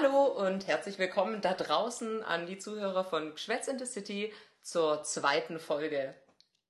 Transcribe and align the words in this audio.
Hallo 0.00 0.26
und 0.26 0.68
herzlich 0.68 1.00
willkommen 1.00 1.40
da 1.40 1.54
draußen 1.54 2.22
an 2.22 2.46
die 2.46 2.58
Zuhörer 2.58 3.02
von 3.02 3.32
Geschwätz 3.32 3.66
in 3.66 3.80
the 3.80 3.84
City 3.84 4.32
zur 4.62 5.02
zweiten 5.02 5.58
Folge. 5.58 6.14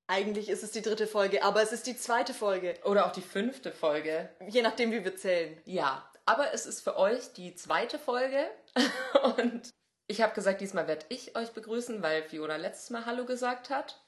Eigentlich 0.07 0.49
ist 0.49 0.63
es 0.63 0.71
die 0.71 0.81
dritte 0.81 1.07
Folge, 1.07 1.43
aber 1.43 1.61
es 1.61 1.73
ist 1.73 1.87
die 1.87 1.97
zweite 1.99 2.33
Folge. 2.33 2.77
Oder 2.85 3.05
auch 3.05 3.13
die 3.13 3.21
fünfte 3.21 3.71
Folge. 3.71 4.31
Je 4.49 4.63
nachdem, 4.63 4.93
wie 4.93 5.05
wir 5.05 5.15
zählen. 5.15 5.61
Ja, 5.67 6.11
aber 6.25 6.55
es 6.55 6.65
ist 6.65 6.81
für 6.81 6.97
euch 6.97 7.35
die 7.35 7.55
zweite 7.55 7.99
Folge. 7.99 8.47
Und 9.37 9.69
ich 10.07 10.23
habe 10.23 10.35
gesagt, 10.35 10.63
diesmal 10.63 10.89
werde 10.89 11.05
ich 11.11 11.37
euch 11.37 11.51
begrüßen, 11.51 12.03
weil 12.03 12.23
Fiona 12.23 12.57
letztes 12.57 12.89
Mal 12.89 13.05
Hallo 13.05 13.27
gesagt 13.27 13.69
hat. 13.69 14.01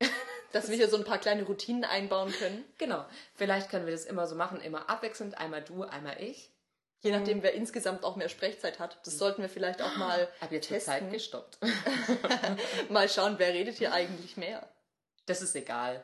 Dass 0.50 0.68
wir 0.68 0.74
hier 0.74 0.88
so 0.88 0.96
ein 0.96 1.04
paar 1.04 1.18
kleine 1.18 1.44
Routinen 1.44 1.84
einbauen 1.84 2.32
können. 2.32 2.64
Genau. 2.78 3.04
Vielleicht 3.36 3.70
können 3.70 3.86
wir 3.86 3.92
das 3.92 4.04
immer 4.04 4.26
so 4.26 4.34
machen, 4.34 4.60
immer 4.60 4.90
abwechselnd. 4.90 5.38
Einmal 5.38 5.62
du, 5.62 5.84
einmal 5.84 6.20
ich. 6.20 6.50
Je 7.04 7.12
nachdem, 7.12 7.42
wer 7.42 7.52
insgesamt 7.52 8.02
auch 8.02 8.16
mehr 8.16 8.28
Sprechzeit 8.30 8.78
hat. 8.78 8.98
Das 9.04 9.18
sollten 9.18 9.42
wir 9.42 9.48
vielleicht 9.50 9.82
auch 9.82 9.94
mal 9.96 10.26
Hab 10.40 10.50
jetzt 10.50 10.70
die 10.70 10.74
testen. 10.74 10.92
Zeit 10.94 11.12
gestoppt. 11.12 11.58
mal 12.88 13.08
schauen, 13.08 13.34
wer 13.38 13.52
redet 13.52 13.76
hier 13.76 13.92
eigentlich 13.92 14.36
mehr. 14.36 14.66
Das 15.26 15.42
ist 15.42 15.54
egal. 15.54 16.02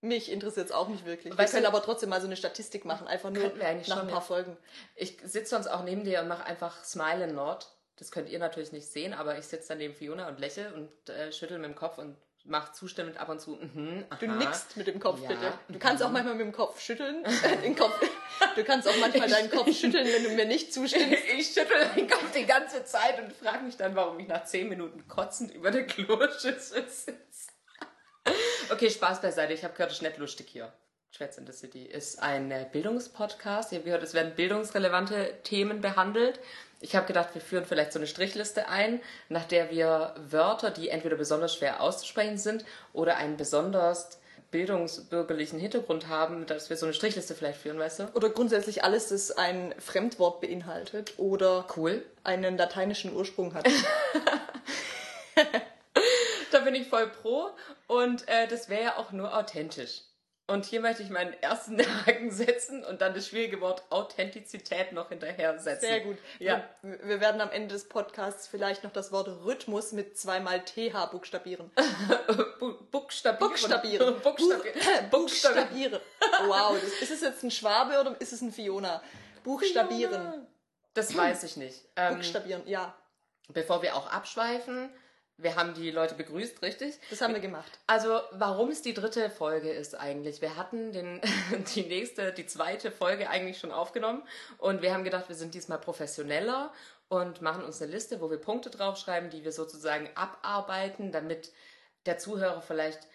Mich 0.00 0.30
interessiert 0.30 0.66
es 0.66 0.72
auch 0.72 0.88
nicht 0.88 1.06
wirklich. 1.06 1.32
Weißt 1.38 1.52
wir 1.54 1.60
können 1.60 1.70
du- 1.72 1.76
aber 1.78 1.84
trotzdem 1.84 2.08
mal 2.10 2.20
so 2.20 2.26
eine 2.26 2.36
Statistik 2.36 2.84
machen, 2.84 3.06
einfach 3.06 3.30
nur 3.30 3.44
nach 3.44 3.84
schon, 3.84 3.98
ein 4.00 4.06
paar 4.08 4.14
ja. 4.16 4.20
Folgen. 4.20 4.56
Ich 4.96 5.18
sitze 5.24 5.50
sonst 5.50 5.68
auch 5.68 5.82
neben 5.84 6.04
dir 6.04 6.20
und 6.20 6.28
mache 6.28 6.44
einfach 6.44 6.84
Smile 6.84 7.24
and 7.24 7.34
Nod. 7.34 7.68
Das 7.96 8.10
könnt 8.10 8.28
ihr 8.28 8.40
natürlich 8.40 8.72
nicht 8.72 8.88
sehen, 8.88 9.14
aber 9.14 9.38
ich 9.38 9.46
sitze 9.46 9.68
dann 9.68 9.78
neben 9.78 9.94
Fiona 9.94 10.26
und 10.28 10.40
lächle 10.40 10.74
und 10.74 11.08
äh, 11.08 11.32
schüttel 11.32 11.58
mit 11.58 11.70
dem 11.70 11.76
Kopf 11.76 11.98
und 11.98 12.16
mache 12.44 12.72
zustimmend 12.72 13.16
ab 13.18 13.28
und 13.30 13.40
zu. 13.40 13.52
Mhm, 13.52 14.04
Du 14.20 14.26
nickst 14.26 14.76
mit 14.76 14.86
dem 14.86 15.00
Kopf, 15.00 15.20
Ja. 15.22 15.28
bitte. 15.28 15.52
Du 15.68 15.78
kannst 15.78 16.02
auch 16.02 16.10
manchmal 16.10 16.34
mit 16.34 16.44
dem 16.46 16.52
Kopf 16.52 16.80
schütteln. 16.80 17.24
Äh, 17.24 17.56
den 17.62 17.74
Kopf. 17.74 17.98
Du 18.54 18.64
kannst 18.64 18.86
auch 18.86 18.96
manchmal 19.00 19.28
deinen 19.28 19.50
Kopf 19.50 19.72
schütteln, 19.74 20.06
wenn 20.06 20.24
du 20.24 20.30
mir 20.30 20.44
nicht 20.46 20.72
zustimmst. 20.72 21.22
Ich 21.36 21.46
schüttel 21.48 21.88
den 21.96 22.08
Kopf 22.08 22.30
die 22.32 22.44
ganze 22.46 22.84
Zeit 22.84 23.18
und 23.22 23.32
frage 23.32 23.64
mich 23.64 23.76
dann, 23.76 23.94
warum 23.96 24.18
ich 24.20 24.28
nach 24.28 24.44
10 24.44 24.68
Minuten 24.68 25.08
kotzend 25.08 25.54
über 25.54 25.70
der 25.70 25.86
Kloschüssel 25.86 26.86
sitze. 26.88 27.14
Okay, 28.70 28.90
Spaß 28.90 29.20
beiseite. 29.20 29.52
Ich 29.52 29.64
habe 29.64 29.74
gehört, 29.74 29.90
es 29.90 29.98
ist 29.98 30.02
nicht 30.02 30.18
lustig 30.18 30.48
hier. 30.50 30.72
Schwätz 31.10 31.38
in 31.38 31.46
the 31.46 31.52
City 31.52 31.84
ist 31.84 32.18
ein 32.20 32.50
äh, 32.50 32.66
Bildungspodcast. 32.72 33.70
Ich 33.72 33.76
habe 33.78 33.84
gehört, 33.84 34.02
es 34.02 34.14
werden 34.14 34.34
bildungsrelevante 34.34 35.38
Themen 35.44 35.80
behandelt. 35.80 36.40
Ich 36.84 36.94
habe 36.94 37.06
gedacht, 37.06 37.30
wir 37.32 37.40
führen 37.40 37.64
vielleicht 37.64 37.94
so 37.94 37.98
eine 37.98 38.06
Strichliste 38.06 38.68
ein, 38.68 39.00
nach 39.30 39.44
der 39.44 39.70
wir 39.70 40.14
Wörter, 40.18 40.70
die 40.70 40.90
entweder 40.90 41.16
besonders 41.16 41.54
schwer 41.54 41.80
auszusprechen 41.80 42.36
sind 42.36 42.66
oder 42.92 43.16
einen 43.16 43.38
besonders 43.38 44.18
bildungsbürgerlichen 44.50 45.58
Hintergrund 45.58 46.08
haben, 46.08 46.44
dass 46.44 46.68
wir 46.68 46.76
so 46.76 46.84
eine 46.84 46.92
Strichliste 46.92 47.34
vielleicht 47.34 47.58
führen, 47.58 47.78
weißt 47.78 48.00
du? 48.00 48.08
Oder 48.12 48.28
grundsätzlich 48.28 48.84
alles, 48.84 49.08
das 49.08 49.30
ein 49.30 49.74
Fremdwort 49.78 50.42
beinhaltet 50.42 51.14
oder 51.16 51.66
Cool. 51.74 52.04
einen 52.22 52.58
lateinischen 52.58 53.16
Ursprung 53.16 53.54
hat. 53.54 53.66
Da 56.50 56.60
bin 56.60 56.76
ich 56.76 56.86
voll 56.86 57.08
pro 57.08 57.48
und 57.88 58.28
äh, 58.28 58.46
das 58.46 58.68
wäre 58.68 58.82
ja 58.82 58.96
auch 58.96 59.10
nur 59.10 59.36
authentisch. 59.36 60.02
Und 60.46 60.66
hier 60.66 60.82
möchte 60.82 61.02
ich 61.02 61.08
meinen 61.08 61.32
ersten 61.40 61.78
Haken 62.06 62.30
setzen 62.30 62.84
und 62.84 63.00
dann 63.00 63.14
das 63.14 63.28
schwierige 63.28 63.62
Wort 63.62 63.82
Authentizität 63.90 64.92
noch 64.92 65.08
hinterher 65.08 65.58
setzen. 65.58 65.86
Sehr 65.86 66.00
gut. 66.00 66.18
Ja. 66.38 66.68
Wir 66.82 67.14
wir 67.14 67.20
werden 67.20 67.40
am 67.40 67.50
Ende 67.50 67.68
des 67.68 67.88
Podcasts 67.88 68.46
vielleicht 68.46 68.84
noch 68.84 68.92
das 68.92 69.10
Wort 69.10 69.28
Rhythmus 69.28 69.92
mit 69.92 70.18
zweimal 70.18 70.62
TH 70.64 71.06
buchstabieren. 71.12 71.70
Bu 72.60 72.74
Buchstabieren. 72.90 73.50
Buchstabieren. 73.50 74.20
Buchstabieren. 74.22 75.10
Buchstabieren. 75.10 76.00
Wow, 76.46 76.76
das, 76.80 76.92
ist 77.02 77.10
es 77.10 77.20
jetzt 77.22 77.42
ein 77.42 77.50
Schwabe 77.50 77.98
oder 78.00 78.20
ist 78.20 78.32
es 78.32 78.42
ein 78.42 78.52
Fiona? 78.52 79.02
Buchstabieren. 79.44 80.46
Das 80.92 81.16
weiß 81.16 81.44
ich 81.44 81.56
nicht. 81.56 81.80
Ähm, 81.96 82.16
Buchstabieren, 82.16 82.62
ja. 82.66 82.94
bevor 83.48 83.82
wir 83.82 83.96
auch 83.96 84.10
abschweifen, 84.10 84.90
wir 85.36 85.56
haben 85.56 85.74
die 85.74 85.90
Leute 85.90 86.14
begrüßt, 86.14 86.62
richtig? 86.62 86.98
Das 87.10 87.20
haben 87.20 87.34
wir 87.34 87.40
gemacht. 87.40 87.78
Also, 87.86 88.20
warum 88.32 88.70
es 88.70 88.82
die 88.82 88.94
dritte 88.94 89.30
Folge 89.30 89.70
ist 89.70 89.94
eigentlich. 89.94 90.40
Wir 90.40 90.56
hatten 90.56 90.92
den, 90.92 91.20
die 91.74 91.82
nächste, 91.82 92.32
die 92.32 92.46
zweite 92.46 92.90
Folge 92.90 93.28
eigentlich 93.28 93.58
schon 93.58 93.72
aufgenommen 93.72 94.22
und 94.58 94.82
wir 94.82 94.94
haben 94.94 95.04
gedacht, 95.04 95.28
wir 95.28 95.36
sind 95.36 95.54
diesmal 95.54 95.78
professioneller 95.78 96.72
und 97.08 97.42
machen 97.42 97.64
uns 97.64 97.82
eine 97.82 97.90
Liste, 97.90 98.20
wo 98.20 98.30
wir 98.30 98.38
Punkte 98.38 98.70
draufschreiben, 98.70 99.30
die 99.30 99.44
wir 99.44 99.52
sozusagen 99.52 100.08
abarbeiten, 100.14 101.12
damit 101.12 101.52
der 102.06 102.18
Zuhörer 102.18 102.62
vielleicht 102.62 103.06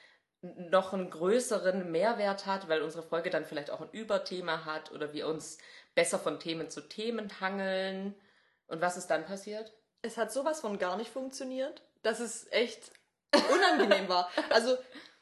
noch 0.42 0.94
einen 0.94 1.10
größeren 1.10 1.92
Mehrwert 1.92 2.46
hat, 2.46 2.70
weil 2.70 2.82
unsere 2.82 3.04
Folge 3.04 3.30
dann 3.30 3.46
vielleicht 3.46 3.72
auch 3.72 3.82
ein 3.82 3.92
Überthema 3.92 4.66
hat 4.66 4.92
oder 4.92 5.14
wir 5.14 5.28
uns 5.28 5.58
besser 5.96 6.18
von 6.18 6.40
Themen 6.40 6.70
zu 6.70 6.82
Themen 6.82 7.42
hangeln. 7.42 8.16
Und 8.68 8.82
was 8.82 8.96
ist 8.96 9.08
dann 9.08 9.26
passiert? 9.26 9.74
Es 10.02 10.18
hat 10.18 10.32
sowas 10.32 10.62
von 10.62 10.78
gar 10.78 10.96
nicht 10.96 11.12
funktioniert, 11.12 11.82
dass 12.02 12.20
es 12.20 12.48
echt 12.52 12.92
unangenehm 13.52 14.10
war. 14.10 14.30
Also 14.50 14.78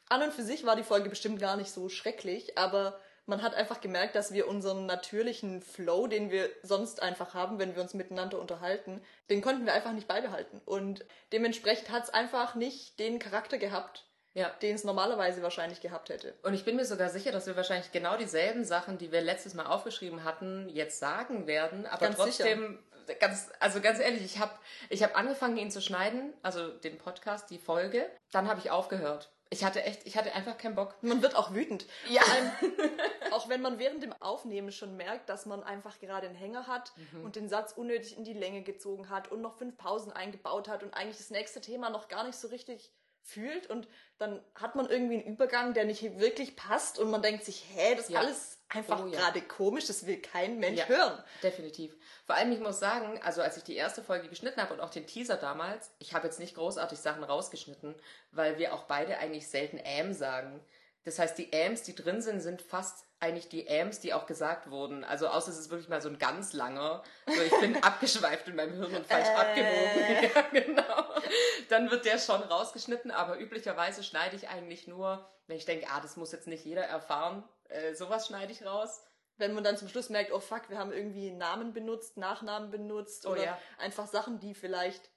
an 0.10 0.24
und 0.24 0.34
für 0.34 0.44
sich 0.44 0.66
war 0.66 0.76
die 0.76 0.84
Folge 0.84 1.10
bestimmt 1.10 1.40
gar 1.40 1.58
nicht 1.58 1.72
so 1.72 1.90
schrecklich, 1.90 2.58
aber 2.58 3.00
man 3.26 3.42
hat 3.42 3.56
einfach 3.56 3.82
gemerkt, 3.82 4.16
dass 4.16 4.32
wir 4.32 4.48
unseren 4.48 4.86
natürlichen 4.86 5.62
Flow, 5.62 6.08
den 6.08 6.32
wir 6.32 6.50
sonst 6.64 7.02
einfach 7.02 7.34
haben, 7.34 7.60
wenn 7.60 7.76
wir 7.76 7.82
uns 7.82 7.94
miteinander 7.94 8.40
unterhalten, 8.40 9.02
den 9.30 9.42
konnten 9.42 9.66
wir 9.66 9.74
einfach 9.74 9.92
nicht 9.92 10.08
beibehalten. 10.08 10.62
Und 10.64 11.04
dementsprechend 11.34 11.90
hat 11.90 12.06
es 12.06 12.10
einfach 12.10 12.56
nicht 12.56 13.00
den 13.00 13.20
Charakter 13.20 13.58
gehabt, 13.58 14.06
Ja. 14.34 14.50
den 14.62 14.76
es 14.76 14.86
normalerweise 14.86 15.42
wahrscheinlich 15.44 15.82
gehabt 15.82 16.08
hätte. 16.08 16.36
Und 16.42 16.54
ich 16.54 16.64
bin 16.64 16.78
mir 16.78 16.86
sogar 16.86 17.10
sicher, 17.10 17.34
dass 17.34 17.48
wir 17.48 17.58
wahrscheinlich 17.58 17.92
genau 17.92 18.16
dieselben 18.16 18.64
Sachen, 18.64 18.98
die 18.98 19.12
wir 19.12 19.20
letztes 19.20 19.56
Mal 19.56 19.66
aufgeschrieben 19.66 20.24
hatten, 20.24 20.70
jetzt 20.70 21.00
sagen 21.00 21.48
werden. 21.48 21.86
Aber 21.86 22.06
Ganz 22.06 22.16
trotzdem, 22.16 22.80
ganz, 23.20 23.50
also 23.60 23.82
ganz 23.82 24.00
ehrlich, 24.00 24.24
ich 24.24 24.40
habe 24.40 24.52
ich 24.90 25.04
hab 25.04 25.18
angefangen, 25.18 25.58
ihn 25.58 25.72
zu 25.72 25.82
schneiden, 25.82 26.34
also 26.44 26.68
den 26.70 26.98
Podcast, 26.98 27.50
die 27.50 27.58
Folge. 27.60 28.10
Dann 28.32 28.48
habe 28.48 28.60
ich 28.60 28.70
aufgehört. 28.72 29.32
Ich 29.50 29.64
hatte 29.64 29.82
echt, 29.84 30.06
ich 30.06 30.18
hatte 30.18 30.34
einfach 30.36 30.58
keinen 30.58 30.76
Bock. 30.76 30.96
Man 31.02 31.22
wird 31.22 31.36
auch 31.38 31.54
wütend. 31.54 31.86
Ja. 32.10 32.22
Allem, 32.22 32.52
auch 33.32 33.48
wenn 33.48 33.62
man 33.62 33.80
während 33.80 34.04
dem 34.04 34.12
Aufnehmen 34.22 34.74
schon 34.74 34.98
merkt, 34.98 35.30
dass 35.30 35.46
man 35.46 35.64
einfach 35.64 36.00
gerade 36.00 36.28
einen 36.28 36.36
Hänger 36.36 36.68
hat 36.68 36.92
Mhm. 37.14 37.24
und 37.24 37.36
den 37.38 37.48
Satz 37.48 37.72
unnötig 37.72 38.18
in 38.18 38.26
die 38.26 38.34
Länge 38.34 38.62
gezogen 38.64 39.10
hat 39.10 39.32
und 39.32 39.42
noch 39.42 39.58
fünf 39.58 39.78
Pausen 39.78 40.12
eingebaut 40.12 40.68
hat 40.68 40.84
und 40.84 40.94
eigentlich 40.94 41.18
das 41.18 41.30
nächste 41.30 41.62
Thema 41.62 41.90
noch 41.90 42.10
gar 42.10 42.26
nicht 42.26 42.38
so 42.38 42.50
richtig 42.50 42.92
fühlt 43.24 43.68
und 43.70 43.88
dann 44.18 44.44
hat 44.56 44.76
man 44.76 44.90
irgendwie 44.90 45.16
einen 45.16 45.24
Übergang, 45.34 45.74
der 45.74 45.86
nicht 45.86 46.18
wirklich 46.20 46.56
passt 46.56 46.98
und 47.00 47.10
man 47.10 47.22
denkt 47.22 47.44
sich, 47.46 47.66
hä, 47.74 47.96
das 47.96 48.06
ist 48.06 48.12
Ja. 48.12 48.20
alles 48.20 48.57
einfach 48.70 49.04
Oh 49.04 49.08
ja. 49.08 49.18
gerade 49.20 49.42
komisch, 49.42 49.88
das 49.88 50.06
will 50.06 50.22
kein 50.22 50.60
Mensch 50.60 50.80
Ja, 50.80 50.88
hören. 50.88 51.24
Definitiv. 51.42 51.96
Vor 52.26 52.36
allem, 52.36 52.52
ich 52.52 52.60
muss 52.60 52.80
sagen, 52.80 53.20
also 53.24 53.42
als 53.42 53.58
ich 53.58 53.64
die 53.64 53.76
erste 53.76 54.04
Folge 54.04 54.28
geschnitten 54.30 54.62
habe 54.62 54.74
und 54.74 54.82
auch 54.82 54.90
den 54.90 55.08
Teaser 55.08 55.38
damals, 55.38 55.92
ich 56.00 56.14
habe 56.14 56.28
jetzt 56.28 56.40
nicht 56.40 56.56
großartig 56.56 57.00
Sachen 57.00 57.24
rausgeschnitten, 57.24 57.96
weil 58.32 58.58
wir 58.60 58.74
auch 58.74 58.84
beide 58.84 59.18
eigentlich 59.18 59.48
selten 59.48 59.80
ähm 59.84 60.14
sagen. 60.14 60.60
Das 61.06 61.20
heißt, 61.20 61.38
die 61.38 61.54
Äms, 61.54 61.84
die 61.84 61.96
drin 61.96 62.22
sind, 62.22 62.42
sind 62.42 62.62
fast 62.62 63.06
eigentlich 63.20 63.50
die 63.50 63.68
Äms, 63.68 64.00
die 64.00 64.14
auch 64.14 64.28
gesagt 64.28 64.70
wurden. 64.70 65.04
Also 65.04 65.28
außer 65.28 65.50
es 65.50 65.58
ist 65.58 65.70
wirklich 65.70 65.90
mal 65.90 66.02
so 66.02 66.10
ein 66.10 66.20
ganz 66.20 66.54
langer. 66.54 67.04
So, 67.26 67.42
ich 67.42 67.60
bin 67.60 67.76
abgeschweift 67.84 68.48
in 68.48 68.56
meinem 68.56 68.74
Hirn 68.74 68.96
und 68.96 69.08
falsch 69.08 69.28
abgewogen. 69.30 70.32
Ja, 70.36 70.42
genau. 70.52 71.22
Dann 71.70 71.90
wird 71.90 72.06
der 72.06 72.20
schon 72.20 72.42
rausgeschnitten, 72.42 73.12
aber 73.12 73.40
üblicherweise 73.40 74.04
schneide 74.04 74.36
ich 74.36 74.50
eigentlich 74.50 74.88
nur, 74.88 75.28
wenn 75.48 75.58
ich 75.58 75.66
denke, 75.66 75.88
ah, 75.90 76.00
das 76.00 76.16
muss 76.16 76.32
jetzt 76.32 76.48
nicht 76.48 76.66
jeder 76.66 76.84
erfahren. 76.84 77.44
Äh, 77.70 77.96
sowas 77.96 78.28
schneide 78.28 78.52
ich 78.52 78.66
raus. 78.66 79.02
Wenn 79.38 79.54
man 79.54 79.64
dann 79.64 79.78
zum 79.78 79.88
Schluss 79.88 80.10
merkt, 80.10 80.32
oh 80.32 80.40
fuck, 80.40 80.70
wir 80.70 80.78
haben 80.78 80.92
irgendwie 80.92 81.32
Namen 81.32 81.74
benutzt, 81.74 82.18
Nachnamen 82.18 82.72
benutzt 82.72 83.26
Oh 83.26 83.32
oder 83.32 83.44
ja. 83.44 83.62
einfach 83.78 84.08
Sachen, 84.08 84.40
die 84.40 84.54
vielleicht 84.54 85.12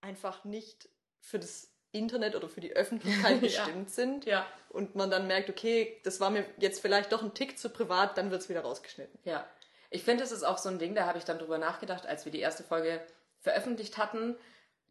einfach 0.00 0.44
nicht 0.44 0.88
für 1.20 1.38
das 1.38 1.71
Internet 1.92 2.34
oder 2.34 2.48
für 2.48 2.60
die 2.60 2.72
Öffentlichkeit 2.76 3.34
Ja. 3.34 3.38
bestimmt 3.64 3.90
sind. 3.90 4.24
Ja. 4.24 4.46
Und 4.70 4.94
man 4.94 5.10
dann 5.10 5.26
merkt, 5.26 5.50
okay, 5.50 6.00
das 6.04 6.18
war 6.20 6.30
mir 6.30 6.44
jetzt 6.58 6.80
vielleicht 6.80 7.12
doch 7.12 7.22
ein 7.22 7.34
Tick 7.34 7.58
zu 7.58 7.68
privat, 7.70 8.16
dann 8.18 8.30
wird's 8.30 8.48
wieder 8.48 8.60
rausgeschnitten. 8.62 9.18
Ja, 9.24 9.46
ich 9.90 10.02
finde, 10.02 10.24
es 10.24 10.32
ist 10.32 10.42
auch 10.42 10.56
so 10.58 10.68
ein 10.70 10.78
Ding, 10.78 10.94
da 10.94 11.06
habe 11.06 11.18
ich 11.18 11.24
dann 11.24 11.38
drüber 11.38 11.58
nachgedacht, 11.58 12.06
als 12.06 12.24
wir 12.24 12.32
die 12.32 12.40
erste 12.40 12.62
Folge 12.62 13.00
veröffentlicht 13.40 13.98
hatten. 13.98 14.36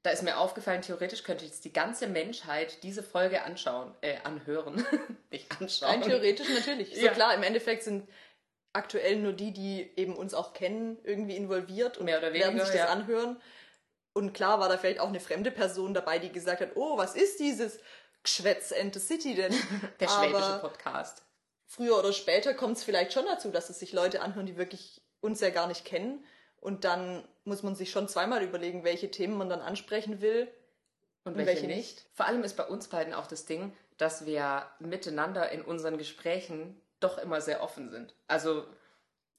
Da 0.04 0.10
ist 0.12 0.24
mir 0.24 0.38
aufgefallen, 0.38 0.82
theoretisch 0.82 1.24
könnte 1.24 1.46
jetzt 1.46 1.64
die 1.66 1.74
ganze 1.74 2.08
Menschheit 2.08 2.82
diese 2.84 3.04
Folge 3.04 3.44
anschauen, 3.44 3.94
äh, 4.02 4.16
anhören, 4.24 4.84
nicht 5.32 5.60
anschauen. 5.60 5.90
Rein 5.92 6.02
theoretisch 6.02 6.48
natürlich. 6.50 6.96
So 6.96 7.06
Ja. 7.06 7.12
klar, 7.12 7.34
im 7.36 7.44
Endeffekt 7.44 7.84
sind 7.84 8.08
aktuell 8.74 9.18
nur 9.18 9.34
die, 9.34 9.52
die 9.52 9.92
eben 9.98 10.16
uns 10.16 10.34
auch 10.34 10.54
kennen, 10.54 10.98
irgendwie 11.04 11.36
involviert 11.36 11.98
und 11.98 12.06
Mehr 12.06 12.18
oder 12.20 12.34
werden 12.34 12.50
weniger, 12.50 12.66
sich 12.66 12.76
das 12.76 12.88
ja. 12.88 12.94
anhören. 12.94 13.42
Und 14.14 14.34
klar 14.34 14.60
war 14.60 14.70
da 14.70 14.78
vielleicht 14.78 15.00
auch 15.00 15.08
eine 15.08 15.20
fremde 15.20 15.52
Person 15.52 15.94
dabei, 15.94 16.20
die 16.20 16.32
gesagt 16.32 16.62
hat, 16.62 16.72
oh, 16.76 16.98
was 16.98 17.16
ist 17.16 17.40
dieses 17.40 17.80
Geschwätz 18.24 18.72
Ente 18.72 19.00
City 19.00 19.36
denn? 19.36 19.54
Der 20.00 20.08
schwäbische 20.10 20.44
Aber 20.44 20.60
Podcast. 20.60 21.24
früher 21.66 21.98
oder 21.98 22.12
später 22.14 22.54
kommt 22.54 22.78
es 22.78 22.84
vielleicht 22.84 23.14
schon 23.14 23.26
dazu, 23.26 23.52
dass 23.52 23.70
es 23.70 23.80
sich 23.80 23.94
Leute 23.94 24.22
anhören, 24.22 24.46
die 24.46 24.58
wirklich 24.58 25.02
uns 25.22 25.40
ja 25.40 25.50
gar 25.50 25.68
nicht 25.68 25.86
kennen. 25.86 26.24
Und 26.60 26.84
dann 26.84 27.28
muss 27.46 27.64
man 27.64 27.76
sich 27.76 27.90
schon 27.90 28.08
zweimal 28.08 28.44
überlegen, 28.44 28.84
welche 28.84 29.10
Themen 29.10 29.38
man 29.38 29.50
dann 29.50 29.62
ansprechen 29.62 30.22
will. 30.22 30.48
Und 31.24 31.34
Und 31.34 31.38
welche, 31.38 31.64
welche 31.64 31.68
nicht. 31.68 31.78
nicht. 31.78 32.06
Vor 32.14 32.26
allem 32.28 32.44
ist 32.44 32.58
bei 32.58 32.66
uns 32.66 32.88
beiden 32.88 33.14
auch 33.14 33.28
das 33.28 33.46
Ding, 33.46 33.76
dass 33.98 34.26
wir 34.26 34.68
miteinander 34.80 35.50
in 35.52 35.62
unseren 35.62 35.98
Gesprächen 35.98 36.80
doch 37.00 37.18
immer 37.18 37.42
sehr 37.42 37.64
offen 37.64 37.90
sind. 37.90 38.14
Also, 38.28 38.66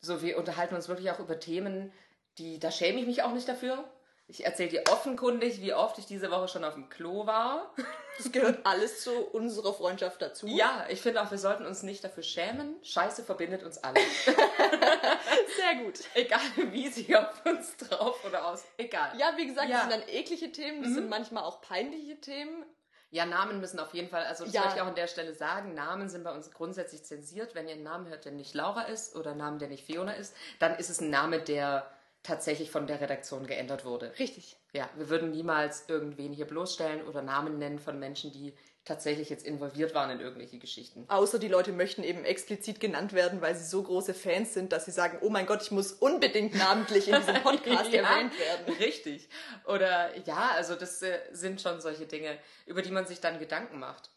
so 0.00 0.22
wir 0.22 0.38
unterhalten 0.38 0.74
uns 0.74 0.88
wirklich 0.88 1.10
auch 1.10 1.18
über 1.20 1.38
Themen, 1.38 1.92
Die, 2.38 2.58
da 2.58 2.70
schäme 2.70 2.98
ich 3.00 3.06
mich 3.06 3.22
auch 3.22 3.32
nicht 3.32 3.48
dafür. 3.48 3.84
Ich 4.32 4.46
erzähle 4.46 4.70
dir 4.70 4.84
offenkundig, 4.90 5.60
wie 5.60 5.74
oft 5.74 5.98
ich 5.98 6.06
diese 6.06 6.30
Woche 6.30 6.48
schon 6.48 6.64
auf 6.64 6.72
dem 6.72 6.88
Klo 6.88 7.26
war. 7.26 7.74
Das 8.16 8.32
gehört 8.32 8.64
alles 8.64 9.02
zu 9.02 9.12
unserer 9.26 9.74
Freundschaft 9.74 10.22
dazu. 10.22 10.46
Ja, 10.46 10.86
ich 10.88 11.02
finde 11.02 11.20
auch, 11.22 11.30
wir 11.30 11.36
sollten 11.36 11.66
uns 11.66 11.82
nicht 11.82 12.02
dafür 12.02 12.22
schämen. 12.22 12.76
Scheiße 12.82 13.24
verbindet 13.24 13.62
uns 13.62 13.76
alle. 13.84 14.00
Sehr 15.56 15.82
gut. 15.84 16.00
Egal 16.14 16.40
wie 16.70 16.88
sie 16.88 17.14
auf 17.14 17.44
uns 17.44 17.76
drauf 17.76 18.24
oder 18.26 18.46
aus. 18.46 18.64
Egal. 18.78 19.12
Ja, 19.18 19.32
wie 19.36 19.46
gesagt, 19.46 19.68
Ja. 19.68 19.82
das 19.84 19.90
sind 19.92 20.00
dann 20.02 20.08
eklige 20.08 20.50
Themen, 20.50 20.82
das 20.82 20.94
sind 20.94 21.10
manchmal 21.10 21.44
auch 21.44 21.60
peinliche 21.60 22.18
Themen. 22.20 22.64
Ja, 23.10 23.26
Namen 23.26 23.60
müssen 23.60 23.78
auf 23.80 23.92
jeden 23.92 24.08
Fall, 24.08 24.24
also 24.24 24.44
das 24.46 24.54
Ja. 24.54 24.62
wollte 24.62 24.76
ich 24.76 24.80
auch 24.82 24.86
an 24.86 24.94
der 24.94 25.08
Stelle 25.08 25.34
sagen, 25.34 25.74
Namen 25.74 26.08
sind 26.08 26.24
bei 26.24 26.32
uns 26.34 26.50
grundsätzlich 26.50 27.04
zensiert. 27.04 27.54
Wenn 27.54 27.68
ihr 27.68 27.74
einen 27.74 27.82
Namen 27.82 28.08
hört, 28.08 28.24
der 28.24 28.32
nicht 28.32 28.54
Laura 28.54 28.84
ist 28.84 29.14
oder 29.14 29.30
einen 29.32 29.40
Namen, 29.40 29.58
der 29.58 29.68
nicht 29.68 29.84
Fiona 29.84 30.12
ist, 30.14 30.34
dann 30.58 30.74
ist 30.76 30.88
es 30.88 31.02
ein 31.02 31.10
Name, 31.10 31.38
der 31.40 31.86
tatsächlich 32.22 32.70
von 32.70 32.86
der 32.86 33.00
Redaktion 33.00 33.46
geändert 33.46 33.84
wurde. 33.84 34.12
Richtig. 34.18 34.56
Ja, 34.72 34.88
wir 34.96 35.08
würden 35.08 35.30
niemals 35.30 35.88
irgendwen 35.88 36.32
hier 36.32 36.46
bloßstellen 36.46 37.06
oder 37.06 37.22
Namen 37.22 37.58
nennen 37.58 37.78
von 37.78 37.98
Menschen, 37.98 38.32
die 38.32 38.54
tatsächlich 38.84 39.30
jetzt 39.30 39.46
involviert 39.46 39.94
waren 39.94 40.10
in 40.10 40.20
irgendwelche 40.20 40.58
Geschichten. 40.58 41.04
Außer 41.08 41.38
die 41.38 41.48
Leute 41.48 41.72
möchten 41.72 42.02
eben 42.02 42.24
explizit 42.24 42.80
genannt 42.80 43.12
werden, 43.12 43.40
weil 43.40 43.54
sie 43.54 43.64
so 43.64 43.82
große 43.82 44.12
Fans 44.12 44.54
sind, 44.54 44.72
dass 44.72 44.86
sie 44.86 44.90
sagen, 44.90 45.18
oh 45.20 45.30
mein 45.30 45.46
Gott, 45.46 45.62
ich 45.62 45.70
muss 45.70 45.92
unbedingt 45.92 46.54
namentlich 46.56 47.08
in 47.08 47.14
diesem 47.14 47.42
Podcast 47.42 47.88
Ja, 47.92 48.02
erwähnt 48.02 48.38
werden. 48.38 48.74
Richtig. 48.76 49.28
Oder 49.66 50.16
ja, 50.26 50.50
also 50.54 50.74
das 50.74 51.00
äh, 51.02 51.18
sind 51.32 51.60
schon 51.60 51.80
solche 51.80 52.06
Dinge, 52.06 52.36
über 52.66 52.82
die 52.82 52.90
man 52.90 53.06
sich 53.06 53.20
dann 53.20 53.38
Gedanken 53.38 53.78
macht. 53.78 54.10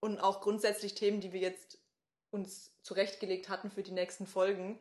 Und 0.00 0.20
auch 0.20 0.42
grundsätzlich 0.42 0.94
Themen, 0.94 1.20
die 1.20 1.32
wir 1.32 1.40
jetzt 1.40 1.78
uns 2.30 2.72
zurechtgelegt 2.82 3.48
hatten 3.48 3.70
für 3.70 3.82
die 3.82 3.92
nächsten 3.92 4.26
Folgen, 4.26 4.78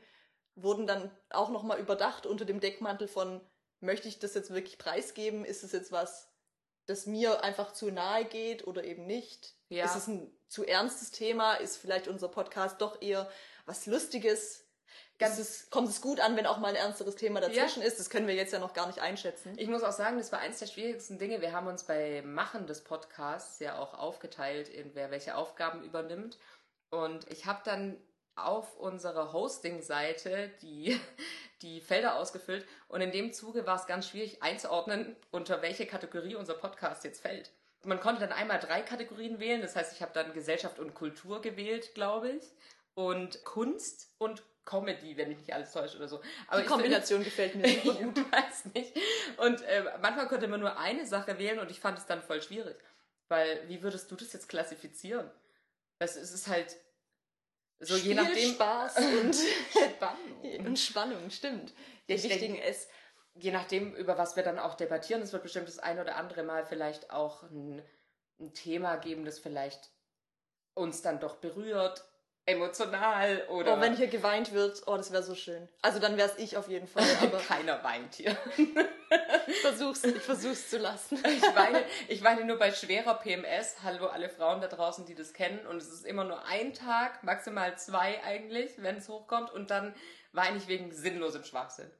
wurden 0.55 0.87
dann 0.87 1.11
auch 1.29 1.49
nochmal 1.49 1.79
überdacht 1.79 2.25
unter 2.25 2.45
dem 2.45 2.59
Deckmantel 2.59 3.07
von, 3.07 3.41
möchte 3.81 4.07
ich 4.07 4.19
das 4.19 4.33
jetzt 4.33 4.51
wirklich 4.51 4.77
preisgeben? 4.77 5.45
Ist 5.45 5.63
es 5.63 5.71
jetzt 5.71 5.91
was, 5.91 6.31
das 6.85 7.05
mir 7.05 7.43
einfach 7.43 7.73
zu 7.73 7.91
nahe 7.91 8.25
geht 8.25 8.65
oder 8.65 8.83
eben 8.83 9.05
nicht? 9.05 9.53
Ja. 9.69 9.85
Ist 9.85 9.95
es 9.95 10.07
ein 10.07 10.31
zu 10.47 10.63
ernstes 10.63 11.11
Thema? 11.11 11.55
Ist 11.55 11.77
vielleicht 11.77 12.07
unser 12.07 12.29
Podcast 12.29 12.81
doch 12.81 13.01
eher 13.01 13.29
was 13.65 13.85
Lustiges? 13.85 14.65
Ganz- 15.17 15.39
es, 15.39 15.69
kommt 15.69 15.89
es 15.89 16.01
gut 16.01 16.19
an, 16.19 16.35
wenn 16.35 16.45
auch 16.45 16.57
mal 16.57 16.69
ein 16.69 16.75
ernsteres 16.75 17.15
Thema 17.15 17.39
dazwischen 17.39 17.81
ist? 17.81 17.99
Das 17.99 18.09
können 18.09 18.27
wir 18.27 18.35
jetzt 18.35 18.51
ja 18.51 18.59
noch 18.59 18.73
gar 18.73 18.87
nicht 18.87 18.99
einschätzen. 18.99 19.53
Ich 19.57 19.69
muss 19.69 19.83
auch 19.83 19.93
sagen, 19.93 20.17
das 20.17 20.31
war 20.31 20.39
eins 20.39 20.59
der 20.59 20.67
schwierigsten 20.67 21.17
Dinge. 21.17 21.41
Wir 21.41 21.53
haben 21.53 21.67
uns 21.67 21.83
beim 21.83 22.33
Machen 22.33 22.67
des 22.67 22.83
Podcasts 22.83 23.59
ja 23.59 23.79
auch 23.79 23.93
aufgeteilt, 23.93 24.67
in 24.67 24.93
wer 24.93 25.11
welche 25.11 25.35
Aufgaben 25.35 25.83
übernimmt. 25.83 26.37
Und 26.89 27.29
ich 27.31 27.45
habe 27.45 27.61
dann 27.63 27.97
auf 28.35 28.75
unserer 28.77 29.33
Hosting-Seite 29.33 30.51
die, 30.61 30.99
die 31.61 31.81
Felder 31.81 32.17
ausgefüllt. 32.17 32.65
Und 32.87 33.01
in 33.01 33.11
dem 33.11 33.33
Zuge 33.33 33.65
war 33.65 33.75
es 33.77 33.87
ganz 33.87 34.09
schwierig 34.09 34.43
einzuordnen, 34.43 35.15
unter 35.31 35.61
welche 35.61 35.85
Kategorie 35.85 36.35
unser 36.35 36.53
Podcast 36.55 37.03
jetzt 37.03 37.21
fällt. 37.21 37.51
Man 37.83 37.99
konnte 37.99 38.21
dann 38.21 38.31
einmal 38.31 38.59
drei 38.59 38.81
Kategorien 38.81 39.39
wählen. 39.39 39.61
Das 39.61 39.75
heißt, 39.75 39.93
ich 39.93 40.01
habe 40.01 40.11
dann 40.13 40.33
Gesellschaft 40.33 40.79
und 40.79 40.93
Kultur 40.95 41.41
gewählt, 41.41 41.93
glaube 41.93 42.31
ich. 42.31 42.43
Und 42.95 43.43
Kunst 43.43 44.09
und 44.17 44.41
Comedy, 44.65 45.15
wenn 45.15 45.29
mich 45.29 45.37
nicht 45.37 45.53
alles 45.53 45.71
täuscht 45.71 45.95
oder 45.95 46.07
so. 46.07 46.21
Aber 46.47 46.57
Die 46.57 46.63
ich 46.63 46.71
Kombination 46.71 47.23
gefällt 47.23 47.55
mir 47.55 47.67
super 47.83 47.91
ich 47.91 48.01
gut. 48.01 48.31
weiß 48.31 48.65
nicht. 48.73 48.97
Und 49.37 49.61
äh, 49.61 49.83
manchmal 50.01 50.27
konnte 50.27 50.47
man 50.47 50.59
nur 50.59 50.77
eine 50.79 51.05
Sache 51.05 51.37
wählen 51.37 51.59
und 51.59 51.69
ich 51.69 51.79
fand 51.79 51.99
es 51.99 52.05
dann 52.07 52.23
voll 52.23 52.41
schwierig. 52.41 52.75
Weil, 53.27 53.67
wie 53.67 53.83
würdest 53.83 54.09
du 54.09 54.15
das 54.15 54.33
jetzt 54.33 54.49
klassifizieren? 54.49 55.29
Es 55.99 56.15
ist 56.15 56.47
halt 56.47 56.75
so 57.79 57.95
je 57.95 58.01
Spiel, 58.01 58.15
nachdem. 58.15 58.53
Spaß 58.53 58.97
und, 59.21 59.35
Spannung. 59.35 60.65
und 60.65 60.79
Spannung, 60.79 61.29
stimmt. 61.29 61.73
Die 62.07 62.13
Ich 62.13 62.23
wichtigen 62.23 62.57
S. 62.57 62.87
Je 63.33 63.51
nachdem, 63.51 63.93
über 63.95 64.17
was 64.17 64.35
wir 64.35 64.43
dann 64.43 64.59
auch 64.59 64.75
debattieren, 64.75 65.21
es 65.21 65.33
wird 65.33 65.43
bestimmt 65.43 65.67
das 65.67 65.79
ein 65.79 65.99
oder 65.99 66.15
andere 66.15 66.43
Mal 66.43 66.65
vielleicht 66.65 67.11
auch 67.11 67.43
ein, 67.43 67.83
ein 68.39 68.53
Thema 68.53 68.95
geben, 68.95 69.25
das 69.25 69.39
vielleicht 69.39 69.91
uns 70.73 71.01
dann 71.01 71.19
doch 71.19 71.35
berührt, 71.37 72.05
emotional 72.45 73.43
oder. 73.49 73.77
Oh, 73.77 73.81
wenn 73.81 73.95
hier 73.95 74.07
geweint 74.07 74.51
wird, 74.51 74.83
oh, 74.85 74.97
das 74.97 75.11
wäre 75.11 75.23
so 75.23 75.35
schön. 75.35 75.67
Also 75.81 75.99
dann 75.99 76.17
wäre 76.17 76.29
es 76.29 76.37
ich 76.37 76.57
auf 76.57 76.67
jeden 76.67 76.87
Fall, 76.87 77.05
aber 77.21 77.39
keiner 77.39 77.83
weint 77.83 78.15
hier. 78.15 78.37
ich 79.47 79.57
versuch's, 79.61 80.03
ich 80.03 80.21
versuch's 80.21 80.69
zu 80.69 80.77
lassen. 80.77 81.19
Ich 81.25 81.55
weine, 81.55 81.83
ich 82.07 82.23
weine 82.23 82.45
nur 82.45 82.57
bei 82.57 82.71
schwerer 82.71 83.15
PMS. 83.15 83.77
Hallo 83.83 84.07
alle 84.07 84.29
Frauen 84.29 84.61
da 84.61 84.67
draußen, 84.67 85.05
die 85.05 85.15
das 85.15 85.33
kennen. 85.33 85.65
Und 85.67 85.77
es 85.77 85.89
ist 85.91 86.05
immer 86.05 86.23
nur 86.23 86.45
ein 86.45 86.73
Tag, 86.73 87.23
maximal 87.23 87.77
zwei 87.77 88.23
eigentlich, 88.23 88.81
wenn 88.81 88.97
es 88.97 89.09
hochkommt. 89.09 89.51
Und 89.51 89.69
dann 89.71 89.95
weine 90.31 90.57
ich 90.57 90.67
wegen 90.67 90.91
sinnlosem 90.91 91.43
Schwachsinn. 91.43 91.91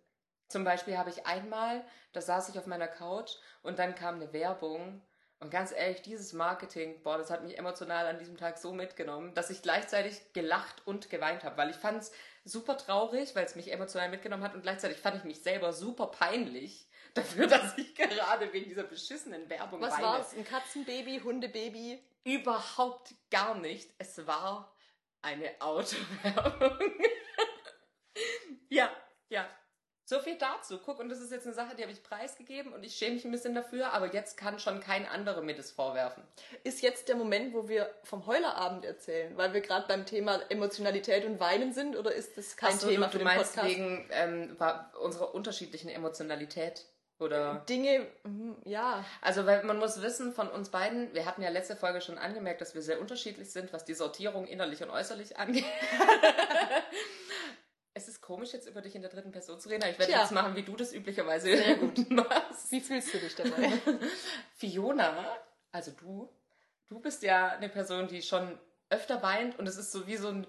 Zum 0.47 0.63
Beispiel 0.63 0.97
habe 0.97 1.09
ich 1.09 1.25
einmal, 1.25 1.83
da 2.13 2.21
saß 2.21 2.49
ich 2.49 2.59
auf 2.59 2.67
meiner 2.67 2.87
Couch 2.87 3.31
und 3.63 3.79
dann 3.79 3.95
kam 3.95 4.15
eine 4.15 4.31
Werbung. 4.31 5.01
Und 5.39 5.51
ganz 5.51 5.71
ehrlich, 5.71 6.01
dieses 6.01 6.33
Marketing, 6.33 7.01
boah, 7.03 7.17
das 7.17 7.29
hat 7.29 7.43
mich 7.43 7.57
emotional 7.57 8.07
an 8.07 8.19
diesem 8.19 8.37
Tag 8.37 8.57
so 8.57 8.71
mitgenommen, 8.71 9.33
dass 9.33 9.49
ich 9.49 9.61
gleichzeitig 9.61 10.33
gelacht 10.33 10.81
und 10.85 11.09
geweint 11.09 11.43
habe, 11.43 11.57
weil 11.57 11.69
ich 11.69 11.75
fand 11.75 12.01
es 12.01 12.11
super 12.45 12.77
traurig, 12.77 13.35
weil 13.35 13.45
es 13.45 13.55
mich 13.55 13.71
emotional 13.71 14.09
mitgenommen 14.09 14.43
hat 14.43 14.55
und 14.55 14.61
gleichzeitig 14.61 14.97
fand 14.97 15.17
ich 15.17 15.23
mich 15.23 15.41
selber 15.41 15.73
super 15.73 16.07
peinlich 16.07 16.87
dafür, 17.13 17.47
dass 17.47 17.77
ich 17.77 17.93
gerade 17.95 18.53
wegen 18.53 18.69
dieser 18.69 18.83
beschissenen 18.83 19.49
Werbung 19.49 19.81
Was 19.81 19.93
weine. 19.93 20.03
war's? 20.03 20.33
Ein 20.33 20.45
Katzenbaby, 20.45 21.19
Hundebaby? 21.23 22.01
Überhaupt 22.23 23.13
gar 23.29 23.55
nicht. 23.55 23.89
Es 23.97 24.25
war 24.25 24.73
eine 25.21 25.51
Autowerbung. 25.59 26.79
ja, 28.69 28.89
ja. 29.29 29.49
Viel 30.37 30.47
dazu. 30.47 30.79
Guck, 30.83 30.99
und 30.99 31.09
das 31.09 31.19
ist 31.19 31.31
jetzt 31.31 31.45
eine 31.45 31.55
Sache, 31.55 31.75
die 31.75 31.81
habe 31.81 31.91
ich 31.91 32.03
preisgegeben 32.03 32.73
und 32.73 32.83
ich 32.83 32.95
schäme 32.95 33.15
mich 33.15 33.25
ein 33.25 33.31
bisschen 33.31 33.55
dafür, 33.55 33.93
aber 33.93 34.13
jetzt 34.13 34.37
kann 34.37 34.59
schon 34.59 34.79
kein 34.79 35.05
anderer 35.05 35.41
mir 35.41 35.55
das 35.55 35.71
vorwerfen. 35.71 36.23
Ist 36.63 36.81
jetzt 36.81 37.07
der 37.07 37.15
Moment, 37.15 37.53
wo 37.53 37.67
wir 37.67 37.89
vom 38.03 38.25
Heulerabend 38.25 38.85
erzählen, 38.85 39.35
weil 39.37 39.53
wir 39.53 39.61
gerade 39.61 39.87
beim 39.87 40.05
Thema 40.05 40.39
Emotionalität 40.49 41.25
und 41.25 41.39
Weinen 41.39 41.73
sind, 41.73 41.95
oder 41.95 42.13
ist 42.13 42.37
das 42.37 42.57
kein 42.57 42.77
so, 42.77 42.87
Thema 42.87 43.07
du, 43.07 43.11
für 43.13 43.17
du 43.19 43.23
den 43.23 43.25
meinst 43.25 43.55
Podcast? 43.55 43.75
wegen 43.75 44.09
ähm, 44.11 44.57
unserer 45.01 45.33
unterschiedlichen 45.33 45.89
Emotionalität? 45.89 46.85
Oder? 47.17 47.63
Dinge, 47.69 48.05
mhm, 48.23 48.57
ja. 48.65 49.05
Also, 49.21 49.45
weil 49.45 49.63
man 49.63 49.77
muss 49.77 50.01
wissen 50.01 50.33
von 50.33 50.49
uns 50.49 50.67
beiden, 50.69 51.13
wir 51.13 51.25
hatten 51.25 51.41
ja 51.41 51.49
letzte 51.49 51.77
Folge 51.77 52.01
schon 52.01 52.17
angemerkt, 52.17 52.59
dass 52.59 52.75
wir 52.75 52.81
sehr 52.81 52.99
unterschiedlich 52.99 53.51
sind, 53.51 53.71
was 53.71 53.85
die 53.85 53.93
Sortierung 53.93 54.45
innerlich 54.47 54.83
und 54.83 54.89
äußerlich 54.89 55.37
angeht. 55.37 55.63
komisch, 58.25 58.53
jetzt 58.53 58.67
über 58.67 58.81
dich 58.81 58.95
in 58.95 59.01
der 59.01 59.11
dritten 59.11 59.31
Person 59.31 59.59
zu 59.59 59.69
reden, 59.69 59.83
aber 59.83 59.91
ich 59.91 59.99
werde 59.99 60.11
Tja. 60.11 60.21
jetzt 60.21 60.31
machen, 60.31 60.55
wie 60.55 60.63
du 60.63 60.75
das 60.75 60.93
üblicherweise 60.93 61.55
Sehr 61.55 61.75
gut 61.75 62.09
machst. 62.09 62.71
Wie 62.71 62.81
fühlst 62.81 63.13
du 63.13 63.19
dich 63.19 63.35
dabei? 63.35 63.71
Fiona, 64.55 65.13
also 65.71 65.91
du, 65.91 66.29
du 66.87 66.99
bist 66.99 67.21
ja 67.23 67.49
eine 67.49 67.69
Person, 67.69 68.07
die 68.07 68.21
schon 68.21 68.57
öfter 68.89 69.21
weint 69.21 69.59
und 69.59 69.67
es 69.67 69.77
ist 69.77 69.91
so 69.91 70.07
wie 70.07 70.17
so 70.17 70.29
ein, 70.29 70.47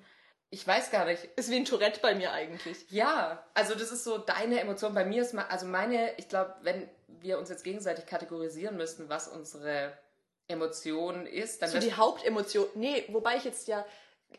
ich 0.51 0.67
weiß 0.67 0.91
gar 0.91 1.05
nicht, 1.05 1.25
ist 1.37 1.51
wie 1.51 1.57
ein 1.57 1.65
Tourette 1.65 2.01
bei 2.01 2.15
mir 2.15 2.33
eigentlich. 2.33 2.91
ja, 2.91 3.45
also 3.55 3.75
das 3.75 3.93
ist 3.93 4.05
so 4.05 4.19
deine 4.19 4.61
Emotion. 4.61 4.95
Bei 4.95 5.05
mir 5.05 5.23
ist 5.23 5.35
mal, 5.35 5.47
also 5.47 5.67
meine, 5.67 6.17
ich 6.17 6.29
glaube, 6.29 6.55
wenn 6.63 6.89
wir 7.09 7.39
uns 7.39 7.51
jetzt 7.51 7.65
gegenseitig 7.65 8.07
kategorisieren 8.07 8.77
müssten, 8.77 9.09
was 9.09 9.29
unsere 9.29 9.93
Emotion 10.49 11.27
ist, 11.27 11.61
dann 11.63 11.71
So 11.71 11.79
die 11.79 11.95
Hauptemotion. 11.95 12.67
Nee, 12.75 13.05
wobei 13.09 13.37
ich 13.37 13.45
jetzt 13.45 13.69
ja, 13.69 13.85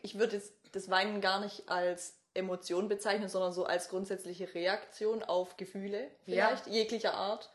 ich 0.02 0.18
würde 0.18 0.36
jetzt 0.36 0.52
das 0.72 0.90
Weinen 0.90 1.20
gar 1.20 1.40
nicht 1.40 1.68
als 1.68 2.14
Emotion 2.38 2.88
bezeichnen, 2.88 3.28
sondern 3.28 3.52
so 3.52 3.64
als 3.66 3.88
grundsätzliche 3.90 4.54
Reaktion 4.54 5.22
auf 5.22 5.56
Gefühle, 5.58 6.10
Ja. 6.26 6.46
vielleicht, 6.48 6.66
jeglicher 6.68 7.12
Art. 7.14 7.50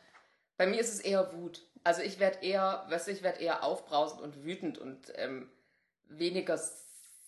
bei 0.58 0.68
mir 0.68 0.80
ist 0.80 0.94
es 0.94 1.00
eher 1.00 1.34
Wut. 1.34 1.66
Also 1.84 2.02
ich 2.04 2.20
werde 2.20 2.46
eher, 2.46 2.86
weißt 2.90 3.08
du, 3.08 3.12
ich 3.12 3.24
werde 3.24 3.42
eher 3.42 3.64
aufbrausend 3.64 4.22
und 4.22 4.44
wütend 4.44 4.78
und 4.78 5.12
ähm, 5.16 5.50
weniger 6.08 6.58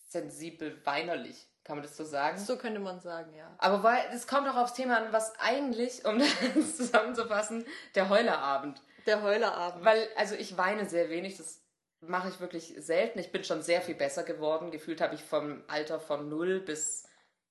sensibel 0.08 0.80
weinerlich, 0.86 1.48
kann 1.64 1.78
man 1.78 1.84
das 1.86 1.98
so 1.98 2.04
sagen? 2.04 2.38
So 2.38 2.58
könnte 2.58 2.80
man 2.80 3.00
sagen, 3.00 3.34
ja. 3.36 3.54
Aber 3.58 3.84
weil 3.84 4.00
es 4.14 4.28
kommt 4.28 4.48
auch 4.48 4.56
aufs 4.56 4.74
Thema 4.74 4.98
an, 4.98 5.12
was 5.12 5.34
eigentlich, 5.40 6.06
um 6.06 6.20
das 6.56 6.78
zusammenzufassen, 6.78 7.66
der 7.96 8.10
Heulerabend. 8.10 8.82
Der 9.08 9.22
Heulerabend. 9.22 9.84
Weil, 9.84 10.08
also 10.16 10.36
ich 10.36 10.58
weine 10.58 10.88
sehr 10.88 11.10
wenig, 11.10 11.38
das 11.38 11.62
mache 12.02 12.30
ich 12.30 12.40
wirklich 12.40 12.76
selten. 12.78 13.20
Ich 13.20 13.32
bin 13.32 13.44
schon 13.44 13.62
sehr 13.64 13.82
viel 13.82 13.96
besser 13.96 14.24
geworden. 14.24 14.70
Gefühlt 14.72 15.02
habe 15.02 15.16
ich 15.16 15.24
vom 15.24 15.64
Alter 15.68 16.00
von 16.00 16.30
0 16.30 16.60
bis 16.62 17.05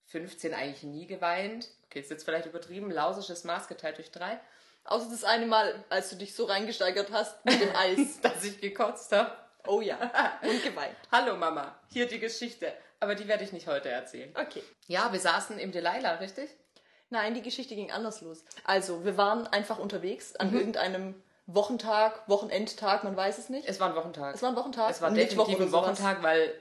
15 0.07 0.55
eigentlich 0.55 0.83
nie 0.83 1.07
geweint. 1.07 1.69
Okay, 1.87 2.01
ist 2.01 2.11
jetzt 2.11 2.25
vielleicht 2.25 2.47
übertrieben, 2.47 2.91
lausisches 2.91 3.45
Maß 3.45 3.69
geteilt 3.69 3.99
durch 3.99 4.11
drei. 4.11 4.39
Außer 4.85 5.09
das 5.11 5.25
eine 5.25 5.47
Mal, 5.47 5.83
als 5.89 6.11
du 6.11 6.17
dich 6.17 6.35
so 6.35 6.45
reingesteigert 6.45 7.11
hast 7.11 7.43
mit 7.45 7.61
dem 7.61 7.71
Eis. 7.77 8.21
Dass 8.21 8.45
ich 8.45 8.61
gekotzt 8.61 9.13
habe. 9.13 9.33
Oh 9.67 9.81
ja. 9.81 9.97
Und 10.43 10.63
geweint. 10.63 10.97
Hallo 11.13 11.37
Mama, 11.37 11.75
hier 11.91 12.07
die 12.07 12.19
Geschichte. 12.21 12.73
Aber 13.01 13.15
die 13.15 13.27
werde 13.29 13.45
ich 13.45 13.53
nicht 13.53 13.67
heute 13.67 13.89
erzählen. 13.89 14.33
Okay. 14.39 14.63
Ja, 14.87 15.13
wir 15.13 15.21
saßen 15.21 15.59
im 15.59 15.73
Delilah, 15.73 16.17
richtig? 16.17 16.51
Nein, 17.11 17.35
die 17.35 17.43
Geschichte 17.43 17.75
ging 17.75 17.91
anders 17.93 18.21
los. 18.23 18.45
Also, 18.65 19.05
wir 19.05 19.17
waren 19.17 19.47
einfach 19.47 19.79
unterwegs 19.79 20.37
an 20.37 20.51
Mhm. 20.51 20.57
irgendeinem 20.59 21.23
Wochentag, 21.47 22.27
Wochenendtag, 22.29 23.05
man 23.05 23.17
weiß 23.17 23.37
es 23.39 23.49
nicht. 23.51 23.69
Es 23.69 23.79
war 23.81 23.91
ein 23.91 23.97
Wochentag. 23.97 24.35
Es 24.35 24.43
war 24.43 24.51
ein 24.51 24.57
Wochentag. 24.57 24.91
Es 24.91 25.03
war 25.03 25.11
Mittwoch 25.11 25.47
definitiv 25.47 25.67
ein. 25.67 25.73
Wochentag, 25.73 26.23
weil 26.23 26.55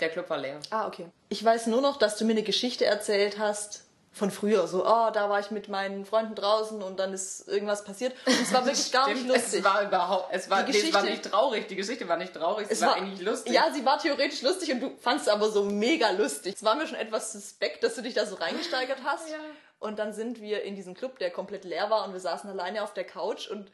der 0.00 0.10
Club 0.10 0.28
war 0.30 0.38
leer. 0.38 0.60
Ah, 0.70 0.86
okay. 0.86 1.06
Ich 1.28 1.44
weiß 1.44 1.66
nur 1.68 1.80
noch, 1.80 1.96
dass 1.96 2.16
du 2.16 2.24
mir 2.24 2.32
eine 2.32 2.42
Geschichte 2.42 2.84
erzählt 2.84 3.38
hast 3.38 3.84
von 4.12 4.30
früher. 4.30 4.66
So, 4.66 4.82
oh, 4.86 5.10
da 5.12 5.28
war 5.28 5.40
ich 5.40 5.50
mit 5.50 5.68
meinen 5.68 6.06
Freunden 6.06 6.34
draußen 6.34 6.82
und 6.82 6.98
dann 6.98 7.12
ist 7.12 7.46
irgendwas 7.48 7.84
passiert. 7.84 8.14
Und 8.24 8.40
es 8.40 8.52
war 8.52 8.64
wirklich 8.64 8.90
gar 8.92 9.08
nicht 9.08 9.26
lustig. 9.26 9.58
Es 9.60 9.64
war 9.64 9.82
überhaupt, 9.82 10.28
es 10.32 10.48
war, 10.48 10.62
Die 10.62 10.72
nee, 10.72 10.78
es 10.78 10.92
war 10.94 11.02
Geschichte- 11.02 11.20
nicht 11.28 11.32
traurig. 11.34 11.68
Die 11.68 11.76
Geschichte 11.76 12.08
war 12.08 12.16
nicht 12.16 12.32
traurig, 12.34 12.66
es, 12.70 12.78
Es 12.78 12.80
war, 12.82 12.88
war- 12.90 12.96
eigentlich 12.96 13.20
lustig. 13.20 13.52
Ja, 13.52 13.70
sie 13.74 13.84
war 13.84 13.98
theoretisch 13.98 14.40
lustig 14.42 14.72
und 14.72 14.80
du 14.80 14.90
fandst 15.00 15.28
aber 15.28 15.50
so 15.50 15.64
mega 15.64 16.10
lustig. 16.10 16.54
Es 16.56 16.64
war 16.64 16.74
mir 16.76 16.86
schon 16.86 16.96
etwas 16.96 17.32
suspekt, 17.32 17.82
dass 17.84 17.94
du 17.94 18.02
dich 18.02 18.14
da 18.14 18.24
so 18.24 18.36
reingesteigert 18.36 18.98
hast. 19.04 19.28
Ja. 19.30 19.36
Und 19.78 19.98
dann 19.98 20.14
sind 20.14 20.40
wir 20.40 20.62
in 20.62 20.74
diesem 20.76 20.94
Club, 20.94 21.18
der 21.18 21.30
komplett 21.30 21.64
leer 21.64 21.90
war 21.90 22.06
und 22.06 22.14
wir 22.14 22.20
saßen 22.20 22.48
alleine 22.48 22.82
auf 22.82 22.94
der 22.94 23.04
Couch 23.04 23.48
und 23.48 23.70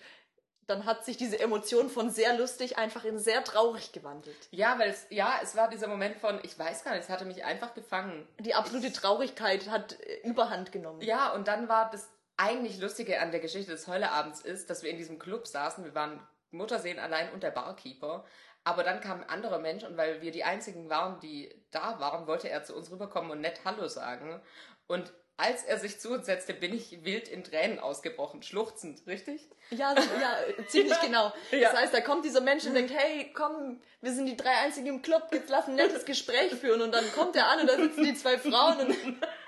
dann 0.73 0.87
hat 0.87 1.05
sich 1.05 1.17
diese 1.17 1.38
Emotion 1.38 1.91
von 1.91 2.11
sehr 2.11 2.37
lustig 2.37 2.79
einfach 2.79 3.05
in 3.05 3.19
sehr 3.19 3.45
traurig 3.45 3.93
gewandelt. 3.93 4.37
Ja, 4.50 4.79
weil 4.79 4.91
es, 4.91 5.07
ja, 5.11 5.38
es 5.43 5.55
war 5.55 5.69
dieser 5.69 5.87
Moment 5.87 6.17
von, 6.17 6.41
ich 6.43 6.59
weiß 6.59 6.83
gar 6.83 6.93
nicht, 6.93 7.05
es 7.05 7.11
hatte 7.11 7.26
mich 7.26 7.45
einfach 7.45 7.75
gefangen. 7.75 8.26
Die 8.38 8.55
absolute 8.55 8.93
Traurigkeit 8.93 9.69
hat 9.69 10.00
äh, 10.00 10.29
Überhand 10.29 10.73
genommen. 10.73 11.02
Ja, 11.02 11.33
und 11.33 11.47
dann 11.47 11.69
war 11.69 11.91
das 11.91 12.09
eigentlich 12.37 12.81
Lustige 12.81 13.21
an 13.21 13.31
der 13.31 13.41
Geschichte 13.41 13.71
des 13.71 13.87
Heuleabends 13.87 14.41
ist, 14.41 14.71
dass 14.71 14.83
wir 14.83 14.91
in 14.91 14.97
diesem 14.97 15.19
Club 15.19 15.47
saßen, 15.47 15.85
wir 15.85 15.95
waren 15.95 16.26
Muttersehen 16.50 16.99
allein 16.99 17.31
und 17.33 17.43
der 17.43 17.50
Barkeeper. 17.50 18.25
Aber 18.64 18.85
dann 18.85 19.00
kam 19.00 19.21
ein 19.21 19.29
anderer 19.29 19.59
Mensch 19.59 19.85
und 19.85 19.97
weil 19.97 20.23
wir 20.23 20.31
die 20.31 20.45
einzigen 20.45 20.88
waren, 20.88 21.21
die 21.21 21.55
da 21.71 22.00
waren, 22.00 22.26
wollte 22.26 22.49
er 22.49 22.62
zu 22.64 22.75
uns 22.75 22.91
rüberkommen 22.91 23.31
und 23.31 23.41
nett 23.41 23.61
Hallo 23.64 23.88
sagen. 23.88 24.41
Und 24.87 25.12
als 25.42 25.64
er 25.64 25.78
sich 25.78 25.99
zu 25.99 26.11
uns 26.11 26.26
setzte, 26.26 26.54
bin 26.54 26.72
ich 26.72 27.04
wild 27.04 27.26
in 27.26 27.42
Tränen 27.42 27.80
ausgebrochen, 27.80 28.42
schluchzend, 28.42 29.04
richtig? 29.08 29.49
Ja, 29.70 29.94
ja 29.94 30.37
ziemlich 30.68 31.00
genau. 31.00 31.32
Ja. 31.50 31.70
Das 31.70 31.80
heißt, 31.80 31.94
da 31.94 32.00
kommt 32.00 32.25
dieser 32.25 32.40
Mensch 32.40 32.64
und 32.64 32.75
denkt, 32.75 32.92
hey, 32.94 33.32
komm, 33.34 33.80
wir 34.00 34.12
sind 34.12 34.26
die 34.26 34.37
drei 34.37 34.52
Einzigen 34.62 34.87
im 34.87 35.02
Club, 35.02 35.28
jetzt 35.32 35.50
lass 35.50 35.66
ein 35.66 35.75
nettes 35.75 36.04
Gespräch 36.04 36.54
führen. 36.54 36.80
Und 36.80 36.92
dann 36.92 37.04
kommt 37.12 37.34
er 37.34 37.49
an 37.49 37.61
und 37.61 37.68
da 37.68 37.76
sitzen 37.76 38.04
die 38.04 38.14
zwei 38.14 38.38
Frauen 38.38 38.87
und, 38.87 38.96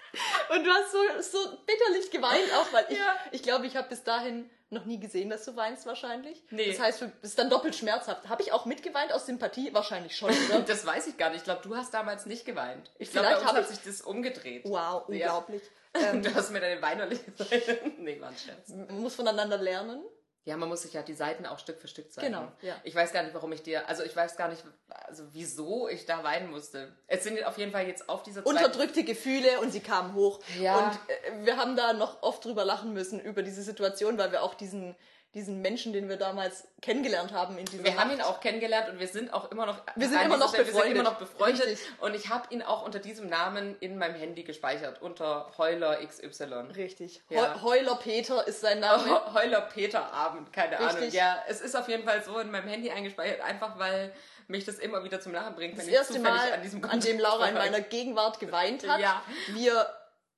und 0.51 0.65
du 0.65 0.71
hast 0.71 0.93
so, 0.93 0.99
so 1.41 1.57
bitterlich 1.67 2.11
geweint, 2.11 2.53
auch 2.57 2.73
weil 2.73 2.87
ich, 2.89 2.99
Ja. 2.99 3.17
ich 3.33 3.43
glaube, 3.43 3.67
ich 3.67 3.77
habe 3.77 3.89
bis 3.89 4.03
dahin 4.05 4.49
noch 4.71 4.85
nie 4.87 4.99
gesehen, 4.99 5.31
dass 5.31 5.45
du 5.45 5.55
weinst 5.57 5.87
wahrscheinlich. 5.87 6.43
Nee. 6.51 6.71
Das 6.73 6.81
heißt, 6.81 7.03
es 7.03 7.31
ist 7.31 7.39
dann 7.39 7.49
doppelt 7.51 7.77
schmerzhaft. 7.77 8.29
Habe 8.29 8.43
ich 8.43 8.53
auch 8.53 8.65
mitgeweint 8.67 9.13
aus 9.13 9.27
Sympathie? 9.27 9.73
Wahrscheinlich 9.73 10.17
schon, 10.17 10.31
oder? 10.31 10.61
Das 10.67 10.85
weiß 10.85 11.07
ich 11.07 11.17
gar 11.17 11.29
nicht. 11.31 11.39
Ich 11.39 11.45
glaube, 11.45 11.61
du 11.63 11.77
hast 11.77 11.95
damals 11.95 12.27
nicht 12.27 12.45
geweint. 12.45 12.91
Ich 12.99 13.13
glaube, 13.13 13.29
Vielleicht 13.29 13.45
bei 13.45 13.51
uns 13.51 13.59
hat 13.59 13.71
ich- 13.71 13.77
sich 13.77 13.85
das 13.85 14.01
umgedreht. 14.03 14.63
Wow, 14.65 15.05
Ja. 15.09 15.37
unglaublich. 15.37 15.63
Ähm, 15.97 16.23
Du 16.23 16.35
hast 16.35 16.51
mir 16.51 16.59
deine 16.59 16.83
weinerliche 16.83 17.31
Seite. 17.37 17.79
nee, 17.99 18.21
war 18.21 18.31
ein 18.31 18.37
Scherz. 18.37 18.69
man 18.71 18.99
muss 19.01 19.15
voneinander 19.15 19.59
lernen. 19.59 20.03
Ja, 20.47 20.59
man 20.59 20.69
muss 20.69 20.83
sich 20.83 20.93
ja 20.93 21.03
die 21.03 21.15
Seiten 21.15 21.47
auch 21.47 21.59
Stück 21.59 21.81
für 21.81 21.89
Stück 21.89 22.13
zeigen. 22.13 22.27
Genau, 22.35 22.53
ja. 22.61 22.75
Ich 22.85 22.95
weiß 22.95 23.13
gar 23.13 23.23
nicht, 23.23 23.33
warum 23.35 23.51
ich 23.53 23.63
dir, 23.63 23.89
also 23.89 24.03
ich 24.03 24.15
weiß 24.15 24.37
gar 24.37 24.49
nicht, 24.49 24.63
also 24.91 25.25
wieso 25.33 25.89
ich 25.89 26.05
da 26.05 26.23
weinen 26.23 26.51
musste. 26.51 26.93
Es 27.07 27.25
sind 27.25 27.43
auf 27.47 27.57
jeden 27.57 27.73
Fall 27.73 27.87
jetzt 27.87 28.09
auf 28.11 28.23
dieser 28.23 28.45
zweiten- 28.45 28.57
unterdrückte 28.59 29.05
Gefühle 29.05 29.59
und 29.61 29.71
sie 29.71 29.81
kamen 29.81 30.13
hoch. 30.15 30.41
Ja. 30.61 30.77
Und 30.79 30.93
äh, 31.09 31.47
wir 31.47 31.57
haben 31.57 31.77
da 31.77 31.95
noch 31.95 32.23
oft 32.23 32.45
drüber 32.45 32.65
lachen 32.67 32.93
müssen, 32.93 33.21
über 33.21 33.43
diese 33.43 33.63
Situation, 33.63 34.19
weil 34.19 34.33
wir 34.33 34.43
auch 34.43 34.53
diesen, 34.53 34.95
diesen 35.35 35.61
Menschen, 35.61 35.93
den 35.93 36.09
wir 36.09 36.17
damals 36.17 36.69
kennengelernt 36.81 37.33
haben 37.33 37.59
in 37.59 37.65
dieser 37.65 37.83
Wir 37.85 37.99
haben 37.99 38.09
Nacht, 38.09 38.19
ihn 38.19 38.23
auch 38.25 38.41
kennengelernt 38.41 38.89
und 38.89 39.01
wir 39.01 39.09
sind 39.09 39.33
auch 39.33 39.51
immer 39.51 39.67
noch 39.67 39.79
Wir 39.97 40.09
sind 40.09 40.23
immer 40.23 40.37
noch 40.37 40.49
Stelle- 40.51 40.67
Wir 40.67 40.73
sind 40.73 40.87
immer 40.93 41.03
noch 41.03 41.17
befreundet. 41.19 41.59
befreundet 41.59 41.79
Richtig. 41.81 42.01
und 42.01 42.15
ich 42.15 42.29
habe 42.29 42.55
ihn 42.55 42.63
auch 42.63 42.83
unter 42.87 43.01
diesem 43.01 43.29
Namen 43.29 43.77
in 43.81 43.99
meinem 43.99 44.15
Handy 44.15 44.45
gespeichert, 44.45 45.03
unter 45.03 45.51
Heuler 45.59 45.99
XY. 46.07 46.69
Richtig. 46.77 47.21
Ja. 47.31 47.55
Heu- 47.61 47.63
Heuler 47.63 47.97
Peter 47.97 48.47
ist 48.47 48.61
sein 48.61 48.81
Name. 48.81 49.35
Heuler 49.35 49.63
Peter 49.63 50.13
Abend, 50.13 50.53
keine 50.53 50.79
Ahnung. 50.79 50.91
Richtig. 50.97 51.15
Ja, 51.15 51.43
es 51.49 51.61
ist 51.61 51.75
auf 51.77 51.89
jeden 51.89 52.05
Fall 52.05 52.23
so 52.23 52.39
in 52.39 52.51
meinem 52.51 52.69
Handy 52.69 52.91
eingespeichert, 52.91 53.41
einfach 53.41 53.79
weil 53.79 54.13
mich 54.47 54.65
das 54.65 54.79
immer 54.79 55.03
wieder 55.03 55.21
zum 55.21 55.33
Lachen 55.33 55.55
bringt, 55.55 55.73
Das 55.79 55.85
wenn 55.87 55.89
ich 55.93 55.99
erste 55.99 56.19
Mal, 56.21 56.53
an 56.53 56.63
diesem 56.63 56.85
an 56.85 57.01
dem 57.01 57.19
Laura 57.19 57.49
in 57.49 57.55
meiner 57.55 57.81
Gegenwart 57.81 58.39
geweint 58.41 58.87
hat, 58.87 59.01
Ja. 59.01 59.23
wir 59.49 59.87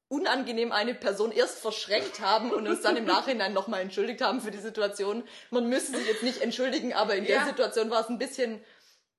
unangenehm 0.09 0.71
eine 0.73 0.95
Person 0.95 1.33
erst 1.33 1.59
verschreckt 1.59 2.21
haben 2.21 2.53
und 2.53 2.67
uns 2.69 2.83
dann 2.83 2.97
im 2.97 3.05
Nachhinein 3.05 3.53
nochmal 3.53 3.81
entschuldigt 3.81 4.21
haben 4.23 4.41
für 4.41 4.51
die 4.53 4.59
Situation. 4.59 5.25
Man 5.51 5.69
müsste 5.69 5.97
sich 5.97 6.07
jetzt 6.07 6.23
nicht 6.23 6.41
entschuldigen, 6.43 6.93
aber 6.93 7.17
in 7.17 7.25
der 7.25 7.37
Ja. 7.37 7.47
Situation 7.47 7.91
war 7.91 8.03
es 8.03 8.09
ein 8.09 8.19
bisschen, 8.19 8.65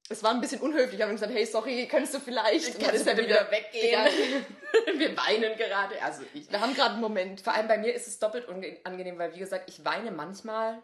es 0.09 0.23
war 0.23 0.31
ein 0.31 0.39
bisschen 0.39 0.61
unhöflich. 0.61 0.97
Wir 0.97 1.05
haben 1.05 1.13
gesagt, 1.13 1.33
hey, 1.33 1.45
sorry, 1.45 1.87
könntest 1.87 2.13
du 2.13 2.19
vielleicht, 2.19 2.79
Kannst 2.79 3.05
du 3.05 3.09
er 3.09 3.15
bitte 3.15 3.27
wieder 3.27 3.51
weggehen? 3.51 4.45
Wir 4.99 5.17
weinen 5.17 5.57
gerade. 5.57 6.01
Also 6.01 6.23
ich. 6.33 6.49
Wir 6.49 6.61
haben 6.61 6.73
gerade 6.73 6.91
einen 6.93 7.01
Moment. 7.01 7.41
Vor 7.41 7.53
allem 7.53 7.67
bei 7.67 7.77
mir 7.77 7.93
ist 7.93 8.07
es 8.07 8.19
doppelt 8.19 8.47
unangenehm, 8.47 9.17
weil 9.19 9.33
wie 9.35 9.39
gesagt, 9.39 9.69
ich 9.69 9.83
weine 9.83 10.11
manchmal, 10.11 10.81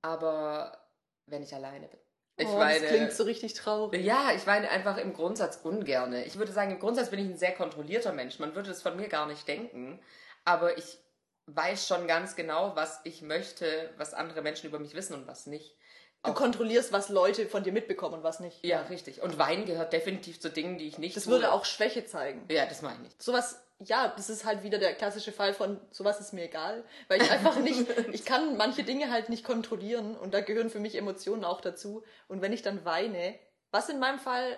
aber 0.00 0.78
wenn 1.26 1.42
ich 1.42 1.54
alleine 1.54 1.88
bin. 1.88 2.00
Ich 2.36 2.46
oh, 2.46 2.58
weine. 2.58 2.80
das 2.80 2.88
klingt 2.90 3.12
so 3.12 3.24
richtig 3.24 3.54
traurig. 3.54 4.04
ja, 4.04 4.32
ich 4.34 4.46
weine 4.46 4.70
einfach 4.70 4.96
im 4.96 5.12
Grundsatz 5.12 5.60
ungerne. 5.62 6.24
Ich 6.24 6.36
würde 6.36 6.52
sagen, 6.52 6.70
im 6.70 6.78
Grundsatz 6.78 7.10
bin 7.10 7.18
ich 7.18 7.26
ein 7.26 7.36
sehr 7.36 7.52
kontrollierter 7.52 8.12
Mensch. 8.12 8.38
Man 8.38 8.54
würde 8.54 8.70
es 8.70 8.82
von 8.82 8.96
mir 8.96 9.08
gar 9.08 9.26
nicht 9.26 9.46
denken. 9.46 10.00
Aber 10.44 10.76
ich 10.78 10.98
weiß 11.46 11.86
schon 11.86 12.06
ganz 12.06 12.34
genau, 12.34 12.74
was 12.74 13.00
ich 13.04 13.22
möchte, 13.22 13.90
was 13.96 14.14
andere 14.14 14.42
Menschen 14.42 14.68
über 14.68 14.78
mich 14.78 14.94
wissen 14.94 15.14
und 15.14 15.26
was 15.26 15.46
nicht. 15.46 15.76
Du 16.24 16.34
kontrollierst, 16.34 16.92
was 16.92 17.08
Leute 17.08 17.46
von 17.48 17.64
dir 17.64 17.72
mitbekommen 17.72 18.14
und 18.14 18.22
was 18.22 18.38
nicht. 18.38 18.64
Ja, 18.64 18.82
richtig. 18.82 19.22
Und 19.22 19.38
Weinen 19.38 19.64
gehört 19.64 19.92
definitiv 19.92 20.38
zu 20.40 20.50
Dingen, 20.50 20.78
die 20.78 20.86
ich 20.86 20.98
nicht 20.98 21.16
Das 21.16 21.24
tue. 21.24 21.32
würde 21.32 21.52
auch 21.52 21.64
Schwäche 21.64 22.04
zeigen. 22.06 22.44
Ja, 22.48 22.64
das 22.66 22.80
meine 22.80 22.96
ich 22.98 23.02
nicht. 23.02 23.22
sowas, 23.22 23.60
ja, 23.80 24.06
das 24.16 24.30
ist 24.30 24.44
halt 24.44 24.62
wieder 24.62 24.78
der 24.78 24.94
klassische 24.94 25.32
Fall 25.32 25.52
von 25.52 25.80
sowas 25.90 26.20
ist 26.20 26.32
mir 26.32 26.44
egal, 26.44 26.84
weil 27.08 27.20
ich 27.20 27.28
einfach 27.30 27.56
nicht, 27.56 27.86
ich 28.12 28.24
kann 28.24 28.56
manche 28.56 28.84
Dinge 28.84 29.10
halt 29.10 29.30
nicht 29.30 29.44
kontrollieren 29.44 30.16
und 30.16 30.32
da 30.32 30.40
gehören 30.40 30.70
für 30.70 30.78
mich 30.78 30.94
Emotionen 30.94 31.44
auch 31.44 31.60
dazu. 31.60 32.04
Und 32.28 32.40
wenn 32.40 32.52
ich 32.52 32.62
dann 32.62 32.84
weine, 32.84 33.34
was 33.72 33.88
in 33.88 33.98
meinem 33.98 34.20
Fall 34.20 34.56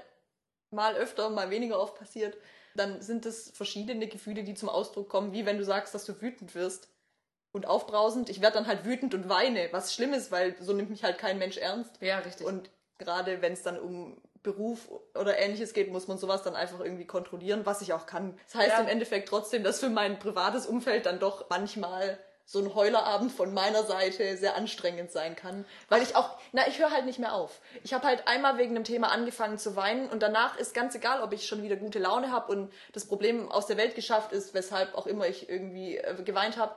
mal 0.71 0.95
öfter, 0.97 1.31
mal 1.31 1.49
weniger 1.49 1.81
oft 1.81 1.95
passiert, 1.97 2.37
dann 2.75 3.01
sind 3.01 3.25
es 3.25 3.51
verschiedene 3.55 4.07
Gefühle, 4.09 4.43
die 4.45 4.55
zum 4.55 4.69
Ausdruck 4.69 5.09
kommen, 5.09 5.33
wie 5.33 5.47
wenn 5.47 5.57
du 5.57 5.65
sagst, 5.65 5.95
dass 5.95 6.05
du 6.05 6.21
wütend 6.21 6.55
wirst 6.55 6.89
und 7.55 7.67
aufbrausend. 7.67 8.29
Ich 8.29 8.43
werde 8.43 8.55
dann 8.55 8.67
halt 8.67 8.85
wütend 8.85 9.15
und 9.15 9.29
weine, 9.29 9.69
was 9.71 9.95
schlimm 9.95 10.13
ist, 10.13 10.33
weil 10.33 10.57
so 10.61 10.73
nimmt 10.73 10.91
mich 10.91 11.05
halt 11.05 11.19
kein 11.19 11.39
Mensch 11.39 11.57
ernst. 11.57 11.93
Ja, 12.01 12.19
richtig. 12.19 12.47
Und 12.47 12.69
gerade 12.99 13.41
wenn 13.43 13.53
es 13.53 13.63
dann 13.63 13.79
um 13.79 14.21
Beruf 14.43 14.89
oder 15.15 15.39
ähnliches 15.39 15.73
geht, 15.73 15.91
muss 15.91 16.09
man 16.09 16.19
sowas 16.19 16.43
dann 16.43 16.57
einfach 16.57 16.81
irgendwie 16.81 17.07
kontrollieren, 17.07 17.65
was 17.65 17.81
ich 17.81 17.93
auch 17.93 18.07
kann. 18.07 18.37
Das 18.47 18.57
heißt 18.57 18.73
Ja. 18.73 18.81
im 18.81 18.89
Endeffekt 18.89 19.29
trotzdem, 19.29 19.63
dass 19.63 19.81
für 19.81 19.89
mein 19.89 20.19
privates 20.19 20.67
Umfeld 20.67 21.07
dann 21.07 21.21
doch 21.21 21.49
manchmal 21.49 22.19
so 22.47 22.59
ein 22.59 22.75
Heulerabend 22.75 23.33
von 23.33 23.55
meiner 23.55 23.85
Seite 23.85 24.37
sehr 24.37 24.55
anstrengend 24.55 25.11
sein 25.11 25.35
kann, 25.35 25.65
weil 25.89 26.03
ich 26.03 26.15
auch, 26.15 26.29
na, 26.53 26.69
ich 26.69 26.79
höre 26.79 26.91
halt 26.91 27.07
nicht 27.07 27.19
mehr 27.19 27.33
auf. 27.33 27.59
Ich 27.85 27.95
habe 27.95 28.07
halt 28.07 28.29
einmal 28.29 28.59
wegen 28.59 28.75
einem 28.77 28.85
Thema 28.85 29.11
angefangen 29.11 29.57
zu 29.57 29.77
weinen 29.77 30.11
und 30.11 30.23
danach 30.23 30.59
ist 30.59 30.75
ganz 30.75 30.95
egal, 30.95 31.23
ob 31.23 31.33
ich 31.33 31.47
schon 31.47 31.63
wieder 31.63 31.77
gute 31.77 31.99
Laune 32.01 32.31
habe 32.31 32.53
und 32.53 32.71
das 32.93 33.07
Problem 33.07 33.51
aus 33.51 33.67
der 33.67 33.79
Welt 33.79 33.95
geschafft 33.95 34.33
ist, 34.33 34.53
weshalb 34.53 34.95
auch 34.95 35.07
immer 35.07 35.27
ich 35.27 35.49
irgendwie 35.49 35.97
äh, 35.97 36.23
geweint 36.23 36.59
habe. 36.59 36.75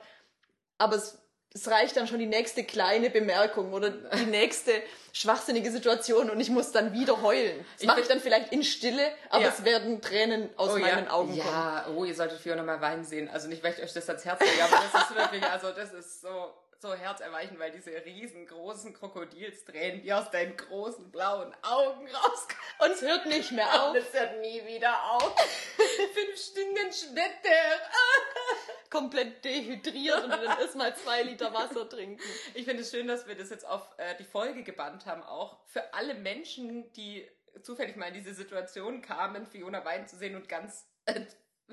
Aber 0.77 0.95
es, 0.95 1.17
es 1.53 1.67
reicht 1.69 1.97
dann 1.97 2.07
schon 2.07 2.19
die 2.19 2.25
nächste 2.27 2.63
kleine 2.63 3.09
Bemerkung 3.09 3.73
oder 3.73 3.89
die 3.89 4.25
nächste 4.25 4.71
schwachsinnige 5.13 5.71
Situation 5.71 6.29
und 6.29 6.39
ich 6.39 6.49
muss 6.49 6.71
dann 6.71 6.93
wieder 6.93 7.21
heulen. 7.23 7.57
Das 7.73 7.81
Ich 7.81 7.87
mache 7.87 8.01
ich 8.01 8.07
dann 8.07 8.19
vielleicht 8.19 8.51
in 8.51 8.63
Stille, 8.63 9.01
aber 9.29 9.43
Ja. 9.45 9.49
es 9.49 9.63
werden 9.63 10.01
Tränen 10.01 10.49
aus 10.57 10.73
meinen 10.77 11.05
ja. 11.05 11.11
Augen 11.11 11.29
kommen. 11.29 11.39
Ja, 11.39 11.87
oh, 11.95 12.05
ihr 12.05 12.13
solltet 12.13 12.39
Fiona 12.39 12.61
mal 12.61 12.79
weinen 12.81 13.03
sehen. 13.03 13.27
Also 13.29 13.47
nicht, 13.47 13.63
weil 13.63 13.73
ich 13.73 13.81
euch 13.81 13.93
das 13.93 14.07
ans 14.07 14.25
Herz 14.25 14.39
lege, 14.41 14.63
aber 14.63 14.83
das 14.91 15.03
ist 15.03 15.15
wirklich, 15.15 15.43
also 15.43 15.71
das 15.71 15.91
ist 15.93 16.21
so, 16.21 16.53
so 16.79 16.93
herzerweichend, 16.93 17.59
weil 17.59 17.71
diese 17.71 17.91
riesengroßen 18.05 18.93
Krokodilstränen, 18.93 20.01
die 20.01 20.13
aus 20.13 20.29
deinen 20.29 20.55
großen 20.55 21.11
blauen 21.11 21.53
Augen 21.63 22.07
rauskommen. 22.07 22.63
Und 22.79 22.91
es 22.91 23.01
hört 23.01 23.25
nicht 23.25 23.51
mehr 23.51 23.83
auf. 23.83 23.91
Und 23.91 23.97
es 23.97 24.13
hört 24.13 24.39
nie 24.41 24.63
wieder 24.65 25.11
auf. 25.11 25.35
Fünf 26.13 26.37
Stunden 26.37 26.91
später. 26.93 27.49
komplett 28.89 29.43
dehydriert 29.43 30.23
und 30.23 30.29
dann 30.29 30.59
erstmal 30.59 30.95
zwei 30.95 31.23
Liter 31.23 31.53
Wasser 31.53 31.89
trinken. 31.89 32.21
Ich 32.53 32.65
finde 32.65 32.83
es 32.83 32.91
schön, 32.91 33.07
dass 33.07 33.27
wir 33.27 33.35
das 33.35 33.49
jetzt 33.49 33.65
auf 33.65 33.87
äh, 33.97 34.15
die 34.17 34.23
Folge 34.23 34.63
gebannt 34.63 35.05
haben, 35.05 35.23
auch 35.23 35.59
für 35.67 35.93
alle 35.93 36.13
Menschen, 36.13 36.91
die 36.93 37.27
zufällig 37.61 37.95
mal 37.95 38.07
in 38.07 38.13
diese 38.13 38.33
Situation 38.33 39.01
kamen, 39.01 39.45
Fiona 39.45 39.83
weinen 39.83 40.07
zu 40.07 40.15
sehen 40.15 40.35
und 40.35 40.47
ganz 40.47 40.87
äh, 41.05 41.25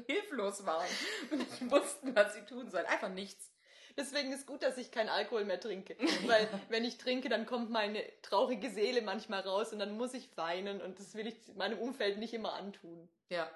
hilflos 0.06 0.66
waren 0.66 0.88
und 1.30 1.38
nicht 1.38 1.70
wussten, 1.70 2.14
was 2.16 2.34
sie 2.34 2.44
tun 2.44 2.70
sollen. 2.70 2.87
Einfach 2.87 3.11
nichts. 3.11 3.53
Deswegen 3.96 4.32
ist 4.32 4.46
gut, 4.46 4.62
dass 4.62 4.76
ich 4.76 4.90
keinen 4.90 5.08
Alkohol 5.08 5.44
mehr 5.44 5.60
trinke. 5.60 5.96
Weil 6.26 6.48
wenn 6.68 6.84
ich 6.84 6.98
trinke, 6.98 7.28
dann 7.28 7.46
kommt 7.46 7.70
meine 7.70 8.02
traurige 8.22 8.70
Seele 8.70 9.02
manchmal 9.02 9.40
raus 9.40 9.72
und 9.72 9.78
dann 9.78 9.96
muss 9.96 10.14
ich 10.14 10.36
weinen 10.36 10.80
und 10.80 10.98
das 10.98 11.14
will 11.14 11.26
ich 11.26 11.36
meinem 11.54 11.78
Umfeld 11.78 12.18
nicht 12.18 12.34
immer 12.34 12.54
antun. 12.54 13.08
Ja. 13.28 13.48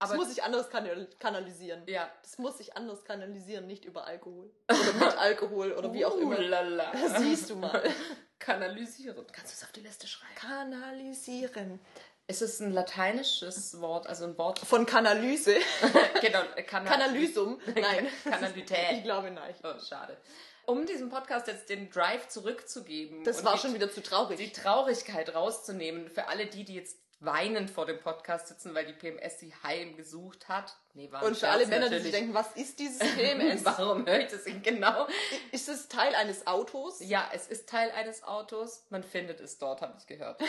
Das 0.00 0.10
Aber 0.10 0.18
muss 0.18 0.32
ich 0.32 0.42
anders 0.42 0.70
kanal 0.70 1.08
kanalisieren. 1.18 1.82
ja. 1.86 2.10
Das 2.22 2.38
muss 2.38 2.58
ich 2.60 2.76
anders 2.76 3.04
kanalisieren, 3.04 3.66
nicht 3.66 3.84
über 3.84 4.06
Alkohol. 4.06 4.50
Oder 4.70 4.92
mit 4.94 5.18
Alkohol 5.18 5.72
oder 5.72 5.92
wie 5.92 6.04
auch 6.04 6.16
immer. 6.18 6.36
Ulala. 6.38 6.92
Siehst 7.18 7.50
du 7.50 7.56
mal. 7.56 7.82
Kanalisieren. 8.38 9.24
Kannst 9.32 9.52
du 9.52 9.56
es 9.56 9.62
auf 9.64 9.72
die 9.72 9.80
Liste 9.80 10.06
schreiben? 10.06 10.34
Kanalisieren. 10.34 11.80
Es 12.26 12.40
ist 12.40 12.60
ein 12.60 12.72
lateinisches 12.72 13.80
Wort, 13.80 14.06
also 14.06 14.24
ein 14.24 14.38
Wort. 14.38 14.58
Von 14.58 14.86
Kanalyse. 14.86 15.56
genau, 16.22 16.40
Kana 16.66 16.90
Kanalysum. 16.90 17.60
Nein. 17.74 18.08
Kanalität. 18.24 18.78
Ich 18.92 19.02
glaube 19.02 19.30
nicht. 19.30 19.60
Oh, 19.62 19.78
schade. 19.86 20.16
Um 20.64 20.86
diesem 20.86 21.10
Podcast 21.10 21.46
jetzt 21.48 21.68
den 21.68 21.90
Drive 21.90 22.28
zurückzugeben. 22.28 23.24
Das 23.24 23.44
war 23.44 23.54
die, 23.54 23.58
schon 23.60 23.74
wieder 23.74 23.90
zu 23.90 24.02
traurig. 24.02 24.38
die 24.38 24.50
Traurigkeit 24.50 25.34
rauszunehmen 25.34 26.08
für 26.08 26.28
alle 26.28 26.46
die, 26.46 26.64
die 26.64 26.74
jetzt 26.76 26.96
weinend 27.20 27.70
vor 27.70 27.86
dem 27.86 28.00
Podcast 28.00 28.48
sitzen, 28.48 28.74
weil 28.74 28.86
die 28.86 28.92
PMS 28.92 29.40
sie 29.40 29.52
heimgesucht 29.62 30.48
hat. 30.48 30.76
Nee, 30.94 31.10
war 31.10 31.22
Und 31.22 31.36
für 31.36 31.48
alle 31.48 31.66
Männer, 31.66 31.86
die 31.88 31.96
natürlich. 31.96 32.02
sich 32.04 32.12
denken, 32.12 32.34
was 32.34 32.54
ist 32.54 32.78
dieses 32.78 32.98
PMS? 33.16 33.64
Warum 33.64 34.06
höre 34.06 34.20
ich 34.20 34.28
das 34.30 34.44
denn 34.44 34.62
genau? 34.62 35.06
ist 35.52 35.68
es 35.68 35.88
Teil 35.88 36.14
eines 36.14 36.46
Autos? 36.46 37.00
Ja, 37.00 37.28
es 37.32 37.48
ist 37.48 37.68
Teil 37.68 37.90
eines 37.92 38.22
Autos. 38.24 38.84
Man 38.90 39.02
findet 39.02 39.40
es 39.40 39.58
dort, 39.58 39.80
habe 39.80 39.94
ich 39.98 40.06
gehört. 40.06 40.40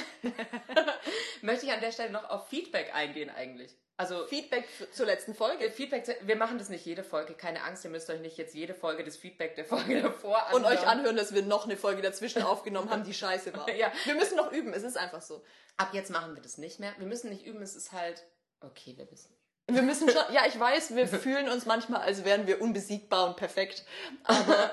Möchte 1.45 1.65
ich 1.65 1.71
an 1.71 1.81
der 1.81 1.91
Stelle 1.91 2.11
noch 2.11 2.29
auf 2.29 2.47
Feedback 2.47 2.93
eingehen 2.93 3.29
eigentlich. 3.29 3.75
Also 3.97 4.25
Feedback 4.25 4.67
zur 4.91 5.05
letzten 5.05 5.33
Folge. 5.33 5.71
Feedback, 5.71 6.17
wir 6.21 6.35
machen 6.35 6.57
das 6.57 6.67
nicht 6.67 6.85
jede 6.85 7.03
Folge, 7.03 7.33
keine 7.33 7.63
Angst, 7.63 7.85
ihr 7.85 7.89
müsst 7.91 8.09
euch 8.09 8.19
nicht 8.19 8.37
jetzt 8.37 8.53
jede 8.53 8.73
Folge 8.73 9.05
des 9.05 9.15
Feedback 9.15 9.55
der 9.55 9.63
Folge 9.63 10.01
davor 10.01 10.45
Und 10.51 10.65
anhören. 10.65 10.77
euch 10.77 10.87
anhören, 10.87 11.15
dass 11.15 11.33
wir 11.33 11.43
noch 11.43 11.63
eine 11.63 11.77
Folge 11.77 12.01
dazwischen 12.01 12.41
aufgenommen 12.43 12.89
haben, 12.89 13.05
die 13.05 13.13
scheiße 13.13 13.55
war. 13.55 13.69
Ja. 13.71 13.91
Wir 14.03 14.15
müssen 14.15 14.35
noch 14.35 14.51
üben, 14.51 14.73
es 14.73 14.83
ist 14.83 14.97
einfach 14.97 15.21
so. 15.21 15.45
Ab 15.77 15.89
jetzt 15.93 16.09
machen 16.11 16.35
wir 16.35 16.41
das 16.41 16.57
nicht 16.57 16.79
mehr. 16.79 16.93
Wir 16.97 17.07
müssen 17.07 17.29
nicht 17.29 17.45
üben, 17.45 17.61
es 17.61 17.75
ist 17.75 17.93
halt 17.93 18.25
okay, 18.59 18.97
wir 18.97 19.09
wissen. 19.09 19.33
Wir 19.67 19.81
müssen 19.81 20.09
schon, 20.09 20.23
ja, 20.33 20.45
ich 20.45 20.59
weiß, 20.59 20.95
wir 20.95 21.07
fühlen 21.07 21.47
uns 21.47 21.65
manchmal, 21.65 22.01
als 22.01 22.25
wären 22.25 22.47
wir 22.47 22.61
unbesiegbar 22.61 23.27
und 23.27 23.37
perfekt. 23.37 23.85
Aber 24.25 24.71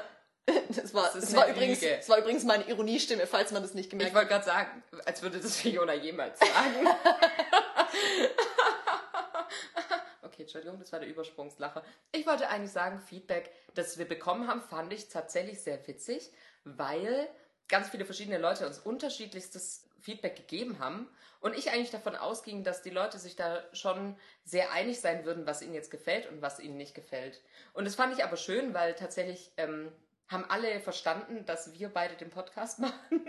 das 0.68 0.92
war, 0.94 1.04
Das 1.12 1.24
das 1.24 1.34
war 1.36 1.48
übrigens, 1.48 1.80
Lüge. 1.80 1.96
das 1.96 2.08
war 2.08 2.18
übrigens 2.18 2.44
meine 2.44 2.64
Ironiestimme, 2.64 3.26
falls 3.26 3.52
man 3.52 3.62
das 3.62 3.74
nicht 3.74 3.86
Ich 3.86 3.90
gemerkt 3.90 4.10
hat. 4.10 4.16
wollte 4.16 4.28
gerade 4.30 4.44
sagen, 4.44 4.82
als 5.04 5.22
würde 5.22 5.38
das 5.40 5.56
Fiona 5.56 5.94
jemals 5.94 6.38
sagen. 6.40 6.86
okay, 10.22 10.42
Entschuldigung, 10.42 10.78
das 10.78 10.92
war 10.92 11.00
der 11.00 11.08
Übersprungslacher. 11.08 11.82
Ich 12.12 12.26
wollte 12.26 12.48
eigentlich 12.48 12.72
sagen, 12.72 13.00
Feedback, 13.00 13.50
das 13.74 13.98
wir 13.98 14.06
bekommen 14.06 14.48
haben, 14.48 14.62
fand 14.62 14.92
ich 14.92 15.08
tatsächlich 15.08 15.60
sehr 15.60 15.86
witzig, 15.86 16.30
weil 16.64 17.28
ganz 17.68 17.88
viele 17.90 18.04
verschiedene 18.04 18.38
Leute 18.38 18.66
uns 18.66 18.78
unterschiedlichstes 18.78 19.84
Feedback 20.00 20.36
gegeben 20.36 20.78
haben 20.80 21.08
und 21.40 21.56
ich 21.56 21.70
eigentlich 21.70 21.90
davon 21.90 22.16
ausging, 22.16 22.64
dass 22.64 22.82
die 22.82 22.90
Leute 22.90 23.18
sich 23.18 23.36
da 23.36 23.62
schon 23.72 24.16
sehr 24.44 24.72
einig 24.72 25.00
sein 25.00 25.24
würden, 25.24 25.46
was 25.46 25.62
ihnen 25.62 25.74
jetzt 25.74 25.90
gefällt 25.90 26.28
und 26.28 26.42
was 26.42 26.58
ihnen 26.60 26.76
nicht 26.76 26.94
gefällt. 26.94 27.40
Und 27.72 27.84
das 27.84 27.94
fand 27.94 28.16
ich 28.16 28.24
aber 28.24 28.36
schön, 28.36 28.74
weil 28.74 28.94
tatsächlich 28.94 29.52
ähm, 29.56 29.92
haben 30.32 30.44
alle 30.48 30.80
verstanden, 30.80 31.44
dass 31.46 31.72
wir 31.78 31.88
beide 31.88 32.14
den 32.16 32.30
Podcast 32.30 32.78
machen 32.80 33.24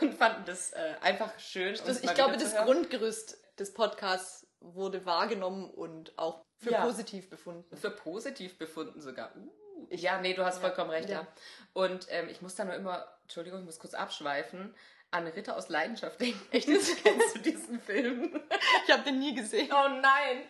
und 0.00 0.14
fanden 0.14 0.44
das 0.46 0.72
äh, 0.72 0.94
einfach 1.00 1.38
schön. 1.38 1.76
Das, 1.86 2.02
ich 2.02 2.14
glaube, 2.14 2.36
das 2.36 2.54
hören. 2.54 2.66
Grundgerüst 2.66 3.38
des 3.58 3.74
Podcasts 3.74 4.46
wurde 4.60 5.04
wahrgenommen 5.06 5.70
und 5.70 6.16
auch 6.18 6.44
für 6.56 6.72
Ja. 6.72 6.84
positiv 6.84 7.30
befunden. 7.30 7.76
Für 7.76 7.90
positiv 7.90 8.58
befunden 8.58 9.00
sogar. 9.00 9.32
Uh. 9.36 9.86
ja, 9.90 10.20
nee, 10.20 10.34
du 10.34 10.44
hast 10.44 10.58
vollkommen 10.58 10.90
recht, 10.90 11.08
ja. 11.08 11.20
ja. 11.20 11.26
Und 11.72 12.06
ähm, 12.10 12.28
ich 12.28 12.42
muss 12.42 12.54
da 12.56 12.64
nur 12.64 12.74
immer, 12.74 13.06
Entschuldigung, 13.22 13.60
ich 13.60 13.66
muss 13.66 13.78
kurz 13.78 13.94
abschweifen, 13.94 14.74
an 15.10 15.26
Ritter 15.26 15.56
aus 15.56 15.68
Leidenschaft 15.68 16.20
denken. 16.20 16.40
Echt? 16.50 16.66
Kennst 17.02 17.36
du 17.36 17.38
diesen 17.40 17.80
Film? 17.80 18.40
Ich 18.86 18.92
habe 18.92 19.04
den 19.04 19.18
nie 19.20 19.34
gesehen. 19.34 19.70
Oh 19.72 19.88
nein! 19.88 20.42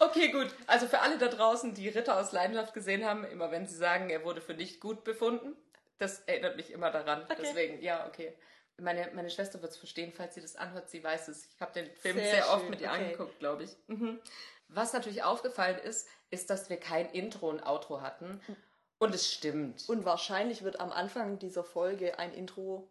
Okay, 0.00 0.32
gut. 0.32 0.48
Also 0.66 0.86
für 0.86 1.00
alle 1.00 1.18
da 1.18 1.28
draußen, 1.28 1.74
die 1.74 1.88
Ritter 1.88 2.18
aus 2.18 2.32
Leidenschaft 2.32 2.72
gesehen 2.74 3.04
haben, 3.04 3.24
immer 3.24 3.50
wenn 3.50 3.66
sie 3.66 3.76
sagen, 3.76 4.08
er 4.08 4.24
wurde 4.24 4.40
für 4.40 4.54
nicht 4.54 4.80
gut 4.80 5.04
befunden, 5.04 5.56
das 5.98 6.20
erinnert 6.20 6.56
mich 6.56 6.72
immer 6.72 6.90
daran. 6.90 7.24
Okay. 7.24 7.36
Deswegen, 7.38 7.82
ja, 7.82 8.08
okay. 8.08 8.36
Meine, 8.78 9.10
meine 9.12 9.28
Schwester 9.28 9.60
wird 9.60 9.72
es 9.72 9.78
verstehen, 9.78 10.12
falls 10.16 10.34
sie 10.34 10.40
das 10.40 10.56
anhört, 10.56 10.88
sie 10.88 11.04
weiß 11.04 11.28
es. 11.28 11.46
Ich 11.54 11.60
habe 11.60 11.72
den 11.74 11.90
Film 11.94 12.16
Sehr 12.16 12.30
sehr, 12.30 12.50
oft 12.50 12.70
mit 12.70 12.80
ihr 12.80 12.88
okay. 12.88 13.04
angeguckt, 13.04 13.38
glaube 13.38 13.64
ich. 13.64 13.76
Mhm. 13.88 14.18
Was 14.68 14.94
natürlich 14.94 15.22
aufgefallen 15.22 15.78
ist, 15.78 16.08
ist, 16.30 16.48
dass 16.48 16.70
wir 16.70 16.78
kein 16.78 17.10
Intro 17.10 17.50
und 17.50 17.62
Outro 17.62 18.00
hatten. 18.00 18.40
Und 18.98 19.14
es 19.14 19.30
stimmt. 19.30 19.86
Und 19.88 20.06
wahrscheinlich 20.06 20.62
wird 20.62 20.80
am 20.80 20.92
Anfang 20.92 21.38
dieser 21.38 21.64
Folge 21.64 22.18
ein 22.18 22.32
Intro 22.32 22.90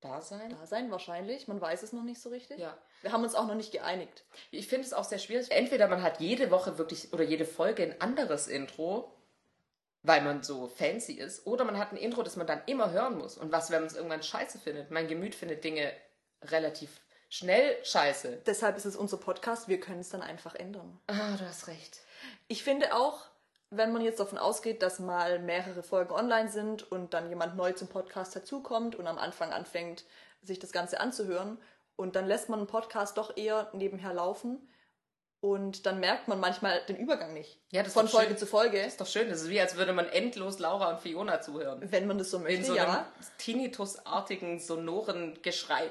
da 0.00 0.20
sein? 0.20 0.50
da 0.50 0.66
sein, 0.66 0.90
wahrscheinlich. 0.90 1.46
Man 1.46 1.60
weiß 1.60 1.82
es 1.82 1.92
noch 1.92 2.02
nicht 2.02 2.20
so 2.20 2.30
richtig. 2.30 2.58
Ja. 2.58 2.76
Wir 3.02 3.12
haben 3.12 3.24
uns 3.24 3.34
auch 3.34 3.46
noch 3.46 3.54
nicht 3.54 3.72
geeinigt. 3.72 4.24
Ich 4.50 4.68
finde 4.68 4.86
es 4.86 4.92
auch 4.92 5.04
sehr 5.04 5.18
schwierig. 5.18 5.50
Entweder 5.50 5.88
man 5.88 6.02
hat 6.02 6.20
jede 6.20 6.50
Woche 6.50 6.78
wirklich 6.78 7.12
oder 7.12 7.24
jede 7.24 7.44
Folge 7.44 7.82
ein 7.82 8.00
anderes 8.00 8.46
Intro, 8.46 9.12
weil 10.02 10.22
man 10.22 10.42
so 10.42 10.68
fancy 10.68 11.14
ist, 11.14 11.46
oder 11.46 11.64
man 11.64 11.78
hat 11.78 11.92
ein 11.92 11.96
Intro, 11.96 12.22
das 12.22 12.36
man 12.36 12.46
dann 12.46 12.62
immer 12.66 12.90
hören 12.90 13.18
muss. 13.18 13.36
Und 13.36 13.52
was, 13.52 13.70
wenn 13.70 13.80
man 13.80 13.88
es 13.88 13.96
irgendwann 13.96 14.22
scheiße 14.22 14.58
findet? 14.58 14.90
Mein 14.90 15.08
Gemüt 15.08 15.34
findet 15.34 15.64
Dinge 15.64 15.92
relativ 16.44 17.00
schnell 17.28 17.76
scheiße. 17.84 18.42
Deshalb 18.46 18.76
ist 18.76 18.84
es 18.84 18.96
unser 18.96 19.16
Podcast, 19.16 19.68
wir 19.68 19.80
können 19.80 20.00
es 20.00 20.10
dann 20.10 20.22
einfach 20.22 20.54
ändern. 20.54 21.00
Ah, 21.06 21.36
du 21.36 21.46
hast 21.46 21.66
recht. 21.66 22.00
Ich 22.46 22.62
finde 22.62 22.94
auch, 22.94 23.26
wenn 23.70 23.92
man 23.92 24.02
jetzt 24.02 24.20
davon 24.20 24.38
ausgeht, 24.38 24.82
dass 24.82 24.98
mal 24.98 25.38
mehrere 25.38 25.82
Folgen 25.82 26.12
online 26.12 26.50
sind 26.50 26.90
und 26.92 27.14
dann 27.14 27.30
jemand 27.30 27.56
neu 27.56 27.72
zum 27.72 27.88
Podcast 27.88 28.36
dazukommt 28.36 28.96
und 28.96 29.06
am 29.06 29.18
Anfang 29.18 29.52
anfängt, 29.52 30.04
sich 30.42 30.58
das 30.58 30.72
Ganze 30.72 31.00
anzuhören 31.00 31.58
und 32.02 32.16
dann 32.16 32.26
lässt 32.26 32.48
man 32.48 32.58
einen 32.60 32.66
Podcast 32.68 33.16
doch 33.16 33.36
eher 33.36 33.70
nebenher 33.72 34.12
laufen 34.12 34.68
und 35.40 35.86
dann 35.86 35.98
merkt 36.00 36.28
man 36.28 36.38
manchmal 36.40 36.84
den 36.86 36.96
Übergang 36.96 37.32
nicht. 37.32 37.60
Ja, 37.70 37.80
das 37.82 37.88
ist 37.88 37.94
Von 37.94 38.08
Folge 38.08 38.28
schön. 38.30 38.38
zu 38.38 38.46
Folge, 38.46 38.80
Ist 38.80 39.00
doch 39.00 39.06
schön. 39.06 39.28
Das 39.28 39.42
ist 39.42 39.48
wie, 39.48 39.60
als 39.60 39.76
würde 39.76 39.92
man 39.92 40.08
endlos 40.08 40.58
Laura 40.58 40.90
und 40.90 41.00
Fiona 41.00 41.40
zuhören. 41.40 41.80
wenn 41.90 42.06
man 42.06 42.18
das 42.18 42.30
so 42.30 42.36
In 42.38 42.42
möchte, 42.44 42.64
so 42.64 42.72
einem 42.74 42.82
ja. 42.92 43.12
Tinnitus-artigen, 43.38 44.60
sonoren 44.60 45.40
Geschrei. 45.42 45.90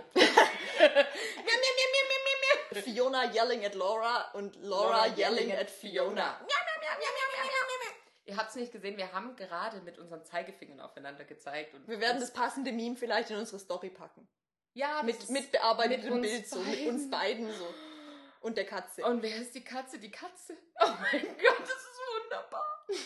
Fiona 2.72 3.34
yelling 3.34 3.66
at 3.66 3.76
Laura 3.76 4.32
und 4.34 4.56
Laura, 4.62 5.08
yelling 5.18 5.52
at 5.52 5.70
Fiona. 5.70 6.40
Ihr 8.26 8.38
habt 8.38 8.50
es 8.52 8.56
nicht 8.56 8.72
gesehen, 8.72 8.96
wir 8.98 9.12
haben 9.12 9.36
gerade 9.36 9.82
mit 9.82 9.98
unseren 10.00 10.24
Zeigefingern 10.24 10.80
aufeinander 10.80 11.26
gezeigt. 11.26 11.74
Und 11.74 11.86
Wir 11.88 12.00
werden 12.00 12.22
das 12.22 12.32
passende 12.32 12.72
Meme 12.72 12.96
vielleicht 12.96 13.30
in 13.32 13.38
unsere 13.38 13.60
Story 13.60 13.90
packen. 13.90 14.26
Ja, 14.74 15.04
Mit, 15.04 15.30
mit 15.30 15.52
bearbeitetem 15.52 16.14
mit 16.22 16.24
Bild, 16.24 16.48
so 16.48 16.60
mit 16.60 16.68
beiden. 16.78 16.88
uns 16.90 17.10
beiden 17.10 17.52
so. 17.54 17.74
Und 18.42 18.58
der 18.58 18.66
Katze. 18.66 19.04
Und 19.06 19.22
wer 19.22 19.36
ist 19.36 19.54
die 19.54 19.64
Katze? 19.64 20.00
Die 20.00 20.10
Katze. 20.12 20.58
Oh 20.80 20.88
mein 20.88 21.22
Gott, 21.38 21.60
das 21.60 21.70
ist 21.70 22.00
wunderbar. 22.24 22.86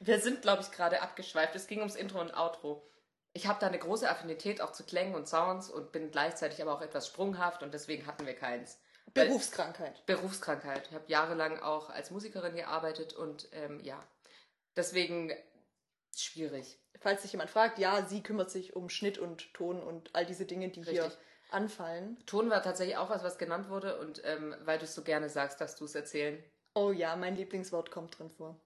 Wir 0.00 0.20
sind, 0.20 0.42
glaube 0.42 0.62
ich, 0.62 0.70
gerade 0.70 1.02
abgeschweift. 1.02 1.54
Es 1.56 1.66
ging 1.66 1.78
ums 1.80 1.96
Intro 1.96 2.20
und 2.20 2.32
Outro. 2.34 2.88
Ich 3.32 3.46
habe 3.46 3.58
da 3.60 3.66
eine 3.66 3.78
große 3.78 4.08
Affinität 4.08 4.60
auch 4.60 4.72
zu 4.72 4.84
Klängen 4.84 5.14
und 5.14 5.26
Sounds 5.28 5.68
und 5.70 5.92
bin 5.92 6.10
gleichzeitig 6.10 6.62
aber 6.62 6.72
auch 6.72 6.80
etwas 6.80 7.06
sprunghaft 7.06 7.62
und 7.62 7.74
deswegen 7.74 8.06
hatten 8.06 8.24
wir 8.26 8.34
keins. 8.34 8.78
Weil- 9.14 9.26
Berufskrankheit. 9.26 10.04
Berufskrankheit. 10.06 10.86
Ich 10.88 10.94
habe 10.94 11.04
jahrelang 11.08 11.60
auch 11.60 11.90
als 11.90 12.10
Musikerin 12.10 12.56
gearbeitet 12.56 13.12
und 13.14 13.48
ähm, 13.52 13.80
ja, 13.80 14.02
deswegen 14.76 15.32
schwierig. 16.16 16.78
Falls 17.00 17.22
sich 17.22 17.32
jemand 17.32 17.50
fragt, 17.50 17.78
ja, 17.78 18.04
sie 18.04 18.22
kümmert 18.22 18.50
sich 18.50 18.74
um 18.74 18.88
Schnitt 18.88 19.18
und 19.18 19.52
Ton 19.54 19.82
und 19.82 20.14
all 20.14 20.26
diese 20.26 20.46
Dinge, 20.46 20.68
die 20.68 20.82
hier 20.82 21.04
Richtig. 21.04 21.18
anfallen. 21.50 22.16
Ton 22.26 22.50
war 22.50 22.62
tatsächlich 22.62 22.96
auch 22.96 23.10
was, 23.10 23.22
was 23.22 23.38
genannt 23.38 23.68
wurde 23.68 23.98
und 23.98 24.22
ähm, 24.24 24.54
weil 24.64 24.78
du 24.78 24.84
es 24.84 24.94
so 24.94 25.02
gerne 25.02 25.28
sagst, 25.28 25.60
darfst 25.60 25.80
du 25.80 25.84
es 25.84 25.94
erzählen. 25.94 26.42
Oh 26.74 26.92
ja, 26.92 27.16
mein 27.16 27.36
Lieblingswort 27.36 27.90
kommt 27.90 28.18
drin 28.18 28.30
vor. 28.30 28.56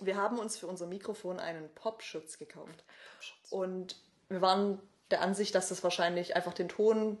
Wir 0.00 0.16
haben 0.16 0.38
uns 0.38 0.56
für 0.56 0.68
unser 0.68 0.86
Mikrofon 0.86 1.40
einen 1.40 1.74
Popschutz 1.74 2.38
gekauft. 2.38 2.84
Und 3.50 3.96
wir 4.28 4.40
waren 4.40 4.80
der 5.10 5.22
Ansicht, 5.22 5.54
dass 5.54 5.68
das 5.68 5.82
wahrscheinlich 5.82 6.36
einfach 6.36 6.54
den 6.54 6.68
Ton 6.68 7.18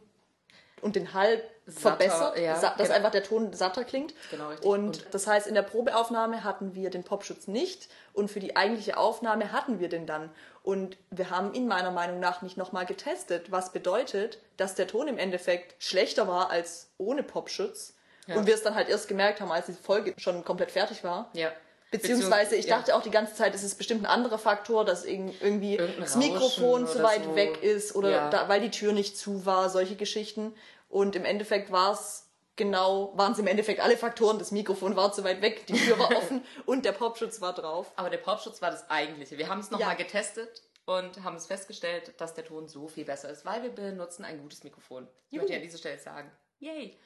und 0.82 0.96
den 0.96 1.14
Hall 1.14 1.42
verbessert, 1.66 2.38
ja, 2.38 2.54
dass 2.54 2.76
genau. 2.76 2.94
einfach 2.94 3.10
der 3.10 3.22
Ton 3.22 3.52
satter 3.52 3.84
klingt. 3.84 4.14
Genau, 4.30 4.48
richtig. 4.48 4.66
Und, 4.66 4.86
Und- 4.86 5.14
das 5.14 5.26
heißt, 5.26 5.46
in 5.46 5.54
der 5.54 5.62
Probeaufnahme 5.62 6.44
hatten 6.44 6.74
wir 6.74 6.90
den 6.90 7.04
Popschutz 7.04 7.46
nicht 7.46 7.88
und 8.12 8.30
für 8.30 8.40
die 8.40 8.56
eigentliche 8.56 8.96
Aufnahme 8.96 9.52
hatten 9.52 9.80
wir 9.80 9.88
den 9.88 10.06
dann. 10.06 10.30
Und 10.62 10.96
wir 11.10 11.30
haben 11.30 11.54
ihn 11.54 11.66
meiner 11.66 11.90
Meinung 11.90 12.20
nach 12.20 12.42
nicht 12.42 12.56
nochmal 12.56 12.86
getestet, 12.86 13.50
was 13.50 13.72
bedeutet, 13.72 14.38
dass 14.56 14.74
der 14.74 14.86
Ton 14.86 15.08
im 15.08 15.18
Endeffekt 15.18 15.82
schlechter 15.82 16.26
war 16.28 16.50
als 16.50 16.90
ohne 16.98 17.22
Popschutz. 17.22 17.94
Ja. 18.26 18.36
Und 18.36 18.46
wir 18.46 18.54
es 18.54 18.62
dann 18.62 18.74
halt 18.74 18.88
erst 18.88 19.08
gemerkt 19.08 19.40
haben, 19.40 19.50
als 19.50 19.66
die 19.66 19.72
Folge 19.72 20.14
schon 20.18 20.44
komplett 20.44 20.70
fertig 20.70 21.04
war. 21.04 21.30
Ja. 21.32 21.50
Beziehungsweise 21.90 22.56
ich 22.56 22.66
ja. 22.66 22.76
dachte 22.76 22.94
auch 22.94 23.02
die 23.02 23.10
ganze 23.10 23.34
Zeit, 23.34 23.54
es 23.54 23.62
ist 23.62 23.76
bestimmt 23.76 24.02
ein 24.02 24.06
anderer 24.06 24.38
Faktor, 24.38 24.84
dass 24.84 25.06
irg- 25.06 25.32
irgendwie 25.40 25.76
das 25.98 26.16
Mikrofon 26.16 26.86
zu 26.86 27.02
weit 27.02 27.24
so. 27.24 27.34
weg 27.34 27.62
ist 27.62 27.94
oder 27.94 28.10
Ja. 28.10 28.30
da, 28.30 28.48
weil 28.48 28.60
die 28.60 28.70
Tür 28.70 28.92
nicht 28.92 29.16
zu 29.16 29.46
war, 29.46 29.70
solche 29.70 29.96
Geschichten. 29.96 30.54
Und 30.88 31.16
im 31.16 31.24
Endeffekt 31.24 31.70
war 31.72 31.92
es 31.92 32.26
genau, 32.56 33.12
waren 33.16 33.32
es 33.32 33.38
im 33.38 33.46
Endeffekt 33.46 33.80
alle 33.80 33.96
Faktoren. 33.96 34.38
Das 34.38 34.50
Mikrofon 34.50 34.96
war 34.96 35.12
zu 35.12 35.24
weit 35.24 35.40
weg, 35.42 35.66
die 35.66 35.74
Tür 35.74 35.98
war 35.98 36.10
offen 36.16 36.44
und 36.66 36.84
der 36.84 36.92
Popschutz 36.92 37.40
war 37.40 37.54
drauf. 37.54 37.90
Aber 37.96 38.10
der 38.10 38.18
Popschutz 38.18 38.60
war 38.60 38.70
das 38.70 38.88
eigentliche. 38.90 39.38
Wir 39.38 39.48
haben 39.48 39.60
es 39.60 39.70
Ja. 39.70 39.78
nochmal 39.78 39.96
getestet 39.96 40.62
und 40.84 41.22
haben 41.24 41.36
es 41.36 41.46
festgestellt, 41.46 42.12
dass 42.18 42.34
der 42.34 42.44
Ton 42.44 42.68
so 42.68 42.88
viel 42.88 43.04
besser 43.04 43.30
ist, 43.30 43.44
weil 43.44 43.62
wir 43.62 43.70
benutzen 43.70 44.24
ein 44.24 44.40
gutes 44.40 44.64
Mikrofon. 44.64 45.06
Ich 45.28 45.34
Juhu. 45.36 45.42
möchte 45.44 45.56
an 45.56 45.62
dieser 45.62 45.78
Stelle 45.78 45.98
sagen. 45.98 46.30
Yay! 46.60 46.98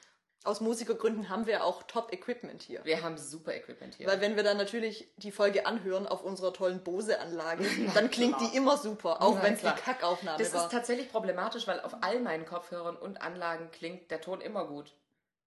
Aus 0.45 0.59
Musikergründen 0.59 1.29
haben 1.29 1.45
wir 1.45 1.63
auch 1.63 1.83
Top-Equipment 1.83 2.61
hier. 2.61 2.83
Wir 2.83 3.01
haben 3.01 3.17
super 3.17 3.53
Equipment 3.53 3.95
hier. 3.95 4.07
Weil 4.07 4.19
wenn 4.19 4.35
wir 4.35 4.43
dann 4.43 4.57
natürlich 4.57 5.07
die 5.15 5.31
Folge 5.31 5.65
anhören 5.65 6.05
auf 6.05 6.21
unserer 6.21 6.51
tollen 6.51 6.83
Bose-Anlage, 6.83 7.65
dann 7.93 8.11
klingt 8.11 8.41
die 8.41 8.57
immer 8.57 8.77
super, 8.77 9.21
auch 9.21 9.41
wenn 9.41 9.53
es 9.53 9.61
die. 9.61 9.67
Kackaufnahme 9.67 10.37
das 10.37 10.53
war. 10.53 10.65
ist 10.65 10.71
tatsächlich 10.71 11.09
problematisch, 11.09 11.65
weil 11.65 11.79
auf 11.79 11.95
all 12.01 12.19
meinen 12.19 12.45
Kopfhörern 12.45 12.97
und 12.97 13.21
Anlagen 13.21 13.71
klingt 13.71 14.11
der 14.11 14.19
Ton 14.19 14.41
immer 14.41 14.65
gut. 14.65 14.93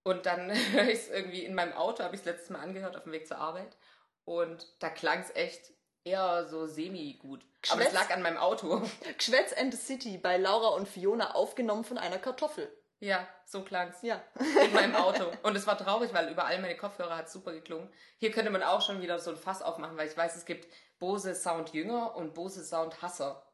Und 0.02 0.24
dann 0.24 0.50
höre 0.72 0.88
ich 0.88 1.00
es 1.00 1.09
irgendwie 1.11 1.44
in 1.44 1.54
meinem 1.54 1.74
Auto, 1.74 2.02
habe 2.02 2.14
ich 2.14 2.22
es 2.22 2.26
letztes 2.26 2.48
Mal 2.48 2.61
angehört 2.61 2.96
auf 2.96 3.02
dem 3.02 3.12
Weg 3.12 3.28
zur 3.28 3.37
Arbeit. 3.37 3.76
Und 4.24 4.66
da 4.78 4.88
klang 4.88 5.20
es 5.20 5.35
echt 5.35 5.72
eher 6.04 6.46
so 6.48 6.66
semi-gut. 6.66 7.44
Aber 7.68 7.82
es 7.82 7.92
lag 7.92 8.11
an 8.11 8.22
meinem 8.22 8.38
Auto. 8.38 8.80
Geschwätz 9.18 9.52
and 9.52 9.74
the 9.74 9.78
City 9.78 10.16
bei 10.16 10.38
Laura 10.38 10.68
und 10.68 10.88
Fiona 10.88 11.35
aufgenommen 11.35 11.85
von 11.85 11.98
einer 11.98 12.18
Kartoffel. 12.18 12.72
Ja, 12.98 13.28
so 13.44 13.62
klang's. 13.62 14.02
Ja. 14.02 14.22
In 14.64 14.72
meinem 14.72 14.94
Auto. 14.96 15.24
Und 15.42 15.56
es 15.56 15.66
war 15.66 15.76
traurig, 15.76 16.12
weil 16.14 16.30
überall 16.30 16.59
meine 16.61 16.76
Kopfhörer 16.76 17.16
hat 17.16 17.30
super 17.30 17.52
geklungen. 17.52 17.88
Hier 18.18 18.30
könnte 18.30 18.50
man 18.50 18.62
auch 18.62 18.80
schon 18.80 19.02
wieder 19.02 19.18
so 19.18 19.30
ein 19.30 19.37
Fass 19.37 19.62
aufmachen, 19.62 19.96
weil 19.96 20.09
ich 20.09 20.16
weiß, 20.16 20.37
es 20.37 20.46
gibt 20.46 20.66
Bose 20.98 21.35
Sound 21.35 21.72
Jünger 21.74 22.16
und 22.16 22.35
Bose 22.35 22.64
Sound 22.64 23.02
Hasser. 23.02 23.46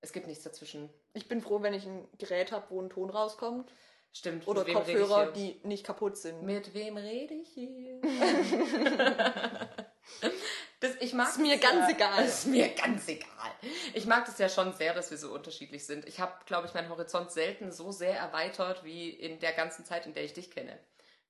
Es 0.00 0.12
gibt 0.12 0.26
nichts 0.26 0.44
dazwischen. 0.44 0.90
Ich 1.12 1.28
bin 1.28 1.40
froh, 1.40 1.62
wenn 1.62 1.74
ich 1.74 1.86
ein 1.86 2.06
Gerät 2.18 2.52
habe, 2.52 2.66
wo 2.70 2.80
ein 2.80 2.90
Ton 2.90 3.10
rauskommt. 3.10 3.72
Stimmt. 4.12 4.46
Oder 4.46 4.64
Kopfhörer, 4.64 5.32
die 5.32 5.60
nicht 5.64 5.84
kaputt 5.84 6.16
sind. 6.16 6.42
Mit 6.42 6.72
wem 6.72 6.96
rede 6.96 7.34
ich 7.34 7.48
hier? 7.48 8.00
das, 10.80 10.92
ich 11.00 11.14
mag 11.14 11.30
Ist 11.30 11.40
mir 11.40 11.58
ganz 11.58 11.88
ja. 11.88 11.96
egal. 11.96 12.24
Ist 12.24 12.46
mir 12.46 12.68
ganz 12.68 13.08
egal. 13.08 13.28
Ich 13.94 14.06
mag 14.06 14.26
das 14.26 14.38
ja 14.38 14.48
schon 14.48 14.72
sehr, 14.72 14.92
dass 14.92 15.10
wir 15.10 15.18
so 15.18 15.32
unterschiedlich 15.32 15.86
sind. 15.86 16.06
Ich 16.06 16.20
habe, 16.20 16.32
glaube 16.46 16.66
ich, 16.66 16.74
meinen 16.74 16.88
Horizont 16.88 17.30
selten 17.30 17.70
so 17.70 17.92
sehr 17.92 18.16
erweitert 18.16 18.84
wie 18.84 19.10
in 19.10 19.38
der 19.38 19.52
ganzen 19.52 19.84
Zeit, 19.84 20.06
in 20.06 20.14
der 20.14 20.24
ich 20.24 20.32
dich 20.32 20.50
kenne. 20.50 20.78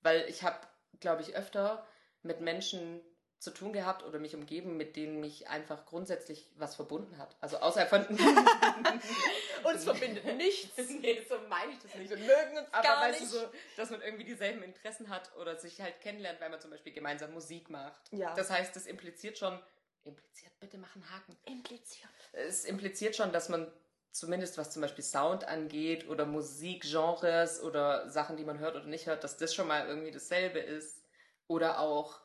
Weil 0.01 0.25
ich 0.27 0.43
habe, 0.43 0.57
glaube 0.99 1.21
ich, 1.21 1.35
öfter 1.35 1.85
mit 2.23 2.41
Menschen 2.41 3.01
zu 3.39 3.51
tun 3.51 3.73
gehabt 3.73 4.03
oder 4.03 4.17
mich 4.17 4.35
umgeben, 4.35 4.75
mit 4.75 4.95
denen 4.95 5.19
mich 5.19 5.47
einfach 5.47 5.85
grundsätzlich 5.85 6.49
was 6.55 6.75
verbunden 6.75 7.17
hat. 7.17 7.35
Also 7.41 7.57
außerhalb 7.57 7.89
von... 7.89 8.05
Uns 9.63 9.83
verbindet 9.83 10.25
nichts. 10.37 10.77
nee, 10.89 11.21
so 11.27 11.35
meine 11.47 11.71
ich 11.71 11.79
das 11.79 11.93
nicht. 11.95 12.09
Wir 12.09 12.17
mögen 12.17 12.57
uns 12.57 12.67
Aber 12.71 12.83
gar 12.83 13.01
weißt 13.01 13.21
nicht. 13.21 13.33
du 13.33 13.39
so, 13.39 13.45
dass 13.77 13.89
man 13.89 14.01
irgendwie 14.01 14.23
dieselben 14.23 14.61
Interessen 14.63 15.09
hat 15.09 15.35
oder 15.37 15.57
sich 15.57 15.81
halt 15.81 16.01
kennenlernt, 16.01 16.39
weil 16.39 16.49
man 16.49 16.61
zum 16.61 16.71
Beispiel 16.71 16.93
gemeinsam 16.93 17.33
Musik 17.33 17.69
macht. 17.69 18.01
Ja. 18.11 18.33
Das 18.35 18.49
heißt, 18.49 18.75
das 18.75 18.85
impliziert 18.85 19.37
schon, 19.37 19.59
impliziert, 20.03 20.51
bitte 20.59 20.77
machen 20.77 21.03
Haken. 21.09 21.35
Impliziert. 21.45 22.09
Es 22.47 22.65
impliziert 22.65 23.15
schon, 23.15 23.31
dass 23.31 23.49
man 23.49 23.71
zumindest 24.11 24.57
was 24.57 24.71
zum 24.71 24.81
Beispiel 24.81 25.03
Sound 25.03 25.45
angeht 25.47 26.07
oder 26.07 26.25
Musikgenres 26.25 27.61
oder 27.61 28.09
Sachen, 28.09 28.37
die 28.37 28.45
man 28.45 28.59
hört 28.59 28.75
oder 28.75 28.85
nicht 28.85 29.07
hört, 29.07 29.23
dass 29.23 29.37
das 29.37 29.53
schon 29.53 29.67
mal 29.67 29.87
irgendwie 29.87 30.11
dasselbe 30.11 30.59
ist. 30.59 31.03
Oder 31.47 31.79
auch, 31.79 32.19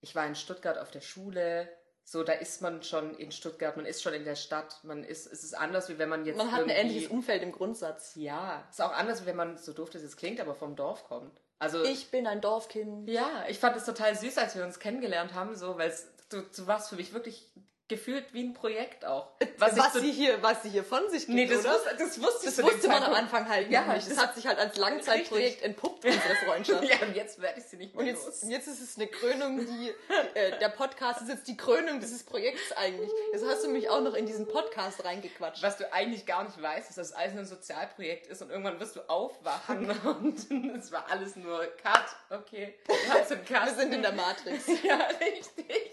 ich 0.00 0.14
war 0.14 0.26
in 0.26 0.34
Stuttgart 0.34 0.78
auf 0.78 0.90
der 0.90 1.00
Schule, 1.00 1.68
so 2.04 2.22
da 2.22 2.32
ist 2.32 2.60
man 2.60 2.82
schon 2.82 3.16
in 3.16 3.32
Stuttgart, 3.32 3.76
man 3.76 3.86
ist 3.86 4.02
schon 4.02 4.14
in 4.14 4.24
der 4.24 4.34
Stadt, 4.36 4.80
man 4.82 5.04
ist, 5.04 5.26
es 5.32 5.44
ist 5.44 5.54
anders, 5.54 5.88
wie 5.88 5.98
wenn 5.98 6.08
man 6.08 6.24
jetzt 6.24 6.36
Man 6.36 6.52
hat 6.52 6.62
ein 6.62 6.68
ähnliches 6.68 7.10
Umfeld 7.10 7.42
im 7.42 7.52
Grundsatz. 7.52 8.12
ja, 8.16 8.66
ist 8.70 8.82
auch 8.82 8.92
anders, 8.92 9.26
wenn 9.26 9.36
man, 9.36 9.56
so 9.56 9.72
doof 9.72 9.90
das 9.90 10.02
jetzt 10.02 10.16
klingt, 10.16 10.40
aber 10.40 10.54
vom 10.54 10.76
Dorf 10.76 11.04
kommt. 11.04 11.40
Also, 11.58 11.84
Ich 11.84 12.10
bin 12.10 12.26
ein 12.26 12.40
Dorfkind. 12.40 13.08
ja, 13.08 13.44
ich 13.48 13.58
fand 13.58 13.76
es 13.76 13.84
total 13.84 14.16
süß, 14.16 14.38
als 14.38 14.56
wir 14.56 14.64
uns 14.64 14.78
kennengelernt 14.78 15.34
haben, 15.34 15.54
so, 15.54 15.78
weil 15.78 15.90
es, 15.90 16.08
du, 16.30 16.42
du 16.42 16.66
warst 16.66 16.88
für 16.88 16.96
mich 16.96 17.12
wirklich 17.12 17.50
gefühlt 17.90 18.32
wie 18.32 18.42
ein 18.42 18.54
Projekt 18.54 19.04
auch. 19.04 19.28
Was, 19.58 19.74
so- 19.92 19.98
sie 20.00 20.10
hier, 20.12 20.42
was 20.42 20.62
sie 20.62 20.70
hier 20.70 20.84
von 20.84 21.08
sich 21.10 21.26
gibt, 21.26 21.34
nee, 21.34 21.46
das, 21.46 21.60
oder? 21.60 21.74
wusste, 21.74 21.96
das 21.98 22.22
wusste 22.22 22.46
Das 22.46 22.62
wusste 22.62 22.88
man 22.88 23.02
am. 23.02 23.12
Anfang 23.12 23.46
halt 23.48 23.70
Ja, 23.70 23.82
nicht. 23.82 24.08
Das 24.08 24.14
das- 24.16 24.24
hat 24.24 24.34
sich 24.34 24.46
halt 24.46 24.58
als 24.58 24.76
Langzeitprojekt 24.78 25.62
entpuppt, 25.62 26.04
unsere 26.06 26.34
Freundschaft. 26.46 26.84
Ja, 26.88 26.96
und 27.06 27.14
jetzt 27.14 27.40
werde 27.40 27.60
ich 27.60 27.66
sie 27.66 27.76
nicht 27.76 27.94
mehr 27.94 28.00
Und 28.00 28.06
jetzt, 28.06 28.24
los. 28.24 28.42
jetzt 28.48 28.66
ist 28.68 28.80
es 28.80 28.96
eine 28.96 29.06
Krönung, 29.08 29.58
die, 29.66 29.92
äh, 30.34 30.58
der 30.58 30.70
Podcast 30.70 31.20
ist 31.22 31.28
jetzt 31.28 31.46
die 31.48 31.56
Krönung 31.56 32.00
dieses 32.00 32.22
Projekts 32.24 32.72
eigentlich. 32.76 33.10
Jetzt 33.32 33.44
hast 33.44 33.64
du 33.64 33.68
mich 33.68 33.90
auch 33.90 34.00
noch 34.00 34.14
in 34.14 34.24
diesen 34.24 34.46
Podcast 34.48 35.04
reingequatscht. 35.04 35.62
Was 35.62 35.76
du 35.76 35.92
eigentlich 35.92 36.24
gar 36.24 36.44
nicht 36.44 36.60
weißt, 36.62 36.88
ist, 36.88 36.96
dass 36.98 37.08
das 37.10 37.16
alles 37.18 37.36
ein 37.36 37.44
Sozialprojekt 37.46 38.28
ist 38.28 38.40
und 38.40 38.50
irgendwann 38.50 38.80
wirst 38.80 38.96
du 38.96 39.00
aufwachen 39.08 39.90
und 40.04 40.76
es 40.78 40.90
war 40.92 41.06
alles 41.10 41.36
nur 41.36 41.66
Cut. 41.82 42.06
Okay, 42.30 42.74
und. 42.88 43.30
Wir 43.66 43.74
sind 43.74 43.92
in 43.92 44.02
der 44.02 44.12
Matrix. 44.12 44.64
Ja, 44.84 44.96
richtig. 45.20 45.90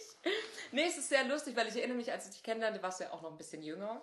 Nee, 0.71 0.85
es 0.87 0.97
ist 0.97 1.09
sehr 1.09 1.23
lustig, 1.25 1.55
weil 1.55 1.67
ich 1.67 1.75
erinnere 1.77 1.97
mich, 1.97 2.11
als 2.11 2.25
ich 2.27 2.31
dich 2.33 2.43
kennenlernte, 2.43 2.81
warst 2.83 2.99
du 2.99 3.05
ja 3.05 3.11
auch 3.11 3.21
noch 3.21 3.31
ein 3.31 3.37
bisschen 3.37 3.61
jünger. 3.63 4.01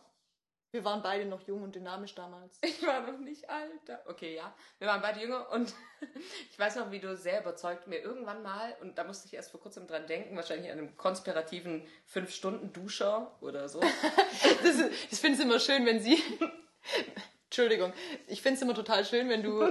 Wir 0.72 0.84
waren 0.84 1.02
beide 1.02 1.24
noch 1.24 1.40
jung 1.46 1.62
und 1.62 1.74
dynamisch 1.76 2.16
damals. 2.16 2.58
Ich 2.62 2.84
war 2.84 3.00
noch 3.02 3.18
nicht 3.20 3.48
alter. 3.48 4.02
Okay, 4.06 4.34
ja. 4.34 4.52
Wir 4.80 4.88
waren 4.88 5.00
beide 5.02 5.20
jünger 5.20 5.48
und 5.52 5.72
ich 6.50 6.58
weiß 6.58 6.74
noch, 6.76 6.90
wie 6.90 6.98
du 6.98 7.14
sehr 7.16 7.40
überzeugt 7.42 7.86
mir 7.86 8.00
irgendwann 8.00 8.42
mal, 8.42 8.76
und 8.80 8.98
da 8.98 9.04
musste 9.04 9.28
ich 9.28 9.34
erst 9.34 9.52
vor 9.52 9.60
kurzem 9.60 9.86
dran 9.86 10.08
denken, 10.08 10.34
wahrscheinlich 10.34 10.72
an 10.72 10.78
einem 10.78 10.96
konspirativen 10.96 11.86
5-Stunden-Duscher 12.12 13.36
oder 13.40 13.68
so. 13.68 13.80
Das, 14.64 14.74
ist- 14.76 14.90
ich 15.12 15.18
finde 15.20 15.38
es 15.38 15.44
immer 15.44 15.60
schön, 15.60 15.86
wenn 15.86 16.00
sie. 16.00 16.20
Entschuldigung. 17.46 17.92
Ich 18.26 18.42
finde 18.42 18.56
es 18.56 18.62
immer 18.62 18.74
total 18.74 19.04
schön, 19.04 19.28
wenn 19.28 19.44
du 19.44 19.62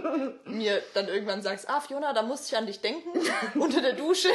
mir 0.46 0.82
dann 0.94 1.10
irgendwann 1.10 1.42
sagst, 1.42 1.68
ah, 1.70 1.82
Fiona, 1.82 2.14
da 2.14 2.22
musste 2.22 2.48
ich 2.48 2.58
an 2.58 2.66
dich 2.66 2.80
denken, 2.80 3.10
unter 3.60 3.82
der 3.82 3.92
Dusche. 3.94 4.30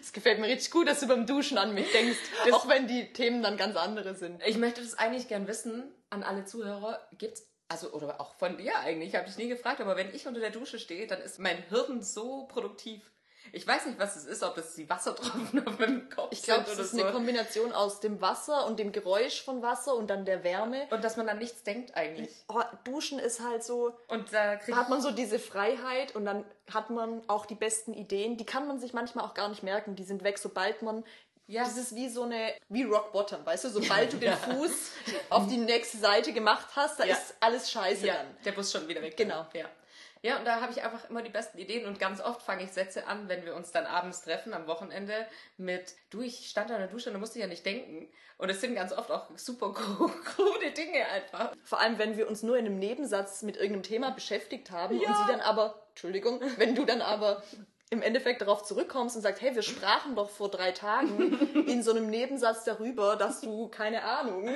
Es 0.00 0.12
gefällt 0.12 0.40
mir 0.40 0.48
richtig 0.48 0.70
gut, 0.70 0.88
dass 0.88 1.00
du 1.00 1.08
beim 1.08 1.26
Duschen 1.26 1.58
an 1.58 1.74
mich 1.74 1.90
denkst, 1.92 2.18
auch 2.52 2.68
wenn 2.68 2.86
die 2.86 3.12
Themen 3.12 3.42
dann 3.42 3.56
ganz 3.56 3.76
andere 3.76 4.14
sind. 4.14 4.42
Ich 4.46 4.56
möchte 4.56 4.80
das 4.80 4.94
eigentlich 4.94 5.28
gern 5.28 5.46
wissen 5.46 5.92
an 6.10 6.22
alle 6.22 6.44
Zuhörer. 6.44 7.00
Gibt's, 7.18 7.48
also, 7.68 7.92
oder 7.92 8.20
auch 8.20 8.34
von 8.34 8.58
dir 8.58 8.78
eigentlich, 8.78 9.10
ich 9.10 9.14
habe 9.14 9.26
dich 9.26 9.38
nie 9.38 9.48
gefragt, 9.48 9.80
aber 9.80 9.96
wenn 9.96 10.14
ich 10.14 10.26
unter 10.26 10.40
der 10.40 10.50
Dusche 10.50 10.78
stehe, 10.78 11.06
dann 11.06 11.20
ist 11.20 11.38
mein 11.38 11.62
Hirn 11.68 12.02
so 12.02 12.46
produktiv. 12.46 13.10
Ich 13.52 13.66
weiß 13.66 13.86
nicht, 13.86 13.98
was 13.98 14.16
es 14.16 14.24
ist, 14.24 14.42
ob 14.42 14.54
das 14.54 14.74
die 14.74 14.88
Wassertropfen 14.88 15.66
auf 15.66 15.78
meinem 15.78 16.08
Kopf 16.08 16.28
Ich 16.30 16.42
glaube, 16.42 16.64
es 16.70 16.78
ist 16.78 16.92
so. 16.92 17.02
eine 17.02 17.12
Kombination 17.12 17.72
aus 17.72 18.00
dem 18.00 18.20
Wasser 18.20 18.66
und 18.66 18.78
dem 18.78 18.92
Geräusch 18.92 19.42
von 19.42 19.62
Wasser 19.62 19.94
und 19.94 20.08
dann 20.08 20.24
der 20.24 20.44
Wärme. 20.44 20.86
Und 20.90 21.02
dass 21.04 21.16
man 21.16 21.26
dann 21.26 21.38
nichts 21.38 21.62
denkt 21.62 21.96
eigentlich. 21.96 22.30
Oh, 22.48 22.60
Duschen 22.84 23.18
ist 23.18 23.40
halt 23.40 23.64
so, 23.64 23.92
Und 24.08 24.32
da 24.32 24.58
hat 24.72 24.88
man 24.88 25.00
so 25.02 25.10
diese 25.10 25.38
Freiheit 25.38 26.14
und 26.14 26.24
dann 26.24 26.44
hat 26.72 26.90
man 26.90 27.22
auch 27.28 27.44
die 27.46 27.54
besten 27.56 27.92
Ideen. 27.94 28.36
Die 28.36 28.46
kann 28.46 28.66
man 28.68 28.78
sich 28.78 28.92
manchmal 28.92 29.24
auch 29.24 29.34
gar 29.34 29.48
nicht 29.48 29.62
merken. 29.62 29.96
Die 29.96 30.04
sind 30.04 30.22
weg, 30.24 30.38
sobald 30.38 30.82
man. 30.82 31.04
Ja. 31.48 31.64
Das 31.64 31.76
ist 31.76 31.94
wie 31.94 32.08
so 32.08 32.22
eine, 32.22 32.54
wie 32.68 32.84
Rock 32.84 33.12
Bottom, 33.12 33.44
weißt 33.44 33.64
du? 33.64 33.68
Sobald 33.68 34.12
du 34.12 34.16
den 34.18 34.32
Fuß 34.32 34.70
auf 35.28 35.48
die 35.48 35.56
nächste 35.58 35.98
Seite 35.98 36.32
gemacht 36.32 36.68
hast, 36.76 37.00
da 37.00 37.04
Ja. 37.04 37.14
ist 37.16 37.34
alles 37.40 37.70
scheiße 37.70 38.06
Ja, 38.06 38.14
dann. 38.14 38.26
der 38.44 38.52
Bus 38.52 38.72
schon 38.72 38.86
wieder 38.88 39.02
weg. 39.02 39.16
Genau. 39.16 39.44
Ja. 39.52 39.66
Ja, 40.22 40.38
und 40.38 40.44
da 40.44 40.60
habe 40.60 40.72
ich 40.72 40.82
einfach 40.82 41.10
immer 41.10 41.22
die 41.22 41.30
besten 41.30 41.58
Ideen 41.58 41.84
und 41.86 41.98
ganz 41.98 42.20
oft 42.20 42.42
fange 42.42 42.62
ich 42.62 42.70
Sätze 42.70 43.08
an, 43.08 43.28
wenn 43.28 43.44
wir 43.44 43.56
uns 43.56 43.72
dann 43.72 43.86
abends 43.86 44.22
treffen 44.22 44.54
am 44.54 44.68
Wochenende 44.68 45.26
mit, 45.56 45.94
du, 46.10 46.22
ich 46.22 46.48
stand 46.48 46.70
an 46.70 46.78
der 46.78 46.86
Dusche 46.86 47.10
und 47.10 47.14
da 47.14 47.18
musste 47.18 47.38
ich 47.38 47.42
ja 47.42 47.48
nicht 47.48 47.66
denken. 47.66 48.08
Und 48.38 48.48
es 48.48 48.60
sind 48.60 48.76
ganz 48.76 48.92
oft 48.92 49.10
auch 49.10 49.26
super 49.36 49.72
krude 50.24 50.70
Dinge 50.76 51.06
einfach. 51.06 51.52
Vor 51.64 51.80
allem, 51.80 51.98
wenn 51.98 52.16
wir 52.16 52.28
uns 52.28 52.44
nur 52.44 52.56
in 52.56 52.66
einem 52.66 52.78
Nebensatz 52.78 53.42
mit 53.42 53.56
irgendeinem 53.56 53.82
Thema 53.82 54.10
beschäftigt 54.10 54.70
haben 54.70 54.96
und 54.96 55.06
sie 55.06 55.26
dann 55.32 55.40
aber, 55.40 55.82
Entschuldigung, 55.90 56.40
wenn 56.56 56.76
du 56.76 56.84
dann 56.84 57.02
aber 57.02 57.42
im 57.90 58.00
Endeffekt 58.00 58.40
darauf 58.40 58.62
zurückkommst 58.62 59.16
und 59.16 59.22
sagst, 59.22 59.42
hey, 59.42 59.54
wir 59.54 59.62
sprachen 59.62 60.16
doch 60.16 60.30
vor 60.30 60.50
drei 60.50 60.70
Tagen 60.72 61.38
in 61.68 61.82
so 61.82 61.90
einem 61.90 62.08
Nebensatz 62.08 62.64
darüber, 62.64 63.16
dass 63.16 63.40
du, 63.42 63.68
keine 63.68 64.02
Ahnung, 64.02 64.48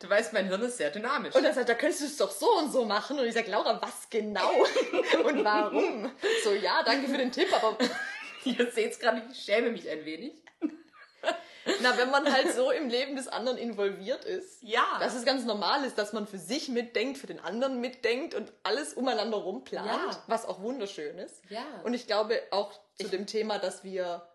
Du 0.00 0.08
weißt, 0.08 0.32
mein 0.32 0.46
Hirn 0.48 0.62
ist 0.62 0.76
sehr 0.76 0.90
dynamisch. 0.90 1.34
Und 1.34 1.44
er 1.44 1.54
sagt, 1.54 1.68
da 1.68 1.74
könntest 1.74 2.02
du 2.02 2.06
es 2.06 2.16
doch 2.16 2.30
so 2.30 2.50
und 2.58 2.72
so 2.72 2.84
machen. 2.84 3.18
Und 3.18 3.26
ich 3.26 3.34
sage, 3.34 3.50
Laura, 3.50 3.80
was 3.80 4.08
genau? 4.10 4.50
und 5.24 5.44
warum? 5.44 6.10
So, 6.42 6.52
ja, 6.52 6.82
danke 6.84 7.08
für 7.08 7.16
den 7.18 7.32
Tipp, 7.32 7.48
aber 7.54 7.76
Ihr 8.44 8.70
seht 8.70 9.00
gerade, 9.00 9.22
ich 9.32 9.38
schäme 9.42 9.70
mich 9.70 9.88
ein 9.88 10.04
wenig. 10.04 10.34
na, 11.80 11.96
wenn 11.96 12.10
man 12.10 12.30
halt 12.30 12.52
so 12.54 12.70
im 12.70 12.88
Leben 12.90 13.16
des 13.16 13.26
anderen 13.28 13.56
involviert 13.56 14.24
ist, 14.26 14.62
Ja. 14.62 14.84
dass 15.00 15.14
es 15.14 15.24
ganz 15.24 15.44
normal 15.46 15.84
ist, 15.84 15.96
dass 15.96 16.12
man 16.12 16.26
für 16.26 16.36
sich 16.38 16.68
mitdenkt, 16.68 17.16
für 17.16 17.26
den 17.26 17.40
anderen 17.40 17.80
mitdenkt 17.80 18.34
und 18.34 18.52
alles 18.62 18.92
umeinander 18.94 19.38
rumplant, 19.38 19.86
Ja. 19.86 20.22
was 20.26 20.44
auch 20.44 20.60
wunderschön 20.60 21.16
ist. 21.18 21.40
Ja. 21.48 21.64
Und 21.84 21.94
ich 21.94 22.06
glaube 22.06 22.38
auch 22.50 22.72
zu 23.00 23.08
dem 23.08 23.26
Thema, 23.26 23.58
dass 23.58 23.82
wir 23.82 24.28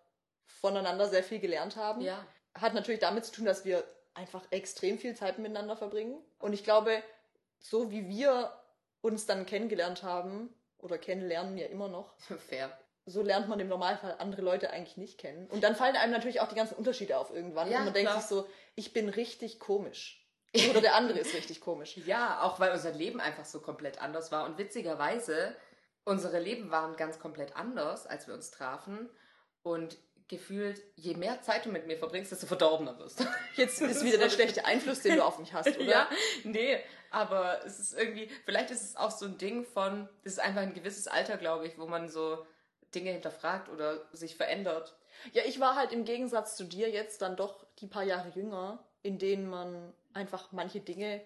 voneinander 0.48 1.08
sehr 1.08 1.24
viel 1.24 1.40
gelernt 1.40 1.76
haben, 1.76 2.02
Ja. 2.02 2.26
hat 2.60 2.74
natürlich 2.74 3.00
damit 3.02 3.26
zu 3.26 3.32
tun, 3.34 3.46
dass 3.46 3.64
wir 3.64 3.84
einfach 4.14 4.46
extrem 4.52 4.98
viel 4.98 5.16
Zeit 5.16 5.40
miteinander 5.40 5.76
verbringen. 5.76 6.22
Und 6.40 6.54
ich 6.54 6.64
glaube, 6.64 7.04
so 7.60 7.92
wie 7.92 8.08
wir 8.08 8.54
uns 9.02 9.26
dann 9.26 9.46
kennengelernt 9.46 10.04
haben, 10.04 10.54
oder 10.78 10.98
kennenlernen 10.98 11.58
ja 11.58 11.68
immer 11.68 11.88
noch, 11.88 12.16
Fair. 12.48 12.78
so 13.06 13.22
lernt 13.22 13.48
man 13.48 13.60
im 13.60 13.68
Normalfall 13.68 14.16
andere 14.20 14.42
Leute 14.42 14.72
eigentlich 14.72 14.98
nicht 14.98 15.18
kennen. 15.18 15.48
Und 15.48 15.64
dann 15.64 15.76
fallen 15.76 15.96
einem 15.96 16.12
natürlich 16.12 16.42
auch 16.42 16.48
die 16.48 16.56
ganzen 16.56 16.76
Unterschiede 16.76 17.18
auf 17.18 17.32
irgendwann. 17.32 17.70
Ja, 17.70 17.80
und 17.80 17.86
man 17.86 17.94
denkt 17.94 18.10
klar. 18.10 18.22
sich 18.22 18.30
so, 18.30 18.48
ich 18.76 18.94
bin 18.94 19.10
richtig 19.10 19.60
komisch. 19.60 20.26
Oder 20.70 20.82
der 20.82 20.96
andere 20.96 21.20
ist 21.20 21.34
richtig 21.34 21.62
komisch. 21.62 21.98
Ja, 22.06 22.42
auch 22.42 22.60
weil 22.60 22.72
unser 22.72 22.92
Leben 22.92 23.20
einfach 23.20 23.46
so 23.46 23.62
komplett 23.62 24.02
anders 24.02 24.32
war. 24.32 24.46
Und 24.46 24.58
witzigerweise, 24.58 25.56
unsere 26.06 26.40
Leben 26.40 26.72
waren 26.72 26.96
ganz 26.96 27.20
komplett 27.20 27.56
anders, 27.56 28.08
als 28.08 28.28
wir 28.28 28.34
uns 28.34 28.50
trafen. 28.52 29.10
Und 29.62 29.98
gefühlt, 30.30 30.82
je 30.96 31.16
mehr 31.16 31.42
Zeit 31.42 31.66
du 31.66 31.70
mit 31.70 31.88
mir 31.88 31.98
verbringst, 31.98 32.32
desto 32.32 32.48
verdorbener 32.48 32.98
wirst. 33.00 33.26
Jetzt 33.56 33.82
ist 33.82 34.06
wieder 34.06 34.20
der 34.20 34.30
schlechte 34.30 34.64
Einfluss, 34.64 35.02
den 35.02 35.18
du 35.18 35.26
auf 35.26 35.40
mich 35.40 35.54
hast, 35.54 35.68
oder? 35.78 35.84
Ja, 35.84 36.10
nee, 36.44 36.78
aber 37.10 37.66
es 37.66 37.80
ist 37.80 37.94
irgendwie, 37.94 38.30
vielleicht 38.46 38.72
ist 38.72 38.84
es 38.84 38.96
auch 38.96 39.12
so 39.12 39.26
ein 39.26 39.38
Ding 39.38 39.66
von, 39.66 40.08
das 40.24 40.34
ist 40.34 40.40
einfach 40.40 40.62
ein 40.62 40.74
gewisses 40.74 41.08
Alter, 41.08 41.38
glaube 41.38 41.68
ich, 41.68 41.78
wo 41.78 41.88
man 41.88 42.08
so 42.08 42.46
Dinge 42.94 43.12
hinterfragt 43.12 43.70
oder 43.70 44.08
sich 44.14 44.36
verändert. 44.36 44.96
Ja, 45.34 45.44
ich 45.46 45.60
war 45.60 45.76
halt 45.76 45.92
im 45.92 46.06
Gegensatz 46.06 46.56
zu 46.56 46.64
dir 46.64 46.90
jetzt 46.90 47.22
dann 47.22 47.36
doch 47.36 47.66
die 47.80 47.88
paar 47.88 48.04
Jahre 48.04 48.30
jünger, 48.30 48.84
in 49.02 49.18
denen 49.18 49.50
man 49.50 49.94
einfach 50.14 50.52
manche 50.52 50.80
Dinge 50.80 51.22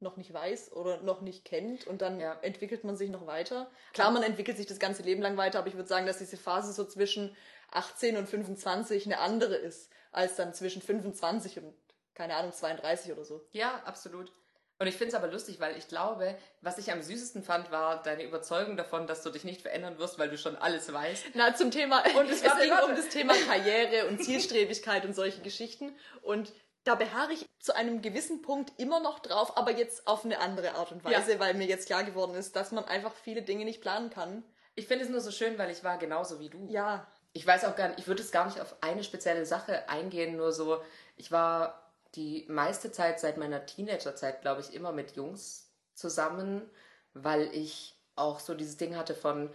noch 0.00 0.16
nicht 0.16 0.32
weiß 0.32 0.72
oder 0.72 1.00
noch 1.02 1.20
nicht 1.20 1.44
kennt 1.44 1.86
und 1.86 2.02
dann 2.02 2.20
Ja. 2.20 2.38
entwickelt 2.42 2.84
man 2.84 2.96
sich 2.96 3.10
noch 3.10 3.26
weiter. 3.26 3.70
Klar, 3.92 4.10
man 4.10 4.22
entwickelt 4.22 4.56
sich 4.56 4.66
das 4.66 4.78
ganze 4.78 5.02
Leben 5.02 5.22
lang 5.22 5.36
weiter, 5.36 5.58
aber 5.58 5.68
ich 5.68 5.74
würde 5.74 5.88
sagen, 5.88 6.06
dass 6.06 6.18
diese 6.18 6.36
Phase 6.36 6.72
so 6.72 6.84
zwischen 6.84 7.36
18 7.70 8.16
und 8.16 8.28
25 8.28 9.06
eine 9.06 9.18
andere 9.18 9.54
ist, 9.56 9.90
als 10.12 10.36
dann 10.36 10.54
zwischen 10.54 10.82
25 10.82 11.58
und, 11.58 11.74
keine 12.14 12.36
Ahnung, 12.36 12.52
32 12.52 13.12
oder 13.12 13.24
so. 13.24 13.44
Ja, 13.52 13.82
absolut. 13.84 14.32
Und 14.80 14.86
ich 14.86 14.94
finde 14.94 15.08
es 15.08 15.14
aber 15.16 15.26
lustig, 15.26 15.58
weil 15.58 15.76
ich 15.76 15.88
glaube, 15.88 16.38
was 16.60 16.78
ich 16.78 16.92
am 16.92 17.02
süßesten 17.02 17.42
fand, 17.42 17.72
war 17.72 18.00
deine 18.00 18.22
Überzeugung 18.22 18.76
davon, 18.76 19.08
dass 19.08 19.24
du 19.24 19.30
dich 19.30 19.42
nicht 19.42 19.60
verändern 19.62 19.98
wirst, 19.98 20.20
weil 20.20 20.30
du 20.30 20.38
schon 20.38 20.54
alles 20.54 20.92
weißt. 20.92 21.24
Na, 21.34 21.52
zum 21.52 21.72
Thema, 21.72 22.00
Und 22.16 22.30
es 22.30 22.44
war 22.44 22.56
ging 22.60 22.68
immer- 22.70 22.84
um 22.84 22.94
das 22.94 23.08
Thema 23.08 23.34
Karriere 23.34 24.06
und 24.06 24.22
Zielstrebigkeit 24.22 25.04
und 25.04 25.14
solche 25.14 25.42
Geschichten. 25.42 25.96
Und 26.22 26.52
da 26.88 26.94
beharre 26.94 27.34
ich 27.34 27.46
zu 27.60 27.76
einem 27.76 28.00
gewissen 28.00 28.40
Punkt 28.40 28.72
immer 28.78 28.98
noch 29.00 29.18
drauf, 29.18 29.58
aber 29.58 29.72
jetzt 29.72 30.06
auf 30.06 30.24
eine 30.24 30.40
andere 30.40 30.74
Art 30.74 30.90
und 30.90 31.04
Weise, 31.04 31.38
weil 31.38 31.52
mir 31.52 31.66
jetzt 31.66 31.86
klar 31.86 32.02
geworden 32.02 32.34
ist, 32.34 32.56
dass 32.56 32.72
man 32.72 32.84
einfach 32.84 33.12
viele 33.12 33.42
Dinge 33.42 33.66
nicht 33.66 33.82
planen 33.82 34.08
kann. 34.08 34.42
Ich 34.74 34.86
finde 34.86 35.04
es 35.04 35.10
nur 35.10 35.20
so 35.20 35.30
schön, 35.30 35.58
weil 35.58 35.70
ich 35.70 35.84
war 35.84 35.98
genauso 35.98 36.40
wie 36.40 36.48
du. 36.48 36.66
Ja, 36.70 37.06
Ich 37.34 37.46
weiß 37.46 37.66
auch 37.66 37.76
gar 37.76 37.88
nicht, 37.88 38.00
ich 38.00 38.08
würde 38.08 38.22
es 38.22 38.32
gar 38.32 38.46
nicht 38.46 38.60
auf 38.60 38.76
eine 38.80 39.04
spezielle 39.04 39.44
Sache 39.44 39.88
eingehen, 39.88 40.36
nur 40.36 40.50
so, 40.52 40.82
ich 41.16 41.30
war 41.30 41.92
die 42.14 42.46
meiste 42.48 42.90
Zeit 42.90 43.20
seit 43.20 43.36
meiner 43.36 43.66
Teenagerzeit, 43.66 44.40
glaube 44.40 44.62
ich, 44.62 44.72
immer 44.72 44.92
mit 44.92 45.14
Jungs 45.14 45.70
zusammen, 45.94 46.68
weil 47.12 47.54
ich 47.54 47.94
auch 48.16 48.40
so 48.40 48.54
dieses 48.54 48.78
Ding 48.78 48.96
hatte 48.96 49.14
von, 49.14 49.50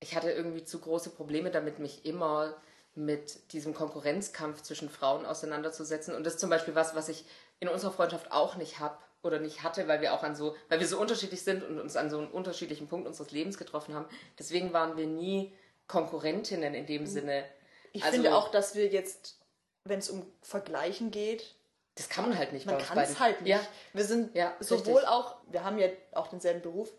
ich 0.00 0.14
hatte 0.14 0.30
irgendwie 0.30 0.64
zu 0.64 0.78
große 0.78 1.10
Probleme 1.10 1.50
damit, 1.50 1.80
mich 1.80 2.04
immer 2.06 2.54
mit 2.94 3.52
diesem 3.52 3.74
Konkurrenzkampf 3.74 4.62
zwischen 4.62 4.90
Frauen 4.90 5.24
auseinanderzusetzen. 5.26 6.14
Und 6.14 6.24
das 6.24 6.34
ist 6.34 6.40
zum 6.40 6.50
Beispiel 6.50 6.74
was, 6.74 6.94
was 6.94 7.08
ich 7.08 7.24
in 7.60 7.68
unserer 7.68 7.92
Freundschaft 7.92 8.32
auch 8.32 8.56
nicht 8.56 8.80
habe 8.80 8.96
oder 9.22 9.38
nicht 9.38 9.62
hatte, 9.62 9.86
weil 9.88 10.00
wir 10.00 10.12
auch 10.14 10.22
an 10.22 10.34
so, 10.34 10.54
weil 10.68 10.80
wir 10.80 10.86
so 10.86 11.00
unterschiedlich 11.00 11.42
sind 11.42 11.62
und 11.62 11.78
uns 11.80 11.96
an 11.96 12.10
so 12.10 12.18
einem 12.18 12.28
unterschiedlichen 12.30 12.88
Punkt 12.88 13.06
unseres 13.06 13.30
Lebens 13.30 13.56
getroffen 13.56 13.94
haben. 13.94 14.06
Deswegen 14.38 14.72
waren 14.72 14.96
wir 14.96 15.06
nie 15.06 15.52
Konkurrentinnen 15.86 16.74
in 16.74 16.86
dem 16.86 17.06
Sinne. 17.06 17.44
ich 17.92 18.02
Also- 18.02 18.14
finde 18.14 18.34
auch, 18.34 18.50
dass 18.50 18.74
wir 18.74 18.88
jetzt, 18.88 19.38
wenn 19.84 19.98
es 19.98 20.08
um 20.10 20.24
Vergleichen 20.40 21.10
geht, 21.10 21.54
Das 21.94 22.08
kann 22.08 22.28
man 22.28 22.38
halt 22.38 22.52
nicht. 22.54 22.64
man 22.66 22.78
kann 22.78 22.96
es 22.98 23.20
halt 23.20 23.42
nicht. 23.42 23.50
Ja, 23.50 23.60
Wir 23.92 24.04
sind 24.04 24.34
Ja, 24.34 24.54
sowohl 24.60 24.94
richtig. 24.94 25.08
auch, 25.08 25.36
wir 25.50 25.62
haben 25.64 25.78
ja 25.78 25.88
auch 26.12 26.28
denselben 26.28 26.62
Beruf 26.62 26.90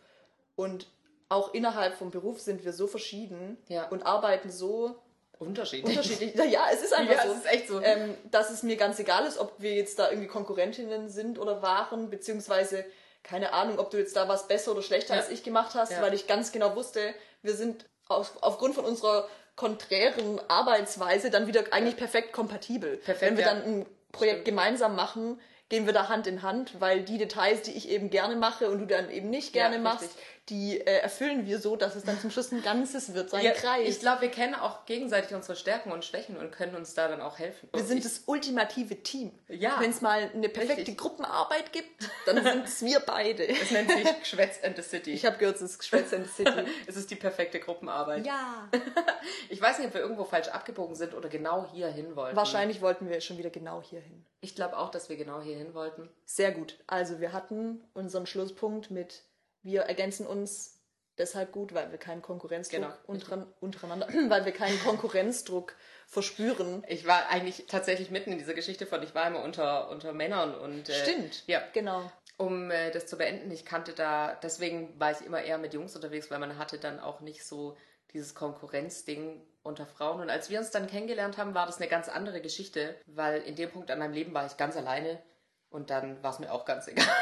und 0.56 0.88
auch 1.30 1.54
innerhalb 1.56 1.96
vom 1.96 2.12
Beruf 2.12 2.40
sind 2.42 2.64
wir 2.64 2.74
so 2.74 2.86
verschieden 2.86 3.58
Ja. 3.70 3.88
und 3.90 4.06
arbeiten 4.06 4.52
so 4.52 5.02
unterschiedlich. 5.40 5.98
unterschiedlich. 5.98 6.52
Ja, 6.52 6.66
es 6.72 6.82
ist 6.84 6.94
einfach 6.94 7.16
Ja, 7.16 7.24
so. 7.26 7.32
es 7.34 7.38
ist 7.40 7.46
echt 7.52 7.68
so. 7.68 7.82
Ähm, 7.82 8.16
dass 8.32 8.50
es 8.50 8.64
mir 8.64 8.76
ganz 8.78 9.00
egal 9.00 9.26
ist, 9.26 9.38
ob 9.38 9.54
wir 9.58 9.74
jetzt 9.74 10.00
da 10.00 10.10
irgendwie 10.10 10.28
Konkurrentinnen 10.28 11.10
sind 11.10 11.40
oder 11.40 11.62
waren, 11.62 12.10
beziehungsweise 12.10 12.86
keine 13.24 13.54
Ahnung, 13.54 13.80
ob 13.80 13.90
du 13.90 13.98
jetzt 13.98 14.16
da 14.16 14.28
was 14.28 14.48
besser 14.48 14.72
oder 14.72 14.82
schlechter 14.82 15.16
Ja. 15.16 15.22
als 15.22 15.30
ich 15.30 15.44
gemacht 15.44 15.76
hast, 15.76 15.92
Ja. 15.94 16.02
weil 16.02 16.14
ich 16.14 16.28
ganz 16.28 16.52
genau 16.52 16.76
wusste, 16.76 17.14
wir 17.42 17.54
sind 17.54 17.86
auf, 18.10 18.34
aufgrund 18.42 18.76
von 18.76 18.84
unserer 18.86 19.28
konträren 19.56 20.42
Arbeitsweise 20.50 21.30
dann 21.30 21.48
wieder 21.48 21.64
eigentlich 21.72 21.96
perfekt 21.96 22.34
kompatibel. 22.34 22.98
Perfekt, 22.98 23.22
Wenn 23.22 23.38
wir 23.38 23.46
dann 23.46 23.64
ein 23.64 23.86
Projekt 24.12 24.42
Stimmt. 24.42 24.46
gemeinsam 24.46 24.96
machen, 24.96 25.40
gehen 25.74 25.88
wir 25.88 25.94
da 25.94 26.08
Hand 26.08 26.28
in 26.28 26.44
Hand, 26.44 26.80
weil 26.80 27.02
die 27.02 27.18
Details, 27.18 27.64
die 27.64 27.72
ich 27.72 27.90
eben 27.90 28.12
gerne 28.12 28.36
mache 28.36 28.70
und 28.70 28.78
du 28.78 28.86
dann 28.86 29.10
eben 29.10 29.32
nicht 29.32 29.54
gerne 29.54 29.78
Ja, 29.78 29.82
machst, 29.82 30.12
die 30.50 30.80
äh, 30.80 31.00
erfüllen 31.00 31.48
wir 31.48 31.58
so, 31.58 31.76
dass 31.76 31.96
es 31.96 32.04
dann 32.04 32.20
zum 32.20 32.30
Schluss 32.30 32.52
ein 32.52 32.62
Ganzes 32.62 33.14
wird, 33.16 33.32
so 33.32 33.38
ein 33.38 33.46
Ja, 33.46 33.54
Kreis. 33.54 33.88
ich 33.88 34.00
glaube, 34.00 34.22
wir 34.22 34.30
kennen 34.30 34.54
auch 34.54 34.86
gegenseitig 34.86 35.34
unsere 35.34 35.56
Stärken 35.56 35.92
und 35.92 36.06
Schwächen 36.06 36.38
und 36.38 36.52
können 36.52 36.76
uns 36.76 36.94
da 36.94 37.08
dann 37.08 37.22
auch 37.22 37.40
helfen. 37.40 37.70
Wir 37.72 37.80
Und 37.80 37.88
sind 37.88 38.06
das 38.06 38.24
ultimative 38.28 39.02
Team. 39.02 39.32
Ja. 39.48 39.78
Wenn 39.80 39.90
es 39.90 40.02
mal 40.02 40.30
eine 40.32 40.50
perfekte 40.50 40.80
Richtig. 40.82 40.98
Gruppenarbeit 40.98 41.72
gibt, 41.72 42.08
dann 42.28 42.44
sind 42.44 42.66
es 42.66 42.84
wir 42.84 43.00
beide. 43.00 43.48
Es 43.48 43.72
nennt 43.72 43.90
sich 43.90 44.20
Geschwätz 44.20 44.60
and 44.64 44.76
the 44.76 44.84
City. 44.84 45.12
Ich 45.14 45.26
habe 45.26 45.38
gehört, 45.38 45.56
es 45.56 45.62
ist 45.64 45.80
Geschwätz 45.80 46.12
in 46.12 46.24
the 46.26 46.30
City. 46.30 46.66
es 46.86 46.98
ist 46.98 47.10
die 47.10 47.16
perfekte 47.16 47.60
Gruppenarbeit. 47.60 48.26
ja. 48.28 48.70
Ich 49.50 49.62
weiß 49.62 49.78
nicht, 49.80 49.88
ob 49.88 49.94
wir 49.94 50.02
irgendwo 50.02 50.26
falsch 50.26 50.50
abgebogen 50.50 50.96
sind 50.96 51.14
oder 51.14 51.30
genau 51.30 51.68
hier 51.74 51.88
hin 51.88 52.16
wollten. 52.16 52.36
Wahrscheinlich 52.36 52.82
wollten 52.82 53.10
wir 53.10 53.22
schon 53.22 53.38
wieder 53.38 53.50
genau 53.50 53.82
hier 53.82 54.02
hin. 54.02 54.26
Ich 54.42 54.56
glaube 54.56 54.78
auch, 54.78 54.92
dass 54.92 55.08
wir 55.08 55.16
genau 55.16 55.40
hier 55.42 55.56
hin 55.64 55.74
wollten. 55.74 56.10
Sehr 56.26 56.52
gut. 56.52 56.80
Also 56.88 57.20
wir 57.20 57.34
hatten 57.34 57.84
unseren 57.94 58.26
Schlusspunkt 58.26 58.92
mit, 58.92 59.24
wir 59.62 59.82
ergänzen 59.82 60.28
uns 60.28 60.80
deshalb 61.18 61.52
gut, 61.52 61.74
weil 61.74 61.92
wir 61.92 61.98
keinen 61.98 62.22
Konkurrenzdruck 62.22 62.82
Genau, 62.82 62.94
unteren, 63.06 63.46
untereinander, 63.60 64.08
weil 64.30 64.46
wir 64.46 64.52
keinen 64.52 64.80
Konkurrenzdruck 64.80 65.76
verspüren. 66.08 66.84
Ich 66.88 67.06
war 67.08 67.30
eigentlich 67.30 67.66
tatsächlich 67.68 68.12
mitten 68.12 68.32
in 68.32 68.38
dieser 68.38 68.54
Geschichte 68.54 68.86
von, 68.86 69.02
ich 69.04 69.16
war 69.16 69.28
immer 69.28 69.44
unter, 69.44 69.90
unter 69.90 70.14
Männern 70.14 70.56
und. 70.56 70.90
Äh, 70.90 70.94
Stimmt. 70.94 71.44
Ja. 71.48 71.62
Genau. 71.74 72.12
Um 72.38 72.72
äh, 72.72 72.92
das 72.92 73.06
zu 73.06 73.18
beenden, 73.18 73.52
ich 73.52 73.64
kannte 73.64 73.94
da, 73.94 74.34
deswegen 74.42 75.00
war 75.00 75.12
ich 75.12 75.22
immer 75.26 75.42
eher 75.44 75.60
mit 75.60 75.74
Jungs 75.74 75.96
unterwegs, 75.96 76.32
weil 76.32 76.40
man 76.40 76.58
hatte 76.58 76.80
dann 76.80 77.00
auch 77.00 77.22
nicht 77.22 77.46
so 77.46 77.78
dieses 78.12 78.34
Konkurrenzding 78.34 79.46
unter 79.62 79.86
Frauen. 79.86 80.20
Und 80.22 80.30
als 80.30 80.50
wir 80.50 80.60
uns 80.60 80.72
dann 80.72 80.88
kennengelernt 80.88 81.38
haben, 81.38 81.54
war 81.54 81.66
das 81.66 81.78
eine 81.78 81.88
ganz 81.88 82.10
andere 82.10 82.42
Geschichte, 82.42 82.96
weil 83.06 83.42
in 83.42 83.56
dem 83.56 83.72
Punkt 83.72 83.90
an 83.92 84.00
meinem 84.00 84.14
Leben 84.14 84.34
war 84.34 84.46
ich 84.46 84.58
ganz 84.58 84.76
alleine 84.76 85.22
und 85.74 85.90
dann 85.90 86.22
war 86.22 86.32
es 86.32 86.40
mir 86.40 86.52
auch 86.52 86.66
ganz 86.66 86.88
egal. 86.88 87.06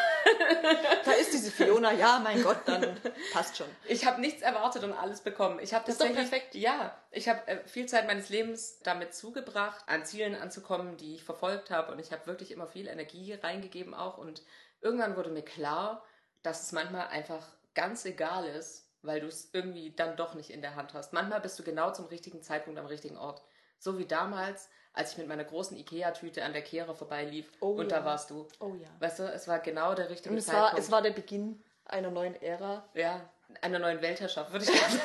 Da 1.03 1.13
ist 1.13 1.33
diese 1.33 1.49
Fiona, 1.49 1.91
ja, 1.93 2.19
mein 2.19 2.43
Gott, 2.43 2.59
dann 2.65 2.95
passt 3.33 3.57
schon. 3.57 3.67
Ich 3.85 4.05
habe 4.05 4.21
nichts 4.21 4.43
erwartet 4.43 4.83
und 4.83 4.93
alles 4.93 5.21
bekommen. 5.21 5.59
Ich 5.59 5.73
habe 5.73 5.85
Das 5.85 5.95
ist 5.95 6.01
doch 6.01 6.13
perfekt. 6.13 6.53
Ja, 6.53 6.95
ich 7.09 7.27
habe 7.27 7.47
äh, 7.47 7.65
viel 7.65 7.87
Zeit 7.87 8.05
meines 8.05 8.29
Lebens 8.29 8.79
damit 8.83 9.15
zugebracht, 9.15 9.83
an 9.87 10.05
Zielen 10.05 10.35
anzukommen, 10.35 10.97
die 10.97 11.15
ich 11.15 11.23
verfolgt 11.23 11.71
habe. 11.71 11.91
Und 11.91 11.99
ich 11.99 12.11
habe 12.11 12.27
wirklich 12.27 12.51
immer 12.51 12.67
viel 12.67 12.87
Energie 12.87 13.33
reingegeben 13.33 13.95
auch. 13.95 14.17
Und 14.17 14.43
irgendwann 14.81 15.15
wurde 15.15 15.31
mir 15.31 15.43
klar, 15.43 16.03
dass 16.43 16.61
es 16.61 16.71
manchmal 16.71 17.07
einfach 17.07 17.47
ganz 17.73 18.05
egal 18.05 18.45
ist, 18.45 18.87
weil 19.01 19.21
du 19.21 19.27
es 19.27 19.49
irgendwie 19.53 19.95
dann 19.95 20.17
doch 20.17 20.35
nicht 20.35 20.51
in 20.51 20.61
der 20.61 20.75
Hand 20.75 20.93
hast. 20.93 21.13
Manchmal 21.13 21.41
bist 21.41 21.57
du 21.57 21.63
genau 21.63 21.91
zum 21.91 22.05
richtigen 22.05 22.43
Zeitpunkt 22.43 22.79
am 22.79 22.85
richtigen 22.85 23.17
Ort. 23.17 23.41
So 23.79 23.97
wie 23.97 24.05
damals, 24.05 24.69
als 24.93 25.11
ich 25.13 25.17
mit 25.17 25.27
meiner 25.27 25.43
großen 25.45 25.77
Ikea-Tüte 25.77 26.43
an 26.43 26.53
der 26.53 26.61
Kehre 26.61 26.93
vorbeilief 26.95 27.51
Oh 27.61 27.71
und 27.71 27.91
ja. 27.91 27.99
da 27.99 28.05
warst 28.05 28.29
du. 28.29 28.47
Oh 28.59 28.73
ja. 28.75 28.87
Weißt 28.99 29.19
du, 29.19 29.23
es 29.23 29.47
war 29.47 29.59
genau 29.59 29.93
der 29.95 30.09
richtige 30.09 30.31
Und 30.33 30.37
es 30.39 30.45
Zeitpunkt. 30.45 30.73
war, 30.73 30.79
es 30.79 30.91
war 30.91 31.01
der 31.01 31.11
Beginn 31.11 31.61
einer 31.85 32.11
neuen 32.11 32.35
Ära. 32.41 32.83
ja, 32.93 33.21
einer 33.61 33.79
neuen 33.79 34.01
Weltherrschaft, 34.01 34.51
würde 34.51 34.65
ich 34.65 34.71
sagen. 34.79 34.99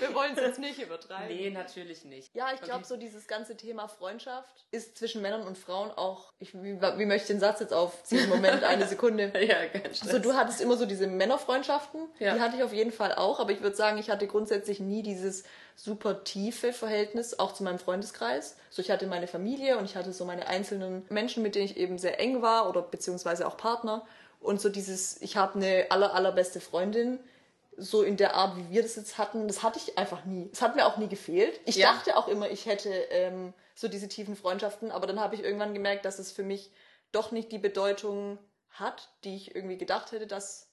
Wir 0.00 0.14
wollen 0.14 0.32
es 0.34 0.40
jetzt 0.40 0.58
nicht 0.58 0.78
übertreiben. 0.80 1.28
Nee, 1.34 1.50
natürlich 1.50 2.04
nicht. 2.04 2.34
Ja, 2.34 2.48
ich 2.54 2.60
glaube, 2.60 2.80
Okay. 2.80 2.88
so 2.88 2.96
dieses 2.96 3.26
ganze 3.28 3.56
Thema 3.56 3.88
Freundschaft 3.88 4.64
ist 4.70 4.96
zwischen 4.98 5.22
Männern 5.22 5.42
und 5.46 5.56
Frauen 5.58 5.90
auch. 5.90 6.32
Ich, 6.38 6.54
wie, 6.54 6.80
wie 6.80 7.06
möchte 7.06 7.22
ich 7.22 7.26
den 7.28 7.40
Satz 7.40 7.60
jetzt 7.60 7.72
aufziehen? 7.72 8.28
Moment, 8.28 8.64
eine 8.64 8.86
Sekunde. 8.86 9.32
Ja, 9.42 9.66
ganz 9.66 10.02
Also 10.02 10.18
du 10.18 10.34
hattest 10.34 10.60
immer 10.60 10.76
so 10.76 10.86
diese 10.86 11.06
Männerfreundschaften, 11.06 12.08
Ja. 12.18 12.34
die 12.34 12.40
hatte 12.40 12.56
ich 12.56 12.62
auf 12.62 12.72
jeden 12.72 12.92
Fall 12.92 13.14
auch, 13.14 13.40
aber 13.40 13.50
ich 13.52 13.60
würde 13.62 13.76
sagen, 13.76 13.98
ich 13.98 14.08
hatte 14.10 14.26
grundsätzlich 14.26 14.80
nie 14.80 15.02
dieses 15.02 15.44
super 15.74 16.22
tiefe 16.24 16.72
Verhältnis, 16.72 17.38
auch 17.38 17.52
zu 17.54 17.62
meinem 17.64 17.78
Freundeskreis. 17.78 18.56
So 18.70 18.82
ich 18.82 18.90
hatte 18.90 19.06
meine 19.06 19.26
Familie 19.26 19.78
und 19.78 19.84
ich 19.86 19.96
hatte 19.96 20.12
so 20.12 20.24
meine 20.24 20.46
einzelnen 20.46 21.04
Menschen, 21.08 21.42
mit 21.42 21.54
denen 21.54 21.64
ich 21.64 21.76
eben 21.76 21.98
sehr 21.98 22.20
eng 22.20 22.42
war 22.42 22.68
oder 22.68 22.82
beziehungsweise 22.82 23.46
auch 23.46 23.56
Partner. 23.56 24.04
Und 24.42 24.60
so 24.60 24.68
dieses, 24.68 25.20
ich 25.22 25.36
habe 25.36 25.54
eine 25.56 25.86
aller, 25.90 26.14
allerbeste 26.14 26.60
Freundin, 26.60 27.18
so 27.76 28.02
in 28.02 28.16
der 28.16 28.34
Art, 28.34 28.56
wie 28.56 28.70
wir 28.70 28.82
das 28.82 28.96
jetzt 28.96 29.16
hatten, 29.18 29.48
das 29.48 29.62
hatte 29.62 29.78
ich 29.78 29.96
einfach 29.96 30.24
nie. 30.24 30.50
Es 30.52 30.60
hat 30.60 30.76
mir 30.76 30.84
auch 30.86 30.98
nie 30.98 31.08
gefehlt. 31.08 31.58
Ich 31.64 31.76
Ja. 31.76 31.92
dachte 31.92 32.16
auch 32.16 32.28
immer, 32.28 32.50
ich 32.50 32.66
hätte 32.66 32.90
ähm, 32.90 33.54
so 33.74 33.88
diese 33.88 34.08
tiefen 34.08 34.36
Freundschaften, 34.36 34.90
aber 34.90 35.06
dann 35.06 35.20
habe 35.20 35.34
ich 35.34 35.42
irgendwann 35.42 35.72
gemerkt, 35.72 36.04
dass 36.04 36.18
es 36.18 36.32
für 36.32 36.42
mich 36.42 36.70
doch 37.12 37.30
nicht 37.32 37.50
die 37.50 37.58
Bedeutung 37.58 38.38
hat, 38.70 39.08
die 39.24 39.36
ich 39.36 39.54
irgendwie 39.54 39.78
gedacht 39.78 40.12
hätte, 40.12 40.26
dass 40.26 40.68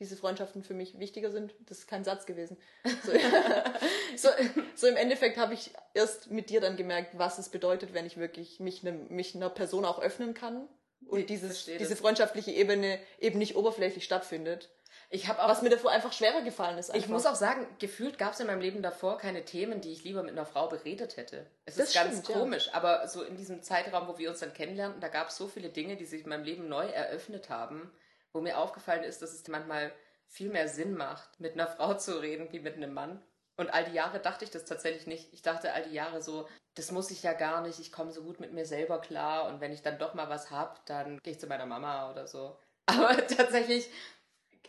diese 0.00 0.16
Freundschaften 0.16 0.62
für 0.62 0.74
mich 0.74 0.98
wichtiger 0.98 1.30
sind. 1.30 1.54
Das 1.60 1.78
ist 1.78 1.86
kein 1.86 2.04
Satz 2.04 2.26
gewesen. 2.26 2.58
So, 3.04 3.12
so, 4.16 4.28
so 4.74 4.86
im 4.88 4.96
Endeffekt 4.96 5.38
habe 5.38 5.54
ich 5.54 5.72
erst 5.94 6.30
mit 6.30 6.50
dir 6.50 6.60
dann 6.60 6.76
gemerkt, 6.76 7.16
was 7.18 7.38
es 7.38 7.48
bedeutet, 7.48 7.94
wenn 7.94 8.04
ich 8.04 8.16
wirklich 8.16 8.60
mich, 8.60 8.82
ne, 8.82 8.92
mich 8.92 9.34
einer 9.34 9.48
Person 9.50 9.84
auch 9.84 10.00
öffnen 10.00 10.34
kann 10.34 10.68
und 11.08 11.20
Ich 11.20 11.26
dieses, 11.26 11.66
diese 11.66 11.96
freundschaftliche 11.96 12.50
Ebene 12.50 12.98
eben 13.18 13.38
nicht 13.38 13.56
oberflächlich 13.56 14.04
stattfindet. 14.04 14.70
Ich 15.10 15.28
habe 15.28 15.42
auch. 15.42 15.48
Was 15.48 15.62
mir 15.62 15.70
davor 15.70 15.90
einfach 15.90 16.12
schwerer 16.12 16.42
gefallen 16.42 16.78
ist. 16.78 16.88
ich 16.88 16.94
Einfach. 16.94 17.08
muss 17.10 17.26
auch 17.26 17.34
sagen, 17.34 17.66
gefühlt 17.78 18.18
gab 18.18 18.32
es 18.32 18.40
in 18.40 18.46
meinem 18.46 18.60
Leben 18.60 18.82
davor 18.82 19.18
keine 19.18 19.44
Themen, 19.44 19.80
die 19.80 19.92
ich 19.92 20.04
lieber 20.04 20.22
mit 20.22 20.32
einer 20.32 20.46
Frau 20.46 20.68
beredet 20.68 21.16
hätte. 21.16 21.46
Es 21.66 21.76
Das 21.76 21.88
ist 21.88 21.94
ganz 21.94 22.18
stimmt, 22.18 22.28
ja. 22.28 22.34
komisch, 22.34 22.70
aber 22.72 23.06
so 23.06 23.22
in 23.22 23.36
diesem 23.36 23.62
Zeitraum, 23.62 24.08
wo 24.08 24.18
wir 24.18 24.30
uns 24.30 24.40
dann 24.40 24.52
kennenlernten, 24.52 25.00
da 25.00 25.08
gab 25.08 25.28
es 25.28 25.36
so 25.36 25.46
viele 25.46 25.68
Dinge, 25.68 25.96
die 25.96 26.04
sich 26.04 26.22
in 26.24 26.28
meinem 26.28 26.44
Leben 26.44 26.68
neu 26.68 26.86
eröffnet 26.86 27.48
haben, 27.48 27.92
wo 28.32 28.40
mir 28.40 28.58
aufgefallen 28.58 29.04
ist, 29.04 29.22
dass 29.22 29.32
es 29.32 29.46
manchmal 29.48 29.92
viel 30.26 30.50
mehr 30.50 30.68
Sinn 30.68 30.94
macht, 30.94 31.38
mit 31.38 31.52
einer 31.52 31.68
Frau 31.68 31.94
zu 31.94 32.20
reden, 32.20 32.48
wie 32.50 32.58
mit 32.58 32.74
einem 32.74 32.92
Mann. 32.92 33.22
Und 33.56 33.72
all 33.72 33.84
die 33.84 33.92
Jahre 33.94 34.18
dachte 34.20 34.44
ich 34.44 34.50
das 34.50 34.64
tatsächlich 34.64 35.06
nicht. 35.06 35.32
Ich 35.32 35.42
dachte 35.42 35.72
all 35.72 35.82
die 35.84 35.94
Jahre 35.94 36.20
so, 36.22 36.48
das 36.74 36.90
muss 36.90 37.10
ich 37.10 37.22
ja 37.22 37.32
gar 37.34 37.60
nicht, 37.62 37.78
ich 37.78 37.92
komme 37.92 38.10
so 38.12 38.22
gut 38.22 38.40
mit 38.40 38.52
mir 38.52 38.66
selber 38.66 39.00
klar 39.00 39.46
und 39.46 39.60
wenn 39.60 39.72
ich 39.72 39.82
dann 39.82 39.98
doch 39.98 40.14
mal 40.14 40.28
was 40.28 40.50
hab, 40.50 40.84
dann 40.86 41.20
gehe 41.22 41.34
ich 41.34 41.40
zu 41.40 41.46
meiner 41.46 41.66
Mama 41.66 42.10
oder 42.10 42.26
so. 42.26 42.58
Aber 42.86 43.16
tatsächlich 43.26 43.88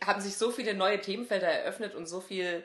haben 0.04 0.20
sich 0.20 0.36
so 0.36 0.50
viele 0.50 0.74
neue 0.74 1.00
Themenfelder 1.00 1.48
eröffnet 1.48 1.94
und 1.94 2.06
so 2.06 2.20
viel 2.20 2.64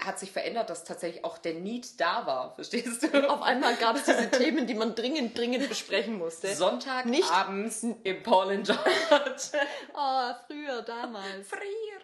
hat 0.00 0.18
sich 0.18 0.32
verändert, 0.32 0.70
dass 0.70 0.84
tatsächlich 0.84 1.24
auch 1.26 1.36
der 1.36 1.54
Need 1.54 2.00
da 2.00 2.24
war, 2.26 2.54
verstehst 2.54 3.02
du? 3.02 3.28
Auf 3.30 3.42
einmal 3.42 3.76
gab 3.76 3.96
es 3.96 4.04
diese 4.04 4.30
Themen, 4.30 4.66
die 4.66 4.72
man 4.74 4.94
dringend, 4.94 5.36
dringend 5.36 5.68
besprechen 5.68 6.16
musste. 6.16 6.54
Sonntag 6.54 7.04
Nicht- 7.04 7.30
abends 7.30 7.82
im 8.02 8.22
Paul 8.22 8.50
and 8.50 8.66
George. 8.66 8.80
Oh, 9.94 10.32
früher, 10.46 10.80
damals. 10.82 11.48
Frier. 11.48 12.00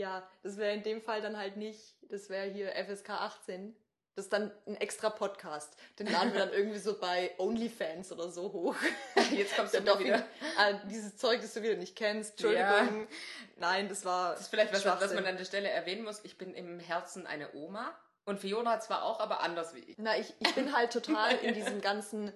Ja, 0.00 0.26
das 0.42 0.56
wäre 0.56 0.72
in 0.72 0.82
dem 0.82 1.02
Fall 1.02 1.20
dann 1.20 1.36
halt 1.36 1.58
nicht, 1.58 1.94
das 2.08 2.30
wäre 2.30 2.50
hier 2.50 2.72
FSK 2.72 3.10
18. 3.10 3.76
Das 4.16 4.24
ist 4.24 4.32
dann 4.32 4.50
ein 4.66 4.76
extra 4.76 5.10
Podcast. 5.10 5.76
Den 5.98 6.10
laden 6.10 6.32
wir 6.32 6.40
dann 6.40 6.52
irgendwie 6.54 6.78
so 6.78 6.98
bei 6.98 7.32
OnlyFans 7.36 8.10
oder 8.10 8.30
so 8.30 8.50
hoch. 8.50 8.76
Jetzt 9.30 9.54
kommst 9.56 9.74
du 9.74 9.82
Doch 9.82 10.00
wieder. 10.00 10.26
Ah, 10.56 10.72
dieses 10.90 11.18
Zeug, 11.18 11.42
das 11.42 11.52
du 11.52 11.62
wieder 11.62 11.76
nicht 11.76 11.96
kennst. 11.96 12.30
Entschuldigung. 12.32 13.08
Nein, 13.56 13.90
das 13.90 14.06
war. 14.06 14.32
Das 14.32 14.40
ist 14.40 14.48
vielleicht 14.48 14.72
was, 14.72 14.86
was 14.86 15.12
man 15.12 15.26
an 15.26 15.36
der 15.36 15.44
Stelle 15.44 15.68
erwähnen 15.68 16.02
muss. 16.02 16.24
Ich 16.24 16.38
bin 16.38 16.54
im 16.54 16.80
Herzen 16.80 17.26
eine 17.26 17.52
Oma. 17.52 17.94
Und 18.24 18.40
Fiona 18.40 18.80
zwar 18.80 19.02
auch, 19.02 19.20
aber 19.20 19.40
anders 19.40 19.74
wie 19.74 19.80
ich. 19.80 19.98
Na, 19.98 20.16
ich, 20.16 20.32
ich 20.38 20.54
bin 20.54 20.74
halt 20.74 20.92
total 20.94 21.36
in 21.42 21.52
diesem 21.52 21.82
ganzen. 21.82 22.32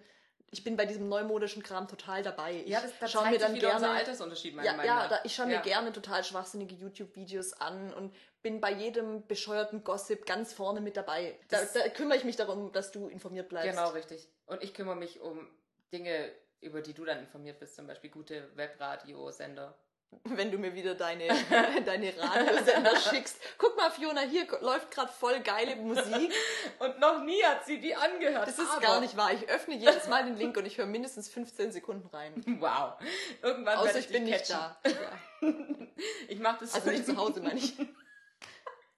Ich 0.55 0.63
bin 0.63 0.77
bei 0.77 0.87
diesem 0.87 1.09
neumodischen 1.09 1.65
Kram 1.65 1.89
total 1.89 2.23
dabei. 2.23 2.61
Ich 2.61 2.69
Ja, 2.69 2.81
das, 2.81 2.93
da 3.01 3.09
schau 3.09 3.19
zeigt 3.23 3.33
mir 3.33 3.39
dann 3.41 3.55
wieder 3.57 3.75
unser 3.75 3.87
gerne. 3.87 3.99
Altersunterschied, 3.99 4.55
meiner 4.55 4.67
Ja, 4.71 4.77
Meinung 4.77 4.87
ja 4.87 4.95
nach. 5.03 5.09
da, 5.09 5.19
ich 5.25 5.35
schaue 5.35 5.47
mir 5.47 5.55
Ja. 5.55 5.61
gerne 5.63 5.93
total 5.93 6.23
schwachsinnige 6.23 6.77
YouTube-Videos 6.77 7.55
an 7.55 7.93
und 7.93 8.15
bin 8.41 8.61
bei 8.61 8.71
jedem 8.73 9.27
bescheuerten 9.27 9.83
Gossip 9.83 10.27
ganz 10.27 10.53
vorne 10.53 10.81
mit 10.81 10.97
dabei. 10.97 11.37
Da, 11.49 11.61
Das- 11.61 11.73
da 11.73 11.89
kümmere 11.89 12.17
ich 12.19 12.23
mich 12.25 12.37
darum, 12.37 12.71
dass 12.71 12.93
du 12.93 13.09
informiert 13.09 13.49
bleibst. 13.49 13.71
Genau, 13.77 13.91
richtig. 13.91 14.29
Und 14.47 14.63
ich 14.63 14.75
kümmere 14.75 14.95
mich 14.95 15.21
um 15.21 15.49
Dinge, 15.93 16.31
über 16.61 16.83
die 16.83 16.95
du 16.95 17.05
dann 17.05 17.19
informiert 17.19 17.59
bist, 17.59 17.75
zum 17.75 17.89
Beispiel 17.89 18.11
gute 18.11 18.57
Webradiosender. 18.57 19.77
Wenn 20.25 20.51
du 20.51 20.59
mir 20.59 20.75
wieder 20.75 20.95
deine, 20.95 21.29
deine 21.85 22.13
Radiosender 22.19 22.97
schickst. 22.97 23.37
Guck 23.59 23.77
mal, 23.77 23.91
Fiona, 23.91 24.21
hier 24.23 24.47
läuft 24.61 24.91
gerade 24.91 25.13
voll 25.13 25.41
geile 25.41 25.77
Musik. 25.77 26.33
Und 26.79 26.99
noch 27.01 27.23
nie 27.25 27.43
hat 27.45 27.67
sie 27.67 27.79
die 27.81 27.95
angehört. 27.95 28.47
Das 28.49 28.59
ist 28.59 28.71
aber- 28.71 28.81
gar 28.81 29.01
nicht 29.01 29.17
wahr. 29.17 29.33
Ich 29.33 29.49
öffne 29.49 29.75
jedes 29.77 30.09
Mal 30.09 30.25
den 30.25 30.37
Link 30.37 30.57
und 30.57 30.67
ich 30.67 30.79
höre 30.79 30.87
mindestens 30.87 31.29
15 31.29 31.73
Sekunden 31.73 32.09
rein. 32.15 32.33
Wow. 32.61 32.95
Irgendwann 33.43 33.77
Außer 33.79 33.87
werde 33.87 33.99
ich 34.01 34.09
bin 34.09 34.25
dich 34.27 34.35
nicht 34.35 34.47
catchen. 34.49 34.77
da. 34.83 34.91
Ja. 34.91 35.53
Ich 36.29 36.39
mache 36.41 36.61
das 36.61 36.75
Also 36.75 36.91
nicht 36.91 37.07
zu 37.07 37.17
Hause, 37.17 37.41
meine 37.41 37.59
ich. 37.59 37.75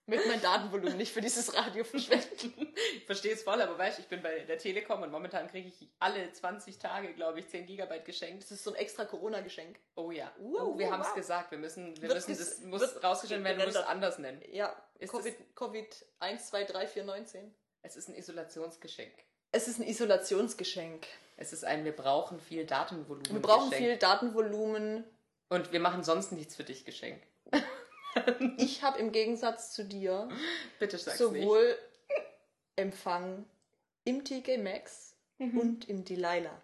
Mit 0.09 0.25
meinem 0.29 0.41
Datenvolumen 0.41 0.97
nicht 0.97 1.13
für 1.13 1.21
dieses 1.21 1.53
Radio 1.55 1.83
verschwenden. 1.83 2.73
Ich 2.95 3.05
verstehe 3.07 3.35
es 3.35 3.43
voll, 3.43 3.61
aber 3.61 3.77
weißt 3.77 3.99
du, 3.99 4.03
ich 4.03 4.09
bin 4.09 4.23
bei 4.23 4.39
der 4.41 4.57
Telekom 4.57 5.03
und 5.03 5.11
momentan 5.11 5.49
kriege 5.49 5.69
ich 5.69 5.89
alle 5.99 6.31
20 6.31 6.79
Tage, 6.79 7.13
glaube 7.15 7.41
ich, 7.41 7.49
10 7.49 7.67
Gigabyte 7.67 8.05
geschenkt. 8.05 8.45
Das 8.45 8.53
ist 8.53 8.63
so 8.63 8.71
ein 8.71 8.77
extra 8.77 9.05
Corona-Geschenk. 9.05 9.81
Oh 9.97 10.13
ja. 10.13 10.33
Wow, 10.39 10.61
oh, 10.75 10.79
wir 10.79 10.87
wow, 10.87 10.93
haben 10.93 11.03
es 11.03 11.15
gesagt. 11.15 11.51
Wir 11.51 11.59
müssen, 11.59 11.97
wir 12.01 12.09
Wird 12.09 12.29
müssen, 12.29 12.39
das 12.39 12.61
muss 12.61 13.03
rausgestellt 13.03 13.43
werden, 13.43 13.59
du 13.59 13.65
musst 13.65 13.79
es 13.79 13.85
anders 13.85 14.19
nennen. 14.19 14.41
Ja, 14.53 14.77
Ist 15.01 15.13
Covid, 15.13 15.35
Covid 15.57 16.07
1, 16.21 16.49
2, 16.49 16.65
3, 16.65 16.87
4, 16.87 17.05
19. 17.05 17.55
Es 17.83 17.97
ist 17.97 18.09
ein 18.09 18.15
Isolationsgeschenk. 18.15 19.13
Es 19.51 19.67
ist 19.67 19.81
ein 19.81 19.87
Isolationsgeschenk. 19.89 21.07
Es 21.37 21.53
ist 21.53 21.65
ein, 21.65 21.85
wir 21.85 21.95
brauchen 21.95 22.39
viel 22.39 22.65
Datenvolumen. 22.65 23.33
Wir 23.33 23.43
brauchen 23.43 23.71
Geschenk. 23.71 23.89
viel 23.89 23.97
Datenvolumen. 23.99 25.05
Und 25.49 25.73
wir 25.73 25.81
machen 25.81 26.03
sonst 26.05 26.33
nichts 26.33 26.57
für 26.57 26.65
dich 26.65 26.85
Geschenk. 26.85 27.23
Ich 28.59 28.83
habe 28.83 28.99
im 28.99 29.13
Gegensatz 29.13 29.73
zu 29.73 29.85
dir 29.85 30.29
Bitte 30.79 30.99
sag's 30.99 31.19
nicht. 31.21 31.43
sowohl 31.43 31.79
Empfang 32.77 33.45
im 34.05 34.25
TK 34.25 34.59
Maxx 34.59 35.15
Mhm. 35.39 35.59
und 35.59 35.89
im 35.89 36.05
Delilah. 36.05 36.63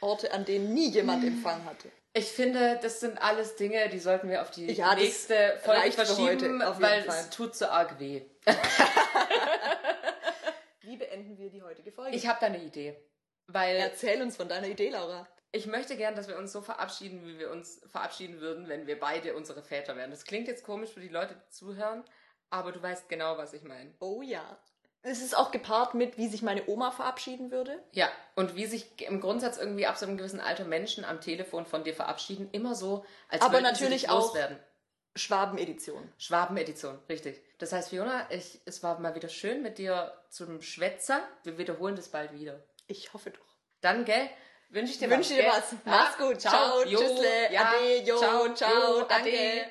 Orte, 0.00 0.32
an 0.32 0.44
denen 0.44 0.72
nie 0.74 0.88
jemand 0.90 1.24
Empfang 1.24 1.64
hatte. 1.64 1.90
Ich 2.14 2.26
finde, 2.26 2.78
das 2.82 3.00
sind 3.00 3.20
alles 3.20 3.56
Dinge, 3.56 3.88
die 3.88 3.98
sollten 3.98 4.28
wir 4.28 4.42
auf 4.42 4.50
die 4.50 4.70
Ja, 4.72 4.94
nächste 4.94 5.58
Folge 5.64 5.90
verschieben, 5.92 6.26
heute, 6.60 6.68
auf 6.68 6.78
jeden 6.78 6.82
weil 6.90 7.02
Fall. 7.04 7.18
es 7.20 7.30
tut 7.30 7.56
so 7.56 7.66
arg 7.66 7.98
weh. 7.98 8.22
Wie 10.82 10.96
beenden 10.96 11.38
wir 11.38 11.50
die 11.50 11.62
heutige 11.62 11.92
Folge? 11.92 12.16
Ich 12.16 12.26
habe 12.26 12.38
da 12.40 12.46
eine 12.46 12.62
Idee. 12.62 12.96
Weil 13.46 13.76
Erzähl 13.76 14.20
uns 14.22 14.36
von 14.36 14.48
deiner 14.48 14.66
Idee, 14.68 14.90
Laura. 14.90 15.26
Ich 15.52 15.66
möchte 15.66 15.96
gern, 15.96 16.14
dass 16.14 16.28
wir 16.28 16.38
uns 16.38 16.50
so 16.52 16.62
verabschieden, 16.62 17.24
wie 17.26 17.38
wir 17.38 17.50
uns 17.50 17.80
verabschieden 17.90 18.40
würden, 18.40 18.68
wenn 18.68 18.86
wir 18.86 18.98
beide 18.98 19.34
unsere 19.36 19.62
Väter 19.62 19.96
wären. 19.96 20.10
Das 20.10 20.24
klingt 20.24 20.48
jetzt 20.48 20.64
komisch 20.64 20.90
für 20.90 21.00
die 21.00 21.08
Leute, 21.08 21.34
die 21.34 21.50
zuhören, 21.50 22.04
aber 22.50 22.72
du 22.72 22.82
weißt 22.82 23.08
genau, 23.08 23.36
was 23.38 23.52
ich 23.52 23.62
meine. 23.62 23.92
Oh 24.00 24.22
ja. 24.22 24.58
Es 25.04 25.20
ist 25.20 25.36
auch 25.36 25.50
gepaart 25.50 25.94
mit, 25.94 26.16
wie 26.16 26.28
sich 26.28 26.42
meine 26.42 26.66
Oma 26.68 26.92
verabschieden 26.92 27.50
würde. 27.50 27.82
Ja, 27.90 28.08
und 28.36 28.54
wie 28.54 28.66
sich 28.66 29.00
im 29.02 29.20
Grundsatz 29.20 29.58
irgendwie 29.58 29.86
ab 29.86 29.96
so 29.96 30.06
einem 30.06 30.16
gewissen 30.16 30.38
Alter 30.40 30.64
Menschen 30.64 31.04
am 31.04 31.20
Telefon 31.20 31.66
von 31.66 31.82
dir 31.82 31.92
verabschieden, 31.92 32.48
immer 32.52 32.74
so, 32.76 33.04
als 33.28 33.42
Aber 33.42 33.60
natürlich 33.60 34.02
sie 34.02 34.06
dich 34.06 34.10
auch- 34.10 34.20
loswerden. 34.26 34.58
Schwaben-Edition. 35.14 36.10
Schwaben-Edition, 36.16 36.98
richtig. 37.08 37.42
Das 37.58 37.72
heißt, 37.72 37.90
Fiona, 37.90 38.30
ich, 38.30 38.60
es 38.64 38.82
war 38.82 38.98
mal 38.98 39.14
wieder 39.14 39.28
schön 39.28 39.60
mit 39.62 39.76
dir 39.78 40.12
zum 40.30 40.62
Schwätzer. 40.62 41.22
Wir 41.44 41.58
wiederholen 41.58 41.96
das 41.96 42.08
bald 42.08 42.32
wieder. 42.32 42.62
Ich 42.86 43.12
hoffe 43.12 43.30
doch. 43.30 43.56
Dann, 43.82 44.04
gell, 44.06 44.30
wünsche 44.72 44.92
ich 44.92 44.98
dir 44.98 45.10
Wünsche 45.10 45.34
was. 45.36 45.70
dir 45.70 45.74
was. 45.74 45.74
Mach's 45.84 46.18
gut. 46.18 46.40
Ciao. 46.40 46.82
Jo, 46.84 46.98
Tschüssle. 46.98 47.52
ja, 47.52 47.70
Ade. 47.70 48.02
Jo. 48.04 48.18
ciao. 48.18 48.54
Ciao. 48.54 48.98
Jo, 49.00 49.04
Danke. 49.08 49.28
ade. 49.30 49.66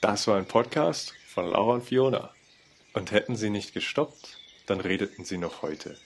Das 0.00 0.26
war 0.26 0.36
ein 0.36 0.46
Podcast 0.46 1.14
von 1.26 1.50
Laura 1.50 1.74
und 1.74 1.84
Fiona. 1.84 2.34
Und 2.92 3.10
hätten 3.10 3.36
sie 3.36 3.50
nicht 3.50 3.72
gestoppt, 3.74 4.38
dann 4.66 4.80
redeten 4.80 5.24
sie 5.24 5.38
noch 5.38 5.62
heute. 5.62 5.96